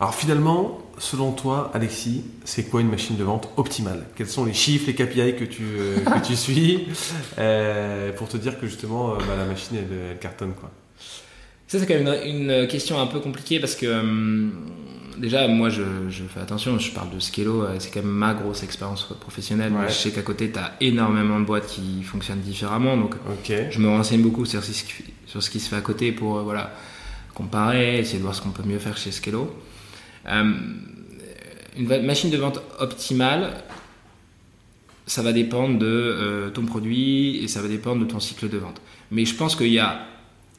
Alors 0.00 0.14
finalement, 0.14 0.78
selon 1.00 1.32
toi, 1.32 1.70
Alexis, 1.74 2.22
c'est 2.44 2.64
quoi 2.64 2.82
une 2.82 2.90
machine 2.90 3.16
de 3.16 3.24
vente 3.24 3.48
optimale? 3.56 4.04
Quels 4.14 4.28
sont 4.28 4.44
les 4.44 4.52
chiffres, 4.52 4.86
les 4.86 4.94
KPI 4.94 5.34
que 5.34 5.44
tu, 5.44 5.62
euh, 5.62 5.98
que 5.98 6.26
tu 6.26 6.36
suis 6.36 6.86
euh, 7.38 8.12
pour 8.12 8.28
te 8.28 8.36
dire 8.36 8.60
que 8.60 8.66
justement 8.66 9.14
euh, 9.14 9.18
bah, 9.26 9.34
la 9.36 9.46
machine 9.46 9.78
elle, 9.78 10.18
cartonne 10.18 10.52
quoi? 10.52 10.70
Ça 11.66 11.78
c'est 11.78 11.86
quand 11.86 11.94
même 11.94 12.14
une, 12.26 12.66
question 12.68 13.00
un 13.00 13.06
peu 13.06 13.20
compliquée 13.20 13.60
parce 13.60 13.76
que 13.76 14.50
déjà 15.16 15.46
moi 15.48 15.70
je, 15.70 15.82
fais 16.28 16.40
attention, 16.40 16.78
je 16.78 16.90
parle 16.90 17.10
de 17.10 17.20
Skello, 17.20 17.64
c'est 17.78 17.90
quand 17.92 18.02
même 18.02 18.10
ma 18.10 18.34
grosse 18.34 18.64
expérience 18.64 19.06
professionnelle. 19.20 19.72
Je 19.88 19.92
sais 19.92 20.10
qu'à 20.10 20.22
côté 20.22 20.50
tu 20.50 20.58
as 20.58 20.74
énormément 20.80 21.38
de 21.38 21.44
boîtes 21.44 21.68
qui 21.68 22.02
fonctionnent 22.02 22.40
différemment 22.40 22.96
donc 22.96 23.14
je 23.48 23.78
me 23.78 23.88
renseigne 23.88 24.20
beaucoup 24.20 24.44
sur, 24.46 24.62
sur 24.64 25.42
ce 25.42 25.50
qui 25.50 25.60
se 25.60 25.68
fait 25.68 25.76
à 25.76 25.80
côté 25.80 26.10
pour 26.10 26.40
voilà 26.40 26.72
comparer, 27.34 28.00
essayer 28.00 28.18
de 28.18 28.24
voir 28.24 28.34
ce 28.34 28.42
qu'on 28.42 28.50
peut 28.50 28.64
mieux 28.66 28.80
faire 28.80 28.96
chez 28.96 29.12
Skello. 29.12 29.56
Euh, 30.26 30.52
une 31.80 32.06
machine 32.06 32.30
de 32.30 32.36
vente 32.36 32.60
optimale, 32.78 33.54
ça 35.06 35.22
va 35.22 35.32
dépendre 35.32 35.78
de 35.78 35.86
euh, 35.86 36.50
ton 36.50 36.64
produit 36.66 37.42
et 37.42 37.48
ça 37.48 37.62
va 37.62 37.68
dépendre 37.68 38.04
de 38.04 38.10
ton 38.10 38.20
cycle 38.20 38.48
de 38.48 38.58
vente. 38.58 38.80
Mais 39.10 39.24
je 39.24 39.34
pense 39.34 39.56
qu'il 39.56 39.72
y 39.72 39.78
a 39.78 40.06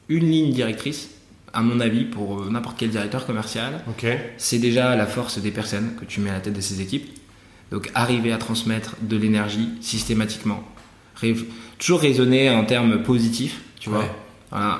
une 0.08 0.30
ligne 0.30 0.52
directrice, 0.52 1.10
à 1.52 1.62
mon 1.62 1.80
avis, 1.80 2.04
pour 2.04 2.40
euh, 2.40 2.50
n'importe 2.50 2.76
quel 2.78 2.90
directeur 2.90 3.24
commercial. 3.24 3.82
C'est 4.36 4.58
déjà 4.58 4.96
la 4.96 5.06
force 5.06 5.38
des 5.38 5.50
personnes 5.50 5.94
que 5.98 6.04
tu 6.04 6.20
mets 6.20 6.30
à 6.30 6.34
la 6.34 6.40
tête 6.40 6.54
de 6.54 6.60
ces 6.60 6.80
équipes. 6.80 7.08
Donc 7.70 7.90
arriver 7.94 8.32
à 8.32 8.38
transmettre 8.38 8.96
de 9.00 9.16
l'énergie 9.16 9.68
systématiquement. 9.80 10.62
toujours 11.78 12.00
raisonner 12.00 12.50
en 12.50 12.64
termes 12.66 13.02
positifs, 13.02 13.62
tu 13.80 13.88
vois. 13.88 14.04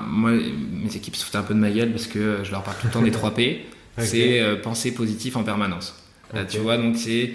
moi, 0.07 0.33
mes 0.33 0.95
équipes 0.95 1.17
se 1.17 1.25
foutent 1.25 1.37
un 1.37 1.43
peu 1.43 1.55
de 1.55 1.59
ma 1.59 1.71
gueule 1.71 1.91
parce 1.91 2.07
que 2.07 2.41
je 2.45 2.51
leur 2.51 2.63
parle 2.63 2.77
tout 2.79 2.89
le 2.89 2.93
temps 2.93 3.01
des 3.01 3.11
3 3.11 3.33
P 3.33 3.65
c'est 3.99 4.41
euh, 4.41 4.57
penser 4.57 4.93
positif 4.93 5.37
en 5.37 5.45
permanence. 5.45 6.02
Euh, 6.35 6.45
tu 6.49 6.59
vois, 6.59 6.77
donc 6.77 6.97
c'est. 6.97 7.31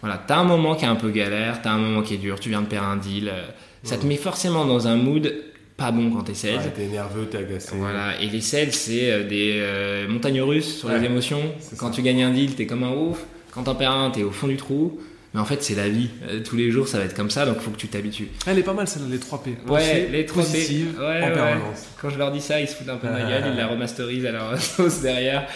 Voilà, 0.00 0.22
t'as 0.24 0.38
un 0.38 0.44
moment 0.44 0.76
qui 0.76 0.84
est 0.84 0.88
un 0.88 0.94
peu 0.94 1.10
galère, 1.10 1.60
t'as 1.60 1.72
un 1.72 1.78
moment 1.78 2.02
qui 2.02 2.14
est 2.14 2.18
dur, 2.18 2.38
tu 2.38 2.50
viens 2.50 2.62
de 2.62 2.66
perdre 2.66 2.88
un 2.88 2.96
deal. 2.96 3.28
Euh, 3.28 3.46
ça 3.82 3.96
te 3.96 4.06
met 4.06 4.16
forcément 4.16 4.64
dans 4.64 4.86
un 4.86 4.96
mood 4.96 5.34
pas 5.76 5.92
bon 5.92 6.10
quand 6.10 6.24
t'es 6.24 6.34
sales. 6.34 6.56
Ouais, 6.56 6.72
t'es 6.74 6.86
nerveux, 6.86 7.26
t'es 7.26 7.38
agacé. 7.38 7.76
Voilà, 7.76 8.20
et 8.20 8.26
les 8.26 8.40
sales, 8.40 8.72
c'est 8.72 9.24
des 9.24 10.06
montagnes 10.08 10.42
russes 10.42 10.78
sur 10.78 10.88
les 10.88 11.04
émotions. 11.04 11.40
Quand 11.76 11.90
tu 11.90 12.02
gagnes 12.02 12.24
un 12.24 12.30
deal, 12.30 12.54
t'es 12.54 12.66
comme 12.66 12.82
un 12.82 12.92
ouf. 12.92 13.24
Quand 13.52 13.62
t'en 13.62 13.74
perds 13.74 13.92
un, 13.92 14.10
t'es 14.10 14.24
au 14.24 14.30
fond 14.30 14.48
du 14.48 14.56
trou. 14.56 15.00
Mais 15.34 15.40
en 15.40 15.44
fait, 15.44 15.62
c'est 15.62 15.74
la 15.74 15.88
vie. 15.88 16.08
Euh, 16.26 16.40
tous 16.42 16.56
les 16.56 16.70
jours, 16.70 16.88
ça 16.88 16.98
va 16.98 17.04
être 17.04 17.14
comme 17.14 17.28
ça, 17.28 17.44
donc 17.44 17.56
il 17.58 17.62
faut 17.62 17.70
que 17.70 17.76
tu 17.76 17.88
t'habitues. 17.88 18.28
Elle 18.46 18.58
est 18.58 18.62
pas 18.62 18.72
mal, 18.72 18.88
celle-là, 18.88 19.08
les 19.10 19.18
3 19.18 19.42
P. 19.42 19.56
ouais, 19.68 20.08
les 20.10 20.24
3 20.24 20.42
P. 20.42 20.86
Ouais, 20.98 21.22
en 21.22 21.34
permanence. 21.34 21.86
Quand 22.00 22.08
je 22.08 22.16
leur 22.16 22.32
dis 22.32 22.40
ça, 22.40 22.58
ils 22.60 22.66
se 22.66 22.74
foutent 22.74 22.88
un 22.88 22.96
peu 22.96 23.08
de 23.08 23.12
ma 23.12 23.20
gueule, 23.20 23.44
ils 23.52 23.56
la 23.56 23.66
remasterisent 23.66 24.24
à 24.24 24.32
leur 24.32 24.58
sauce 24.58 25.00
derrière. 25.00 25.46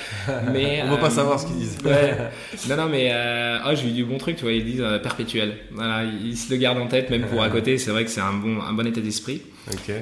Mais, 0.52 0.82
On 0.86 0.90
va 0.90 0.96
pas 0.98 1.06
euh, 1.06 1.10
savoir 1.10 1.40
ce 1.40 1.46
qu'ils 1.46 1.56
disent. 1.56 1.78
ouais. 1.84 2.16
Non, 2.68 2.76
non, 2.76 2.88
mais 2.90 3.08
euh, 3.12 3.58
oh, 3.66 3.70
j'ai 3.74 3.88
eu 3.88 3.92
du 3.92 4.04
bon 4.04 4.18
truc, 4.18 4.36
tu 4.36 4.42
vois, 4.42 4.52
ils 4.52 4.64
disent 4.64 4.84
perpétuel. 5.02 5.56
Voilà, 5.70 6.04
ils 6.04 6.36
se 6.36 6.50
le 6.50 6.58
gardent 6.58 6.78
en 6.78 6.88
tête, 6.88 7.08
même 7.08 7.24
pour 7.26 7.42
à 7.42 7.48
côté, 7.48 7.78
c'est 7.78 7.90
vrai 7.90 8.04
que 8.04 8.10
c'est 8.10 8.20
un 8.20 8.34
bon, 8.34 8.60
un 8.60 8.74
bon 8.74 8.86
état 8.86 9.00
d'esprit. 9.00 9.40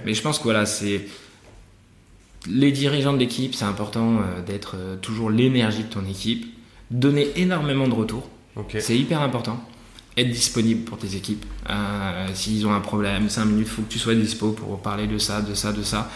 Mais 0.04 0.14
je 0.14 0.22
pense 0.22 0.38
que 0.38 0.44
voilà, 0.44 0.66
c'est. 0.66 1.02
Les 2.48 2.72
dirigeants 2.72 3.12
de 3.12 3.18
l'équipe, 3.18 3.54
c'est 3.54 3.66
important 3.66 4.20
d'être 4.46 4.76
toujours 5.02 5.30
l'énergie 5.30 5.84
de 5.84 5.90
ton 5.90 6.04
équipe, 6.06 6.46
donner 6.90 7.28
énormément 7.36 7.86
de 7.86 7.92
retours 7.92 8.30
c'est 8.78 8.96
hyper 8.96 9.20
important. 9.22 9.62
Être 10.16 10.30
disponible 10.30 10.84
pour 10.84 10.98
tes 10.98 11.16
équipes. 11.16 11.44
Euh, 11.68 12.26
s'ils 12.34 12.66
ont 12.66 12.72
un 12.72 12.80
problème, 12.80 13.28
5 13.28 13.44
minutes, 13.44 13.68
il 13.68 13.72
faut 13.72 13.82
que 13.82 13.92
tu 13.92 13.98
sois 13.98 14.14
dispo 14.14 14.52
pour 14.52 14.80
parler 14.82 15.06
de 15.06 15.18
ça, 15.18 15.40
de 15.40 15.54
ça, 15.54 15.72
de 15.72 15.82
ça. 15.82 16.10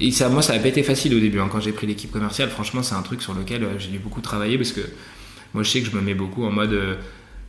Et 0.00 0.10
ça, 0.10 0.28
moi, 0.28 0.42
ça 0.42 0.54
n'a 0.54 0.60
pas 0.60 0.68
été 0.68 0.82
facile 0.82 1.14
au 1.14 1.20
début. 1.20 1.40
Hein. 1.40 1.48
Quand 1.50 1.60
j'ai 1.60 1.72
pris 1.72 1.86
l'équipe 1.86 2.10
commerciale, 2.10 2.50
franchement, 2.50 2.82
c'est 2.82 2.94
un 2.94 3.02
truc 3.02 3.22
sur 3.22 3.34
lequel 3.34 3.64
euh, 3.64 3.78
j'ai 3.78 3.88
dû 3.88 3.98
beaucoup 3.98 4.20
travailler 4.20 4.56
parce 4.58 4.72
que 4.72 4.80
moi, 5.54 5.62
je 5.62 5.70
sais 5.70 5.80
que 5.80 5.90
je 5.90 5.96
me 5.96 6.00
mets 6.00 6.14
beaucoup 6.14 6.44
en 6.44 6.50
mode. 6.50 6.98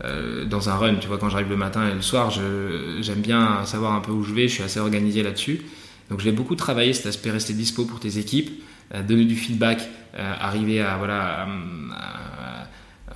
Euh, 0.03 0.43
dans 0.45 0.69
un 0.69 0.75
run. 0.75 0.95
Tu 0.95 1.07
vois, 1.07 1.17
quand 1.17 1.29
j'arrive 1.29 1.49
le 1.49 1.55
matin 1.55 1.87
et 1.87 1.93
le 1.93 2.01
soir, 2.01 2.29
j'aime 2.31 3.21
bien 3.21 3.63
savoir 3.63 3.93
un 3.93 4.01
peu 4.01 4.11
où 4.11 4.23
je 4.23 4.33
vais. 4.33 4.47
Je 4.49 4.55
suis 4.55 4.63
assez 4.63 4.79
organisé 4.79 5.23
là-dessus. 5.23 5.61
Donc, 6.09 6.19
j'ai 6.19 6.33
beaucoup 6.33 6.55
travaillé 6.55 6.91
cet 6.91 7.05
aspect 7.05 7.31
rester 7.31 7.53
dispo 7.53 7.85
pour 7.85 8.01
tes 8.01 8.17
équipes, 8.17 8.49
donner 9.07 9.23
du 9.23 9.35
feedback, 9.35 9.87
arriver 10.17 10.81
à 10.81 10.97
voilà. 10.97 11.43
à- 11.43 12.12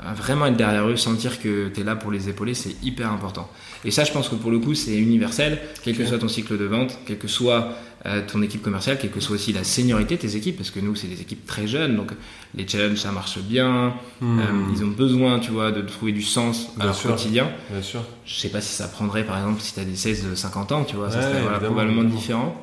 à 0.07 0.13
vraiment 0.13 0.45
être 0.45 0.55
derrière 0.55 0.87
eux, 0.87 0.95
sentir 0.95 1.41
que 1.41 1.67
tu 1.67 1.81
es 1.81 1.83
là 1.83 1.97
pour 1.97 2.11
les 2.11 2.29
épauler, 2.29 2.53
c'est 2.53 2.81
hyper 2.81 3.11
important. 3.11 3.49
Et 3.83 3.91
ça, 3.91 4.05
je 4.05 4.11
pense 4.13 4.29
que 4.29 4.35
pour 4.35 4.51
le 4.51 4.59
coup, 4.59 4.73
c'est 4.73 4.95
universel, 4.95 5.59
quel 5.83 5.97
que 5.97 6.05
soit 6.05 6.17
ton 6.17 6.29
cycle 6.29 6.57
de 6.57 6.63
vente, 6.63 6.97
quelle 7.05 7.17
que 7.17 7.27
soit 7.27 7.73
euh, 8.05 8.21
ton 8.25 8.41
équipe 8.41 8.61
commerciale, 8.61 8.97
quelle 8.99 9.11
que 9.11 9.19
soit 9.19 9.35
aussi 9.35 9.51
la 9.51 9.65
seniorité 9.65 10.15
de 10.15 10.21
tes 10.21 10.37
équipes, 10.37 10.55
parce 10.55 10.71
que 10.71 10.79
nous, 10.79 10.95
c'est 10.95 11.07
des 11.07 11.19
équipes 11.19 11.45
très 11.45 11.67
jeunes, 11.67 11.97
donc 11.97 12.11
les 12.55 12.65
challenges, 12.65 12.99
ça 12.99 13.11
marche 13.11 13.39
bien. 13.39 13.95
Hmm. 14.21 14.39
Euh, 14.39 14.43
ils 14.73 14.81
ont 14.85 14.87
besoin, 14.87 15.39
tu 15.39 15.51
vois, 15.51 15.71
de 15.73 15.81
trouver 15.81 16.13
du 16.13 16.21
sens 16.21 16.69
à 16.75 16.77
Bien 16.77 16.85
leur 16.85 16.95
sûr. 16.95 17.09
quotidien. 17.09 17.49
Bien 17.69 17.81
sûr. 17.81 18.01
Je 18.25 18.35
sais 18.35 18.49
pas 18.49 18.61
si 18.61 18.73
ça 18.73 18.87
prendrait, 18.87 19.25
par 19.25 19.37
exemple, 19.37 19.59
si 19.61 19.73
tu 19.73 19.81
as 19.81 19.85
des 19.85 19.97
16 19.97 20.29
de 20.29 20.35
50 20.35 20.71
ans, 20.71 20.85
tu 20.85 20.95
vois, 20.95 21.11
ça 21.11 21.21
serait 21.21 21.41
voilà, 21.41 21.59
probablement 21.59 22.05
différent. 22.05 22.55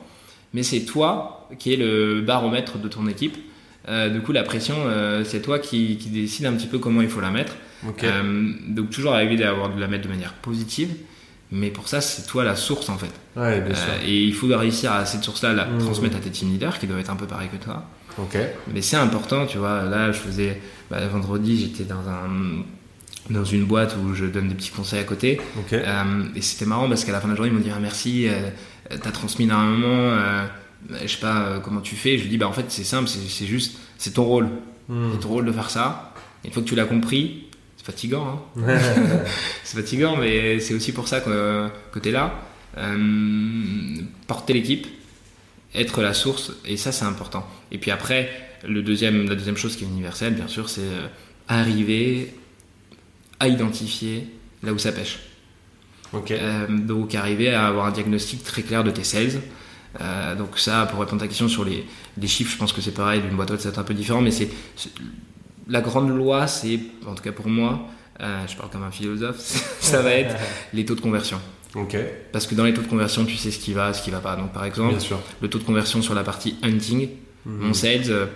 Mais 0.54 0.62
c'est 0.62 0.80
toi 0.80 1.46
qui 1.58 1.74
es 1.74 1.76
le 1.76 2.22
baromètre 2.22 2.78
de 2.78 2.88
ton 2.88 3.06
équipe. 3.06 3.36
Euh, 3.88 4.08
du 4.08 4.20
coup, 4.20 4.32
la 4.32 4.42
pression, 4.42 4.74
euh, 4.86 5.24
c'est 5.24 5.42
toi 5.42 5.58
qui, 5.58 5.96
qui 5.98 6.08
décide 6.08 6.46
un 6.46 6.52
petit 6.52 6.66
peu 6.66 6.78
comment 6.78 7.02
il 7.02 7.08
faut 7.08 7.20
la 7.20 7.30
mettre. 7.30 7.52
Euh, 8.02 8.52
donc, 8.68 8.90
toujours 8.90 9.14
à 9.14 9.18
avoir 9.18 9.74
de 9.74 9.80
la 9.80 9.88
mettre 9.88 10.04
de 10.04 10.08
manière 10.08 10.32
positive. 10.34 10.90
Mais 11.52 11.70
pour 11.70 11.86
ça, 11.88 12.00
c'est 12.00 12.26
toi 12.26 12.42
la 12.42 12.56
source 12.56 12.88
en 12.88 12.96
fait. 12.98 13.10
ouais, 13.36 13.60
bien 13.60 13.74
sûr. 13.74 13.92
Et 14.04 14.22
il 14.24 14.34
faut 14.34 14.46
réussir 14.46 14.92
à 14.92 15.04
cette 15.04 15.22
source-là 15.22 15.52
la 15.52 15.66
Mmh. 15.66 15.78
transmettre 15.78 16.16
à 16.16 16.20
tes 16.20 16.30
team 16.30 16.50
leaders 16.50 16.78
qui 16.78 16.86
doivent 16.86 16.98
être 16.98 17.10
un 17.10 17.16
peu 17.16 17.26
pareils 17.26 17.50
que 17.50 17.62
toi. 17.62 17.84
Mais 18.72 18.80
c'est 18.80 18.96
important, 18.96 19.46
tu 19.46 19.58
vois. 19.58 19.82
Là, 19.84 20.10
je 20.10 20.18
faisais. 20.18 20.60
bah, 20.90 21.06
vendredi, 21.06 21.60
j'étais 21.60 21.84
dans, 21.84 22.08
un, 22.08 22.62
dans 23.30 23.44
une 23.44 23.64
boîte 23.64 23.96
où 24.02 24.14
je 24.14 24.24
donne 24.24 24.48
des 24.48 24.54
petits 24.54 24.70
conseils 24.70 25.00
à 25.00 25.04
côté. 25.04 25.40
Et 26.34 26.40
c'était 26.40 26.64
marrant 26.64 26.88
parce 26.88 27.04
qu'à 27.04 27.12
la 27.12 27.20
fin 27.20 27.28
de 27.28 27.32
la 27.32 27.36
journée, 27.36 27.50
ils 27.50 27.54
m'ont 27.54 27.62
dit 27.62 27.70
ah, 27.72 27.78
merci, 27.80 28.26
t'as 28.88 29.10
transmis 29.10 29.44
énormément. 29.44 30.16
Euh, 30.90 30.98
je 31.02 31.06
sais 31.08 31.20
pas 31.20 31.46
euh, 31.46 31.60
comment 31.60 31.80
tu 31.80 31.96
fais. 31.96 32.18
Je 32.18 32.22
lui 32.24 32.30
dis 32.30 32.38
bah 32.38 32.48
en 32.48 32.52
fait, 32.52 32.66
c'est 32.68 32.84
simple, 32.84 33.08
c'est 33.08 33.46
juste, 33.46 33.78
c'est 33.98 34.12
ton 34.14 34.24
rôle. 34.24 34.48
Hmm. 34.88 35.10
C'est 35.12 35.20
ton 35.20 35.28
rôle 35.28 35.46
de 35.46 35.52
faire 35.52 35.70
ça. 35.70 36.12
Et 36.42 36.48
une 36.48 36.52
fois 36.52 36.62
que 36.62 36.68
tu 36.68 36.74
l'as 36.74 36.84
compris, 36.84 37.44
c'est 37.76 37.86
fatigant. 37.86 38.46
Hein 38.58 38.78
c'est 39.64 39.76
fatigant, 39.76 40.16
mais 40.16 40.60
c'est 40.60 40.74
aussi 40.74 40.92
pour 40.92 41.08
ça 41.08 41.20
que, 41.20 41.68
que 41.92 41.98
tu 41.98 42.08
es 42.10 42.12
là. 42.12 42.34
Euh, 42.76 44.00
porter 44.26 44.52
l'équipe, 44.52 44.86
être 45.74 46.02
la 46.02 46.12
source, 46.12 46.52
et 46.64 46.76
ça 46.76 46.90
c'est 46.90 47.04
important. 47.04 47.46
Et 47.70 47.78
puis 47.78 47.90
après, 47.90 48.30
le 48.66 48.82
deuxième, 48.82 49.28
la 49.28 49.36
deuxième 49.36 49.56
chose 49.56 49.76
qui 49.76 49.84
est 49.84 49.86
universelle, 49.86 50.34
bien 50.34 50.48
sûr, 50.48 50.68
c'est 50.68 50.80
euh, 50.80 51.06
arriver 51.46 52.34
à 53.38 53.48
identifier 53.48 54.26
là 54.62 54.72
où 54.72 54.78
ça 54.78 54.92
pêche. 54.92 55.20
ok. 56.12 56.32
Euh, 56.32 56.66
donc 56.68 57.14
arriver 57.14 57.50
à 57.50 57.66
avoir 57.66 57.86
un 57.86 57.92
diagnostic 57.92 58.42
très 58.42 58.62
clair 58.62 58.82
de 58.82 58.90
tes 58.90 59.04
sales. 59.04 59.40
Euh, 60.00 60.34
donc 60.34 60.58
ça, 60.58 60.86
pour 60.90 61.00
répondre 61.00 61.22
à 61.22 61.24
ta 61.24 61.28
question 61.28 61.48
sur 61.48 61.64
les, 61.64 61.84
les 62.20 62.26
chiffres, 62.26 62.52
je 62.52 62.58
pense 62.58 62.72
que 62.72 62.80
c'est 62.80 62.90
pareil, 62.94 63.20
d'une 63.20 63.36
boîte 63.36 63.50
à 63.50 63.54
autre, 63.54 63.62
c'est 63.62 63.78
un 63.78 63.82
peu 63.84 63.94
différent, 63.94 64.20
mais 64.20 64.30
c'est 64.30 64.48
la 65.68 65.80
grande 65.80 66.08
loi, 66.14 66.46
c'est, 66.46 66.78
en 67.06 67.14
tout 67.14 67.22
cas 67.22 67.32
pour 67.32 67.48
moi, 67.48 67.86
euh, 68.20 68.46
je 68.48 68.56
parle 68.56 68.70
comme 68.70 68.82
un 68.82 68.90
philosophe, 68.90 69.38
ça 69.80 70.02
va 70.02 70.10
être 70.12 70.34
les 70.72 70.84
taux 70.84 70.94
de 70.94 71.00
conversion. 71.00 71.40
Ok. 71.74 71.96
Parce 72.32 72.46
que 72.46 72.54
dans 72.54 72.64
les 72.64 72.72
taux 72.74 72.82
de 72.82 72.86
conversion, 72.86 73.24
tu 73.24 73.36
sais 73.36 73.50
ce 73.50 73.58
qui 73.58 73.72
va, 73.72 73.92
ce 73.92 74.02
qui 74.02 74.10
va 74.10 74.20
pas. 74.20 74.36
Donc 74.36 74.52
par 74.52 74.64
exemple, 74.64 74.94
le 75.40 75.48
taux 75.48 75.58
de 75.58 75.64
conversion 75.64 76.02
sur 76.02 76.14
la 76.14 76.22
partie 76.22 76.56
hunting, 76.62 77.08
Mhm. 77.46 77.58
mon 77.66 77.74
sales, 77.74 78.02
euh, 78.08 78.26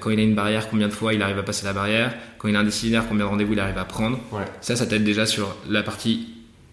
quand 0.00 0.10
il 0.10 0.18
a 0.18 0.22
une 0.22 0.34
barrière, 0.34 0.68
combien 0.68 0.86
de 0.88 0.92
fois 0.92 1.14
il 1.14 1.22
arrive 1.22 1.38
à 1.38 1.42
passer 1.42 1.64
la 1.64 1.72
barrière, 1.72 2.14
quand 2.36 2.46
il 2.48 2.54
a 2.56 2.60
un 2.60 2.64
décisionnaire, 2.64 3.06
combien 3.08 3.24
de 3.24 3.30
rendez-vous 3.30 3.54
il 3.54 3.60
arrive 3.60 3.78
à 3.78 3.84
prendre? 3.86 4.18
Ouais. 4.32 4.44
Ça, 4.60 4.76
ça 4.76 4.86
t'aide 4.86 5.02
déjà 5.04 5.24
sur 5.24 5.56
la 5.68 5.82
partie 5.82 6.28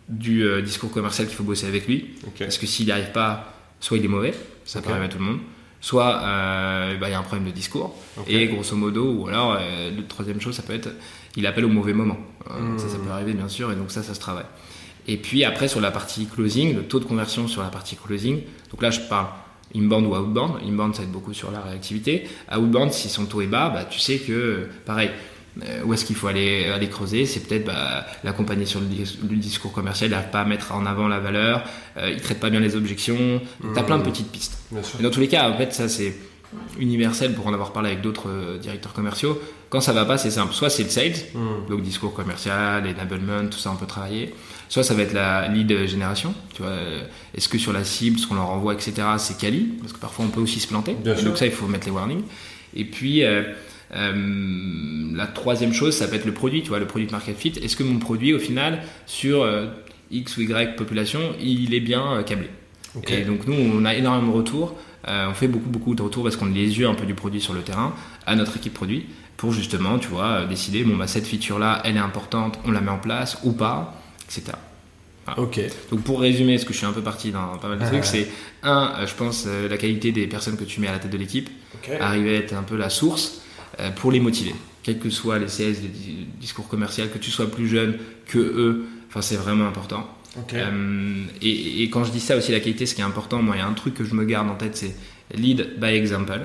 du 0.09 0.43
discours 0.63 0.91
commercial 0.91 1.27
qu'il 1.27 1.35
faut 1.37 1.43
bosser 1.45 1.65
avec 1.67 1.87
lui. 1.87 2.15
Parce 2.39 2.57
que 2.57 2.65
s'il 2.65 2.87
n'y 2.87 2.91
arrive 2.91 3.11
pas, 3.13 3.56
soit 3.79 3.97
il 3.97 4.05
est 4.05 4.09
mauvais, 4.09 4.33
ça 4.65 4.81
peut 4.81 4.89
arriver 4.89 5.05
à 5.05 5.09
tout 5.09 5.19
le 5.19 5.25
monde, 5.25 5.39
soit 5.81 6.21
euh, 6.23 6.97
bah, 6.97 7.07
il 7.07 7.11
y 7.11 7.13
a 7.13 7.19
un 7.19 7.23
problème 7.23 7.47
de 7.47 7.51
discours, 7.51 7.95
et 8.27 8.47
grosso 8.47 8.75
modo, 8.75 9.11
ou 9.11 9.27
alors, 9.27 9.57
euh, 9.59 9.91
le 9.95 10.05
troisième 10.05 10.41
chose, 10.41 10.55
ça 10.55 10.63
peut 10.63 10.73
être, 10.73 10.89
il 11.35 11.45
appelle 11.45 11.65
au 11.65 11.69
mauvais 11.69 11.93
moment. 11.93 12.17
Euh, 12.49 12.59
Hmm. 12.59 12.77
Ça, 12.77 12.87
ça 12.89 12.97
peut 12.97 13.09
arriver, 13.09 13.33
bien 13.33 13.49
sûr, 13.49 13.71
et 13.71 13.75
donc 13.75 13.91
ça, 13.91 14.03
ça 14.03 14.13
se 14.13 14.19
travaille. 14.19 14.45
Et 15.07 15.17
puis 15.17 15.43
après, 15.43 15.67
sur 15.67 15.79
la 15.79 15.91
partie 15.91 16.25
closing, 16.25 16.75
le 16.75 16.83
taux 16.83 16.99
de 16.99 17.05
conversion 17.05 17.47
sur 17.47 17.61
la 17.61 17.69
partie 17.69 17.95
closing, 17.95 18.41
donc 18.71 18.81
là, 18.81 18.91
je 18.91 18.99
parle 19.01 19.27
inbound 19.75 20.05
ou 20.05 20.15
outbound. 20.15 20.61
Inbound, 20.65 20.95
ça 20.95 21.03
aide 21.03 21.11
beaucoup 21.11 21.33
sur 21.33 21.51
la 21.51 21.61
réactivité. 21.61 22.27
Outbound, 22.55 22.91
si 22.91 23.09
son 23.09 23.25
taux 23.25 23.41
est 23.41 23.47
bas, 23.47 23.69
bah, 23.69 23.85
tu 23.85 23.99
sais 23.99 24.17
que, 24.17 24.67
pareil, 24.85 25.11
euh, 25.63 25.83
où 25.85 25.93
est-ce 25.93 26.05
qu'il 26.05 26.15
faut 26.15 26.27
aller, 26.27 26.65
aller 26.65 26.87
creuser 26.89 27.25
C'est 27.25 27.41
peut-être 27.47 27.65
bah, 27.65 28.05
l'accompagner 28.23 28.65
sur 28.65 28.79
le, 28.79 28.85
dis- 28.85 29.17
le 29.29 29.35
discours 29.37 29.71
commercial, 29.71 30.09
il 30.09 30.13
n'arrive 30.13 30.29
pas 30.29 30.41
à 30.41 30.45
mettre 30.45 30.73
en 30.73 30.85
avant 30.85 31.07
la 31.07 31.19
valeur, 31.19 31.63
euh, 31.97 32.11
il 32.11 32.21
traite 32.21 32.39
pas 32.39 32.49
bien 32.49 32.59
les 32.59 32.75
objections, 32.75 33.41
tu 33.73 33.79
as 33.79 33.83
plein 33.83 33.97
de 33.97 34.03
petites 34.03 34.31
pistes. 34.31 34.57
Dans 35.01 35.09
tous 35.09 35.19
les 35.19 35.27
cas, 35.27 35.49
en 35.49 35.57
fait, 35.57 35.73
ça 35.73 35.87
c'est 35.89 36.15
universel 36.79 37.33
pour 37.33 37.47
en 37.47 37.53
avoir 37.53 37.73
parlé 37.73 37.89
avec 37.89 38.01
d'autres 38.01 38.29
euh, 38.29 38.57
directeurs 38.57 38.93
commerciaux. 38.93 39.41
Quand 39.69 39.81
ça 39.81 39.91
va 39.91 40.05
pas, 40.05 40.17
c'est 40.17 40.31
simple. 40.31 40.53
Soit 40.53 40.69
c'est 40.69 40.83
le 40.83 40.89
sales, 40.89 41.11
Hmm. 41.33 41.67
donc 41.69 41.81
discours 41.81 42.13
commercial, 42.13 42.83
enablement, 42.87 43.45
tout 43.49 43.57
ça 43.59 43.71
on 43.71 43.75
peut 43.75 43.85
travailler. 43.85 44.33
Soit 44.69 44.83
ça 44.83 44.93
va 44.93 45.01
être 45.03 45.13
la 45.13 45.47
lead 45.49 45.85
génération. 45.87 46.33
Tu 46.53 46.61
vois, 46.61 46.71
euh, 46.71 47.03
est-ce 47.35 47.49
que 47.49 47.57
sur 47.57 47.73
la 47.73 47.83
cible, 47.83 48.17
ce 48.19 48.27
qu'on 48.27 48.35
leur 48.35 48.49
envoie, 48.49 48.73
etc., 48.73 48.93
c'est 49.17 49.37
quali? 49.37 49.73
Parce 49.81 49.93
que 49.93 49.97
parfois 49.99 50.25
on 50.25 50.29
peut 50.29 50.41
aussi 50.41 50.59
se 50.59 50.67
planter. 50.67 50.95
Donc 51.25 51.37
ça, 51.37 51.45
il 51.45 51.51
faut 51.51 51.67
mettre 51.67 51.85
les 51.87 51.91
warnings. 51.91 52.23
Et 52.75 52.85
puis 52.85 53.23
euh, 53.23 53.41
euh, 53.41 53.53
la 53.93 55.27
troisième 55.27 55.73
chose, 55.73 55.95
ça 55.95 56.07
peut 56.07 56.15
être 56.15 56.25
le 56.25 56.33
produit. 56.33 56.61
Tu 56.61 56.69
vois, 56.69 56.79
le 56.79 56.87
produit 56.87 57.07
market 57.11 57.37
fit. 57.37 57.53
Est-ce 57.61 57.75
que 57.75 57.83
mon 57.83 57.99
produit, 57.99 58.33
au 58.33 58.39
final, 58.39 58.81
sur 59.05 59.43
euh, 59.43 59.67
X 60.11 60.37
ou 60.37 60.41
Y 60.41 60.75
population, 60.75 61.19
il 61.41 61.73
est 61.73 61.79
bien 61.79 62.13
euh, 62.13 62.23
câblé 62.23 62.49
Ok. 62.95 63.11
et 63.11 63.23
donc 63.23 63.45
nous, 63.47 63.53
on 63.55 63.85
a 63.85 63.93
énormément 63.93 64.31
de 64.31 64.37
retours. 64.37 64.75
Euh, 65.07 65.27
on 65.29 65.33
fait 65.33 65.47
beaucoup, 65.47 65.69
beaucoup 65.69 65.95
de 65.95 66.01
retours 66.01 66.23
parce 66.23 66.35
qu'on 66.35 66.47
a 66.47 66.53
les 66.53 66.79
yeux 66.79 66.87
un 66.87 66.95
peu 66.95 67.05
du 67.05 67.13
produit 67.13 67.39
sur 67.39 67.53
le 67.53 67.61
terrain 67.61 67.93
à 68.25 68.35
notre 68.35 68.57
équipe 68.57 68.73
produit 68.73 69.05
pour 69.37 69.53
justement, 69.53 69.99
tu 69.99 70.07
vois, 70.07 70.25
euh, 70.25 70.47
décider, 70.47 70.83
bon, 70.83 70.97
bah, 70.97 71.07
cette 71.07 71.27
feature-là, 71.27 71.81
elle 71.85 71.95
est 71.95 71.99
importante, 71.99 72.59
on 72.65 72.71
la 72.71 72.81
met 72.81 72.89
en 72.91 72.97
place 72.97 73.37
ou 73.43 73.51
pas, 73.53 74.01
etc. 74.25 74.53
Ok. 75.37 75.59
Donc 75.91 76.01
pour 76.03 76.21
résumer, 76.21 76.53
parce 76.55 76.65
que 76.65 76.73
je 76.73 76.77
suis 76.77 76.87
un 76.87 76.93
peu 76.93 77.01
parti 77.01 77.31
dans 77.31 77.57
pas 77.57 77.67
mal 77.67 77.77
de 77.77 77.83
Ah 77.83 77.87
trucs, 77.89 78.05
c'est 78.05 78.27
un, 78.63 78.93
euh, 78.99 79.05
je 79.07 79.13
pense, 79.13 79.43
euh, 79.45 79.67
la 79.69 79.77
qualité 79.77 80.11
des 80.11 80.25
personnes 80.25 80.57
que 80.57 80.63
tu 80.63 80.79
mets 80.81 80.87
à 80.87 80.93
la 80.93 80.99
tête 80.99 81.11
de 81.11 81.17
l'équipe, 81.17 81.49
Ok. 81.75 81.91
arriver 81.99 82.35
à 82.37 82.39
être 82.39 82.53
un 82.53 82.63
peu 82.63 82.77
la 82.77 82.89
source 82.89 83.33
euh, 83.35 83.46
pour 83.95 84.11
les 84.11 84.19
motiver. 84.19 84.53
Quels 84.83 84.99
que 84.99 85.09
soient 85.09 85.37
les 85.39 85.47
CS, 85.47 85.81
les 85.81 85.87
di- 85.89 86.25
discours 86.39 86.67
commerciaux, 86.67 87.05
que 87.13 87.17
tu 87.17 87.29
sois 87.31 87.49
plus 87.51 87.67
jeune 87.67 87.97
que 88.25 88.37
eux, 88.39 88.85
enfin 89.09 89.21
c'est 89.21 89.35
vraiment 89.35 89.67
important. 89.67 90.07
Euh, 90.53 91.23
et, 91.41 91.83
et 91.83 91.89
quand 91.89 92.03
je 92.03 92.11
dis 92.11 92.19
ça 92.19 92.37
aussi, 92.37 92.51
la 92.51 92.59
qualité, 92.59 92.85
ce 92.85 92.95
qui 92.95 93.01
est 93.01 93.05
important, 93.05 93.41
moi, 93.41 93.55
il 93.55 93.59
y 93.59 93.61
a 93.61 93.67
un 93.67 93.73
truc 93.73 93.93
que 93.95 94.03
je 94.03 94.13
me 94.13 94.23
garde 94.23 94.49
en 94.49 94.55
tête, 94.55 94.77
c'est 94.77 94.95
lead 95.35 95.79
by 95.79 95.87
example. 95.87 96.41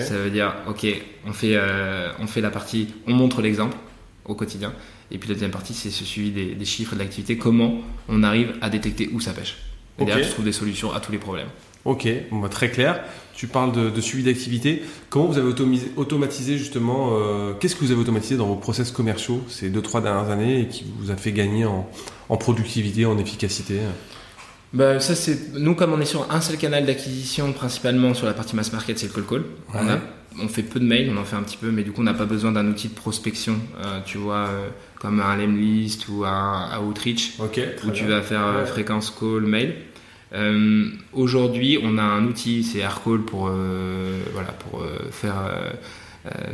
Ça 0.00 0.18
veut 0.18 0.30
dire, 0.30 0.52
ok, 0.66 0.86
on 1.24 1.32
fait, 1.32 1.52
euh, 1.54 2.10
on 2.18 2.26
fait 2.26 2.40
la 2.40 2.50
partie, 2.50 2.88
on 3.06 3.14
montre 3.14 3.40
l'exemple 3.42 3.76
au 4.24 4.34
quotidien. 4.34 4.72
Et 5.12 5.18
puis 5.18 5.28
la 5.28 5.34
deuxième 5.36 5.52
partie, 5.52 5.72
c'est 5.72 5.90
ce 5.90 6.04
suivi 6.04 6.30
des, 6.32 6.54
des 6.56 6.64
chiffres 6.64 6.92
et 6.94 6.96
de 6.96 7.00
l'activité, 7.00 7.38
comment 7.38 7.80
on 8.08 8.22
arrive 8.24 8.54
à 8.60 8.70
détecter 8.70 9.08
où 9.12 9.20
ça 9.20 9.32
pêche. 9.32 9.56
Et 9.98 10.02
Ok. 10.02 10.06
derrière, 10.08 10.26
tu 10.26 10.32
trouves 10.32 10.44
des 10.44 10.52
solutions 10.52 10.92
à 10.92 10.98
tous 11.00 11.12
les 11.12 11.18
problèmes. 11.18 11.46
Ok, 11.88 12.06
bon, 12.30 12.40
bah, 12.40 12.48
très 12.50 12.70
clair. 12.70 13.00
Tu 13.34 13.46
parles 13.46 13.72
de, 13.72 13.88
de 13.88 14.00
suivi 14.00 14.24
d'activité. 14.24 14.82
Comment 15.10 15.24
vous 15.26 15.38
avez 15.38 15.48
automisé- 15.50 15.88
automatisé 15.96 16.58
justement 16.58 17.10
euh, 17.12 17.54
Qu'est-ce 17.58 17.76
que 17.76 17.84
vous 17.84 17.92
avez 17.92 18.00
automatisé 18.00 18.36
dans 18.36 18.46
vos 18.46 18.56
process 18.56 18.90
commerciaux 18.90 19.42
ces 19.48 19.70
deux 19.70 19.80
trois 19.80 20.00
dernières 20.02 20.30
années 20.30 20.60
et 20.60 20.66
qui 20.68 20.84
vous 20.98 21.10
a 21.10 21.16
fait 21.16 21.32
gagner 21.32 21.64
en, 21.64 21.88
en 22.28 22.36
productivité, 22.36 23.06
en 23.06 23.16
efficacité? 23.16 23.78
Bah, 24.74 25.00
ça, 25.00 25.14
c'est 25.14 25.54
nous, 25.54 25.74
comme 25.74 25.92
on 25.94 26.00
est 26.00 26.04
sur 26.04 26.30
un 26.30 26.40
seul 26.42 26.58
canal 26.58 26.84
d'acquisition, 26.84 27.52
principalement 27.52 28.12
sur 28.12 28.26
la 28.26 28.34
partie 28.34 28.54
mass 28.54 28.70
market, 28.72 28.98
c'est 28.98 29.06
le 29.06 29.12
call 29.14 29.24
call. 29.24 29.44
On, 29.72 29.86
Ouais. 29.86 29.92
a- 29.92 30.00
on 30.42 30.48
fait 30.48 30.62
peu 30.62 30.78
de 30.78 30.84
mails, 30.84 31.10
on 31.10 31.18
en 31.18 31.24
fait 31.24 31.36
un 31.36 31.42
petit 31.42 31.56
peu, 31.56 31.70
mais 31.70 31.84
du 31.84 31.92
coup, 31.92 32.02
on 32.02 32.04
n'a 32.04 32.12
pas 32.14 32.26
besoin 32.26 32.52
d'un 32.52 32.66
outil 32.68 32.88
de 32.88 32.94
prospection, 32.94 33.54
euh, 33.82 34.00
tu 34.04 34.18
vois, 34.18 34.46
euh, 34.48 34.68
comme 35.00 35.20
un 35.20 35.36
Lemlist 35.36 36.06
ou 36.10 36.24
un, 36.26 36.68
un 36.72 36.80
Outreach. 36.80 37.32
Où 37.40 37.90
tu 37.92 38.04
vas 38.04 38.20
faire 38.20 38.56
Ouais. 38.58 38.66
fréquence 38.66 39.10
call, 39.10 39.42
mail. 39.46 39.74
Euh, 40.34 40.90
Aujourd'hui, 41.12 41.78
on 41.82 41.98
a 41.98 42.02
un 42.02 42.24
outil, 42.26 42.62
c'est 42.62 42.78
Aircall 42.78 43.22
pour, 43.22 43.48
euh, 43.48 44.18
voilà, 44.32 44.52
pour 44.52 44.82
euh, 44.82 45.10
faire 45.10 45.34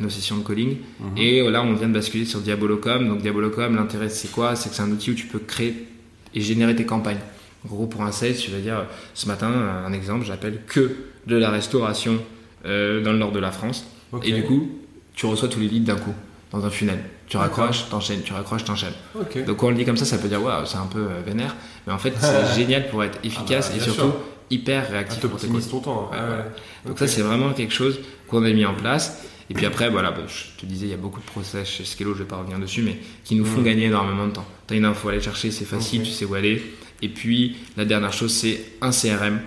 nos 0.01 0.09
sessions 0.09 0.37
de 0.39 0.47
calling. 0.47 0.77
Mhm. 1.01 1.19
Et 1.19 1.51
là, 1.51 1.63
on 1.63 1.75
vient 1.75 1.89
de 1.89 1.95
basculer 1.95 2.25
sur 2.25 2.41
Diabolocom. 2.41 3.09
Donc 3.09 3.23
Diabolocom, 3.23 3.75
l'intérêt 3.75 4.09
c'est 4.09 4.31
quoi? 4.31 4.55
C'est 4.55 4.69
que 4.69 4.75
c'est 4.75 4.83
un 4.83 4.91
outil 4.91 5.11
où 5.11 5.15
tu 5.15 5.27
peux 5.27 5.41
créer 5.41 5.89
et 6.35 6.41
générer 6.41 6.77
tes 6.77 6.87
campagnes. 6.87 7.21
En 7.65 7.69
gros, 7.69 7.87
pour 7.87 8.03
un 8.03 8.13
sales, 8.13 8.37
tu 8.37 8.51
vas 8.51 8.59
dire, 8.59 8.85
ce 9.15 9.27
matin, 9.27 9.49
un 9.49 9.93
exemple, 9.93 10.25
j'appelle 10.25 10.61
que 10.67 10.95
de 11.27 11.37
la 11.37 11.51
restauration 11.51 12.19
dans 12.63 12.71
le 13.13 13.19
nord 13.19 13.33
de 13.33 13.41
la 13.41 13.51
France. 13.51 13.87
Et 14.23 14.33
du 14.33 14.45
coup, 14.45 14.71
tu 15.15 15.27
reçois 15.27 15.49
tous 15.49 15.61
les 15.61 15.69
leads 15.69 15.87
d'un 15.87 15.99
coup, 15.99 16.15
dans 16.53 16.65
un 16.65 16.71
funnel. 16.71 16.99
Tu 17.27 17.37
raccroches, 17.37 17.89
t'enchaînes, 17.89 18.23
tu 18.23 18.33
raccroches, 18.33 18.65
t'enchaînes. 18.65 18.93
Ok. 19.19 19.45
Donc 19.47 19.57
quand 19.59 19.69
on 19.69 19.71
le 19.71 19.77
dit 19.77 19.85
comme 19.85 19.97
ça, 19.97 20.05
ça 20.05 20.19
peut 20.19 20.29
dire 20.29 20.43
waouh, 20.43 20.67
c'est 20.67 20.77
un 20.77 20.87
peu 20.87 21.01
euh, 21.01 21.21
vénère, 21.27 21.57
mais 21.87 21.93
en 21.93 21.99
fait 21.99 22.13
c'est 22.21 22.55
génial 22.61 22.89
pour 22.89 23.03
être 23.03 23.19
efficace 23.25 23.67
Ah 23.69 23.71
bah, 23.71 23.77
et 23.77 23.79
bien 23.79 23.85
surtout 23.93 24.11
sûr. 24.11 24.21
hyper 24.51 24.85
Ah, 24.89 24.93
réactif 24.93 25.27
pour 25.27 25.39
tes 25.41 25.49
ton 25.49 25.81
temps. 25.81 26.11
Ouais, 26.13 26.19
ouais. 26.19 26.25
ouais. 26.25 26.45
Donc 26.87 26.99
ça 26.99 27.09
c'est 27.09 27.23
vraiment 27.23 27.53
quelque 27.53 27.73
chose 27.73 27.99
qu'on 28.29 28.45
a 28.45 28.51
mis 28.51 28.67
en 28.67 28.75
place 28.75 29.23
Et 29.51 29.55
puis 29.55 29.67
après, 29.67 29.89
voilà, 29.91 30.11
bah, 30.11 30.23
je 30.27 30.61
te 30.61 30.67
disais, 30.67 30.87
il 30.87 30.91
y 30.91 30.95
a 30.95 30.99
beaucoup 30.99 31.21
de 31.21 31.27
process 31.27 31.69
chez 31.69 31.85
Skello, 31.85 32.15
je 32.15 32.21
vais 32.21 32.29
pas 32.29 32.37
revenir 32.37 32.59
dessus, 32.59 32.83
mais 32.83 32.99
qui 33.25 33.35
nous 33.37 33.45
font 33.45 33.59
Mhm. 33.61 33.65
gagner 33.65 33.85
énormément 33.87 34.27
de 34.27 34.33
temps. 34.33 34.47
Tu 34.67 34.75
as 34.75 34.77
une 34.79 34.85
info 34.87 35.09
à 35.09 35.13
aller 35.13 35.21
chercher, 35.21 35.51
c'est 35.51 35.65
facile, 35.67 36.03
tu 36.03 36.11
sais 36.11 36.25
où 36.25 36.35
aller. 36.35 36.63
Et 37.03 37.09
puis, 37.11 37.57
la 37.77 37.85
dernière 37.85 38.13
chose, 38.13 38.33
c'est 38.33 38.65
un 38.81 38.91
CRM. 38.91 39.41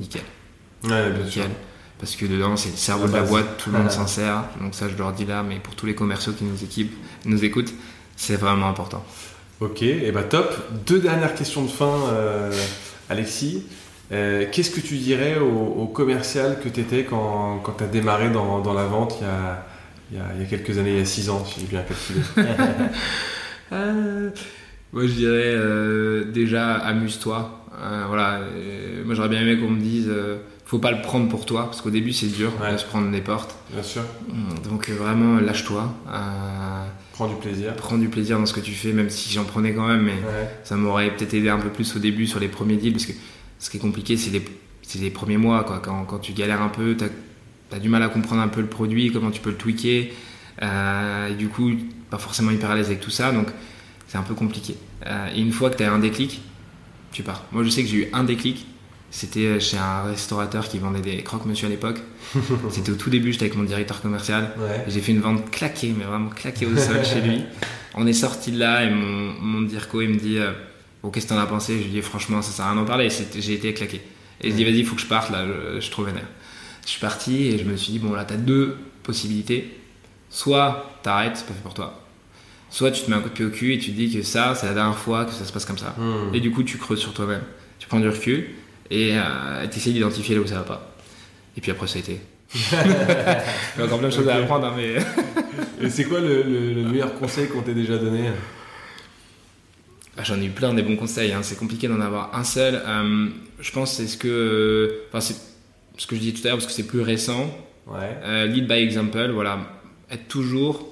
Nickel. 0.00 0.22
Ouais, 0.84 1.10
bien 1.10 1.26
sûr. 1.30 1.44
Parce 1.98 2.14
que 2.14 2.26
dedans, 2.26 2.56
c'est 2.56 2.70
le 2.70 2.76
cerveau 2.76 3.08
de 3.08 3.12
la 3.12 3.22
boîte, 3.22 3.56
tout 3.58 3.70
le 3.70 3.78
monde 3.78 3.90
s'en 3.90 4.06
sert. 4.06 4.44
Donc 4.60 4.74
ça, 4.74 4.88
je 4.88 4.96
leur 4.96 5.12
dis 5.12 5.24
là, 5.24 5.42
mais 5.42 5.56
pour 5.56 5.74
tous 5.74 5.86
les 5.86 5.94
commerciaux 5.94 6.32
qui 6.32 6.44
nous, 6.44 6.62
équipent, 6.62 6.96
nous 7.24 7.44
écoutent, 7.44 7.74
c'est 8.16 8.36
vraiment 8.36 8.68
important. 8.68 9.04
Ok, 9.60 9.82
et 9.82 10.12
bah 10.12 10.22
top. 10.22 10.54
Deux 10.86 11.00
dernières 11.00 11.34
questions 11.34 11.62
de 11.62 11.68
fin, 11.68 11.92
euh, 12.12 12.52
Alexis. 13.10 13.64
Euh, 14.12 14.46
Qu'est-ce 14.50 14.70
que 14.70 14.80
tu 14.80 14.96
dirais 14.96 15.38
au, 15.38 15.82
au 15.82 15.86
commercial 15.86 16.60
que 16.62 16.68
tu 16.68 16.80
étais 16.80 17.04
quand, 17.04 17.58
quand 17.64 17.72
tu 17.72 17.84
as 17.84 17.88
démarré 17.88 18.30
dans, 18.30 18.60
dans 18.60 18.72
la 18.72 18.84
vente 18.84 19.16
il 19.20 19.26
y, 19.26 19.28
a, 19.28 19.66
il, 20.10 20.16
y 20.16 20.20
a, 20.20 20.24
il 20.36 20.42
y 20.42 20.44
a 20.44 20.48
quelques 20.48 20.78
années, 20.78 20.92
il 20.92 20.98
y 20.98 21.02
a 21.02 21.04
six 21.04 21.28
ans, 21.28 21.44
si 21.44 21.60
j'ai 21.60 21.66
bien 21.66 21.82
calculé 21.82 22.20
Euh, 23.72 24.30
moi, 24.92 25.02
je 25.02 25.12
dirais 25.12 25.52
euh, 25.54 26.24
déjà 26.24 26.74
amuse-toi. 26.74 27.66
Euh, 27.80 28.04
voilà. 28.08 28.40
Euh, 28.40 29.04
moi, 29.04 29.14
j'aurais 29.14 29.28
bien 29.28 29.42
aimé 29.42 29.58
qu'on 29.60 29.70
me 29.70 29.80
dise, 29.80 30.08
euh, 30.08 30.38
faut 30.68 30.78
pas 30.78 30.90
le 30.92 31.00
prendre 31.00 31.28
pour 31.28 31.46
toi, 31.46 31.64
parce 31.64 31.80
qu'au 31.80 31.88
début, 31.90 32.12
c'est 32.12 32.26
dur 32.26 32.52
Ouais. 32.60 32.72
de 32.72 32.76
se 32.76 32.84
prendre 32.84 33.10
des 33.10 33.22
portes. 33.22 33.56
Bien 33.72 33.82
sûr. 33.82 34.02
Donc, 34.68 34.90
euh, 34.90 34.94
vraiment, 34.94 35.40
lâche-toi. 35.40 35.92
Euh, 36.08 36.84
Prends 37.14 37.26
du 37.26 37.36
plaisir. 37.36 37.74
prends 37.74 37.96
du 37.96 38.08
plaisir 38.08 38.38
dans 38.38 38.44
ce 38.44 38.52
que 38.52 38.60
tu 38.60 38.72
fais, 38.72 38.92
même 38.92 39.08
si 39.08 39.32
j'en 39.32 39.44
prenais 39.44 39.72
quand 39.72 39.86
même, 39.88 40.02
mais 40.02 40.12
Ouais. 40.12 40.48
ça 40.64 40.76
m'aurait 40.76 41.10
peut-être 41.16 41.32
aidé 41.32 41.48
un 41.48 41.58
peu 41.58 41.70
plus 41.70 41.96
au 41.96 41.98
début 41.98 42.26
sur 42.26 42.38
les 42.38 42.48
premiers 42.48 42.76
deals, 42.76 42.92
parce 42.92 43.06
que 43.06 43.12
ce 43.58 43.70
qui 43.70 43.78
est 43.78 43.80
compliqué, 43.80 44.16
c'est 44.18 44.30
les, 44.30 44.44
c'est 44.82 44.98
les 44.98 45.08
premiers 45.10 45.38
mois. 45.38 45.64
Quoi. 45.64 45.80
Quand, 45.82 46.04
quand 46.04 46.18
tu 46.18 46.32
galères 46.34 46.60
un 46.60 46.68
peu, 46.68 46.94
tu 46.96 47.04
as, 47.74 47.78
du 47.78 47.88
mal 47.88 48.02
à 48.02 48.08
comprendre 48.08 48.42
un 48.42 48.48
peu 48.48 48.60
le 48.60 48.66
produit, 48.68 49.10
comment 49.10 49.30
tu 49.30 49.40
peux 49.40 49.50
le 49.50 49.56
tweaker. 49.56 50.08
Euh, 50.62 51.28
et 51.28 51.34
du 51.34 51.48
coup, 51.48 51.70
pas 52.10 52.18
forcément 52.18 52.50
hyper 52.50 52.70
à 52.70 52.74
l'aise 52.76 52.86
avec 52.86 53.00
tout 53.00 53.10
ça, 53.10 53.32
donc 53.32 53.46
c'est 54.06 54.18
un 54.18 54.22
peu 54.22 54.34
compliqué. 54.34 54.76
Euh, 55.06 55.28
et 55.34 55.40
une 55.40 55.52
fois 55.52 55.70
que 55.70 55.76
tu 55.78 55.82
as 55.84 55.90
un 55.92 55.98
déclic, 55.98 56.42
tu 57.10 57.22
pars. 57.22 57.44
Moi, 57.52 57.64
je 57.64 57.70
sais 57.70 57.82
que 57.82 57.88
j'ai 57.88 57.96
eu 57.96 58.08
un 58.12 58.24
déclic. 58.24 58.66
C'était 59.10 59.58
chez 59.58 59.78
un 59.78 60.02
restaurateur 60.02 60.68
qui 60.68 60.78
vendait 60.78 61.00
des 61.00 61.22
croque-monsieur 61.22 61.66
à 61.66 61.70
l'époque. 61.70 61.98
C'était 62.70 62.90
au 62.90 62.94
tout 62.94 63.08
début, 63.08 63.32
j'étais 63.32 63.46
avec 63.46 63.56
mon 63.56 63.64
directeur 63.64 64.02
commercial. 64.02 64.52
Ouais. 64.58 64.84
J'ai 64.86 65.00
fait 65.00 65.12
une 65.12 65.20
vente 65.20 65.50
claquée, 65.50 65.94
mais 65.96 66.04
vraiment 66.04 66.28
claquée 66.28 66.66
au 66.66 66.76
sol 66.76 67.04
chez 67.04 67.22
lui. 67.22 67.42
On 67.94 68.06
est 68.06 68.12
sorti 68.12 68.52
de 68.52 68.58
là 68.58 68.84
et 68.84 68.90
mon, 68.90 69.32
mon 69.40 69.62
dirco 69.62 70.02
il 70.02 70.10
me 70.10 70.16
dit 70.16 70.38
euh, 70.38 70.52
Bon, 71.02 71.10
qu'est-ce 71.10 71.26
que 71.26 71.30
t'en 71.30 71.38
as 71.38 71.46
pensé? 71.46 71.78
Je 71.78 71.84
lui 71.84 71.90
dis 71.90 72.02
Franchement, 72.02 72.42
ça 72.42 72.52
sert 72.52 72.66
à 72.66 72.72
rien 72.72 72.80
d'en 72.80 72.86
parler. 72.86 73.08
J'ai 73.38 73.54
été 73.54 73.72
claqué. 73.72 74.02
Et 74.42 74.50
je 74.50 74.54
dis 74.54 74.64
Vas-y, 74.64 74.80
il 74.80 74.86
faut 74.86 74.94
que 74.94 75.00
je 75.00 75.06
parte 75.06 75.30
là, 75.30 75.44
je, 75.46 75.80
je 75.80 75.90
trop 75.90 76.02
vénère. 76.02 76.26
Je 76.84 76.90
suis 76.90 77.00
parti 77.00 77.46
et 77.46 77.58
je 77.58 77.64
me 77.64 77.76
suis 77.76 77.92
dit 77.92 77.98
Bon, 77.98 78.12
là, 78.12 78.24
t'as 78.24 78.36
deux 78.36 78.76
possibilités. 79.02 79.74
Soit 80.28 80.98
t'arrêtes, 81.02 81.38
c'est 81.38 81.46
pas 81.46 81.54
fait 81.54 81.62
pour 81.62 81.74
toi. 81.74 82.04
Soit 82.70 82.90
tu 82.90 83.02
te 83.02 83.10
mets 83.10 83.16
un 83.16 83.20
coup 83.20 83.30
de 83.30 83.34
pied 83.34 83.44
au 83.46 83.50
cul 83.50 83.72
et 83.72 83.78
tu 83.78 83.92
te 83.92 83.96
dis 83.96 84.12
que 84.14 84.22
ça, 84.22 84.54
c'est 84.54 84.66
la 84.66 84.74
dernière 84.74 84.98
fois 84.98 85.24
que 85.24 85.32
ça 85.32 85.46
se 85.46 85.52
passe 85.52 85.64
comme 85.64 85.78
ça. 85.78 85.94
Hmm. 85.96 86.34
Et 86.34 86.40
du 86.40 86.50
coup, 86.50 86.62
tu 86.62 86.76
creuses 86.76 87.00
sur 87.00 87.14
toi-même. 87.14 87.40
Tu 87.78 87.88
prends 87.88 88.00
du 88.00 88.08
recul 88.08 88.44
et 88.90 89.12
euh, 89.14 89.66
tu 89.70 89.78
essaies 89.78 89.90
d'identifier 89.90 90.34
là 90.34 90.40
où 90.40 90.46
ça 90.46 90.56
va 90.56 90.62
pas. 90.62 90.94
Et 91.56 91.60
puis 91.60 91.70
après, 91.70 91.86
ça 91.86 91.96
a 91.96 92.00
été. 92.00 92.20
Il 92.54 92.60
y 93.78 93.82
a 93.82 93.84
encore 93.84 93.98
plein 93.98 94.08
de 94.08 94.14
choses 94.14 94.28
à 94.28 94.36
apprendre, 94.36 94.66
hein, 94.66 94.74
mais. 94.76 94.96
Et 95.86 95.90
c'est 95.90 96.04
quoi 96.04 96.20
le, 96.20 96.42
le- 96.42 96.72
le 96.74 96.82
meilleur 96.88 97.14
conseil 97.14 97.46
qu'on 97.48 97.62
t'ait 97.62 97.74
déjà 97.74 97.98
donné? 97.98 98.30
Ah, 100.16 100.24
J'en 100.24 100.40
ai 100.40 100.46
eu 100.46 100.50
plein 100.50 100.74
des 100.74 100.82
bons 100.82 100.96
conseils, 100.96 101.32
hein. 101.32 101.40
c'est 101.42 101.56
compliqué 101.58 101.86
d'en 101.88 102.00
avoir 102.00 102.34
un 102.34 102.42
seul. 102.44 102.80
Euh, 102.84 103.28
je 103.60 103.70
pense 103.72 103.92
c'est 103.94 104.06
ce 104.08 104.16
que. 104.16 105.02
Enfin, 105.08 105.20
c'est 105.20 105.36
ce 105.96 106.06
que 106.06 106.16
je 106.16 106.20
disais 106.20 106.32
tout 106.32 106.40
à 106.46 106.48
l'heure 106.50 106.56
parce 106.58 106.66
que 106.66 106.72
c'est 106.72 106.86
plus 106.86 107.00
récent. 107.02 107.50
Ouais. 107.86 108.16
Euh, 108.24 108.46
lead 108.46 108.66
by 108.66 108.74
example, 108.74 109.30
voilà. 109.30 109.58
Être 110.10 110.26
toujours 110.28 110.88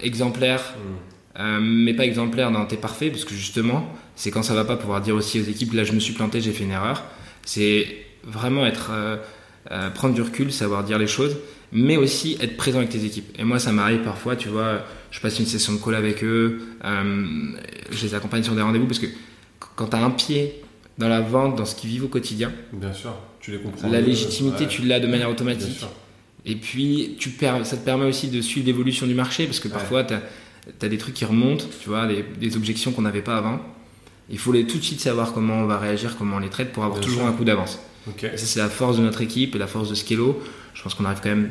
exemplaire, 0.00 0.74
Hmm. 0.76 1.40
euh, 1.40 1.58
mais 1.60 1.94
pas 1.94 2.04
exemplaire 2.04 2.50
dans 2.50 2.64
t'es 2.66 2.76
parfait 2.76 3.10
parce 3.10 3.24
que 3.24 3.34
justement, 3.34 3.88
c'est 4.16 4.30
quand 4.30 4.42
ça 4.42 4.54
va 4.54 4.64
pas 4.64 4.76
pouvoir 4.76 5.00
dire 5.00 5.14
aussi 5.14 5.40
aux 5.40 5.44
équipes 5.44 5.72
là 5.74 5.84
je 5.84 5.92
me 5.92 6.00
suis 6.00 6.12
planté, 6.14 6.40
j'ai 6.40 6.52
fait 6.52 6.64
une 6.64 6.70
erreur. 6.72 7.02
C'est 7.44 7.86
vraiment 8.24 8.66
être. 8.66 8.90
euh, 8.92 9.16
euh, 9.70 9.90
prendre 9.90 10.12
du 10.12 10.22
recul, 10.22 10.52
savoir 10.52 10.82
dire 10.82 10.98
les 10.98 11.06
choses, 11.06 11.36
mais 11.70 11.96
aussi 11.96 12.36
être 12.40 12.56
présent 12.56 12.78
avec 12.78 12.90
tes 12.90 13.04
équipes. 13.04 13.32
Et 13.38 13.44
moi, 13.44 13.60
ça 13.60 13.70
m'arrive 13.70 14.00
parfois, 14.00 14.34
tu 14.34 14.48
vois, 14.48 14.84
je 15.12 15.20
passe 15.20 15.38
une 15.38 15.46
session 15.46 15.72
de 15.74 15.78
call 15.78 15.94
avec 15.94 16.24
eux, 16.24 16.60
euh, 16.84 17.52
je 17.92 18.04
les 18.04 18.14
accompagne 18.16 18.42
sur 18.42 18.56
des 18.56 18.60
rendez-vous 18.60 18.86
parce 18.88 18.98
que 18.98 19.06
quand 19.76 19.86
tu 19.86 19.96
as 19.96 20.04
un 20.04 20.10
pied 20.10 20.54
dans 20.98 21.08
la 21.08 21.20
vente, 21.20 21.54
dans 21.56 21.64
ce 21.64 21.76
qu'ils 21.76 21.90
vivent 21.90 22.04
au 22.06 22.08
quotidien, 22.08 22.50
Bien 22.72 22.92
sûr, 22.92 23.14
tu 23.40 23.52
les 23.52 23.58
comprends. 23.58 23.88
la 23.88 24.00
légitimité, 24.00 24.64
ouais. 24.64 24.68
tu 24.68 24.82
l'as 24.82 24.98
de 24.98 25.06
manière 25.06 25.28
Bien 25.28 25.34
automatique. 25.36 25.78
sûr. 25.78 25.88
Et 26.44 26.56
puis, 26.56 27.14
tu 27.20 27.30
per- 27.30 27.62
ça 27.64 27.76
te 27.76 27.84
permet 27.84 28.06
aussi 28.06 28.26
de 28.28 28.40
suivre 28.40 28.66
l'évolution 28.66 29.06
du 29.06 29.14
marché 29.14 29.46
parce 29.46 29.60
que 29.60 29.68
Ouais. 29.68 29.74
parfois, 29.74 30.02
tu 30.02 30.14
as, 30.14 30.88
des 30.88 30.98
trucs 30.98 31.14
qui 31.14 31.24
remontent, 31.24 31.66
tu 31.80 31.88
vois, 31.88 32.08
des, 32.08 32.24
des 32.40 32.56
objections 32.56 32.90
qu'on 32.90 33.02
n'avait 33.02 33.22
pas 33.22 33.36
avant. 33.36 33.60
Il 34.30 34.38
faut 34.38 34.52
les, 34.52 34.66
tout 34.66 34.78
de 34.78 34.82
suite 34.82 35.00
savoir 35.00 35.32
comment 35.32 35.54
on 35.54 35.66
va 35.66 35.78
réagir, 35.78 36.16
comment 36.16 36.36
on 36.36 36.40
les 36.40 36.48
traite 36.48 36.72
pour 36.72 36.84
avoir 36.84 36.98
Bien 37.00 37.06
toujours 37.08 37.22
sûr. 37.22 37.30
un 37.30 37.32
coup 37.32 37.44
d'avance. 37.44 37.78
Ça, 38.20 38.28
c'est 38.36 38.58
la 38.58 38.68
force 38.68 38.96
de 38.96 39.02
notre 39.02 39.20
équipe 39.20 39.54
et 39.54 39.58
la 39.58 39.66
force 39.66 39.88
de 39.88 39.94
Skello. 39.94 40.40
Je 40.74 40.82
pense 40.82 40.94
qu'on 40.94 41.04
arrive 41.04 41.20
quand 41.22 41.28
même, 41.28 41.50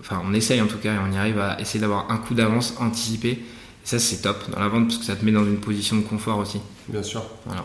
enfin, 0.00 0.20
on 0.24 0.32
essaye 0.34 0.60
en 0.60 0.66
tout 0.66 0.78
cas, 0.78 0.94
et 0.94 0.98
on 0.98 1.12
y 1.12 1.16
arrive 1.16 1.38
à 1.38 1.60
essayer 1.60 1.80
d'avoir 1.80 2.10
un 2.10 2.16
coup 2.16 2.34
d'avance 2.34 2.74
anticipé. 2.80 3.30
Et 3.30 3.38
ça, 3.84 3.98
c'est 3.98 4.22
top 4.22 4.50
dans 4.50 4.58
la 4.60 4.68
vente 4.68 4.86
parce 4.88 4.98
que 4.98 5.04
ça 5.04 5.14
te 5.16 5.24
met 5.24 5.32
dans 5.32 5.44
une 5.44 5.58
position 5.58 5.96
de 5.96 6.02
confort 6.02 6.38
aussi. 6.38 6.60
Bien 6.88 7.02
sûr. 7.02 7.24
Voilà. 7.44 7.64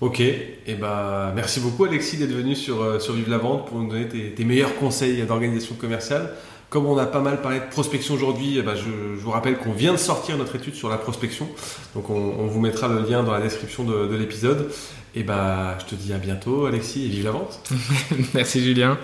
Ok, 0.00 0.20
et 0.20 0.74
ben 0.80 1.30
merci 1.34 1.60
beaucoup 1.60 1.84
Alexis 1.84 2.16
d'être 2.16 2.32
venu 2.32 2.56
sur, 2.56 2.80
euh, 2.82 2.98
sur 2.98 3.12
Vive 3.12 3.28
la 3.28 3.36
Vente 3.36 3.68
pour 3.68 3.78
nous 3.78 3.88
donner 3.90 4.08
tes, 4.08 4.30
tes 4.32 4.44
meilleurs 4.46 4.74
conseils 4.76 5.22
d'organisation 5.26 5.74
commerciale. 5.74 6.30
Comme 6.70 6.86
on 6.86 6.96
a 6.96 7.06
pas 7.06 7.20
mal 7.20 7.42
parlé 7.42 7.58
de 7.60 7.64
prospection 7.68 8.14
aujourd'hui, 8.14 8.58
eh 8.58 8.62
ben, 8.62 8.76
je, 8.76 8.84
je 8.84 9.20
vous 9.20 9.30
rappelle 9.30 9.58
qu'on 9.58 9.72
vient 9.72 9.92
de 9.92 9.98
sortir 9.98 10.38
notre 10.38 10.54
étude 10.54 10.74
sur 10.74 10.88
la 10.88 10.96
prospection. 10.98 11.48
Donc 11.94 12.10
on, 12.10 12.14
on 12.14 12.46
vous 12.46 12.60
mettra 12.60 12.86
le 12.88 13.02
lien 13.02 13.22
dans 13.24 13.32
la 13.32 13.40
description 13.40 13.84
de, 13.84 14.06
de 14.06 14.14
l'épisode. 14.16 14.70
Et 15.16 15.24
ben 15.24 15.76
je 15.80 15.86
te 15.86 15.94
dis 15.96 16.12
à 16.12 16.18
bientôt 16.18 16.66
Alexis 16.66 17.04
et 17.04 17.08
vive 17.08 17.24
la 17.24 17.32
vente. 17.32 17.60
Merci 18.34 18.62
Julien. 18.62 18.96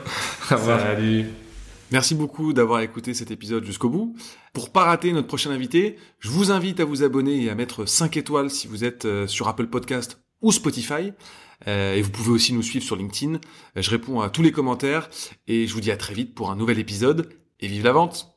Au 0.50 0.54
revoir. 0.54 0.78
Salut. 0.80 1.26
Merci 1.90 2.14
beaucoup 2.14 2.52
d'avoir 2.52 2.80
écouté 2.80 3.14
cet 3.14 3.30
épisode 3.32 3.64
jusqu'au 3.64 3.88
bout. 3.88 4.16
Pour 4.52 4.70
pas 4.70 4.84
rater 4.84 5.12
notre 5.12 5.26
prochain 5.26 5.50
invité, 5.50 5.96
je 6.20 6.30
vous 6.30 6.50
invite 6.52 6.78
à 6.80 6.84
vous 6.84 7.02
abonner 7.02 7.42
et 7.44 7.50
à 7.50 7.54
mettre 7.56 7.84
5 7.86 8.16
étoiles 8.16 8.50
si 8.50 8.68
vous 8.68 8.84
êtes 8.84 9.04
euh, 9.04 9.26
sur 9.26 9.48
Apple 9.48 9.66
Podcast 9.66 10.20
ou 10.42 10.52
Spotify. 10.52 11.12
Euh, 11.66 11.94
et 11.94 12.02
vous 12.02 12.10
pouvez 12.10 12.30
aussi 12.30 12.52
nous 12.52 12.62
suivre 12.62 12.84
sur 12.84 12.96
LinkedIn. 12.96 13.34
Euh, 13.76 13.82
Je 13.82 13.90
réponds 13.90 14.20
à 14.20 14.30
tous 14.30 14.42
les 14.42 14.52
commentaires 14.52 15.08
et 15.48 15.66
je 15.66 15.74
vous 15.74 15.80
dis 15.80 15.90
à 15.90 15.96
très 15.96 16.14
vite 16.14 16.34
pour 16.34 16.50
un 16.50 16.56
nouvel 16.56 16.78
épisode 16.78 17.28
et 17.61 17.68
vive 17.68 17.84
la 17.84 17.92
vente 17.92 18.36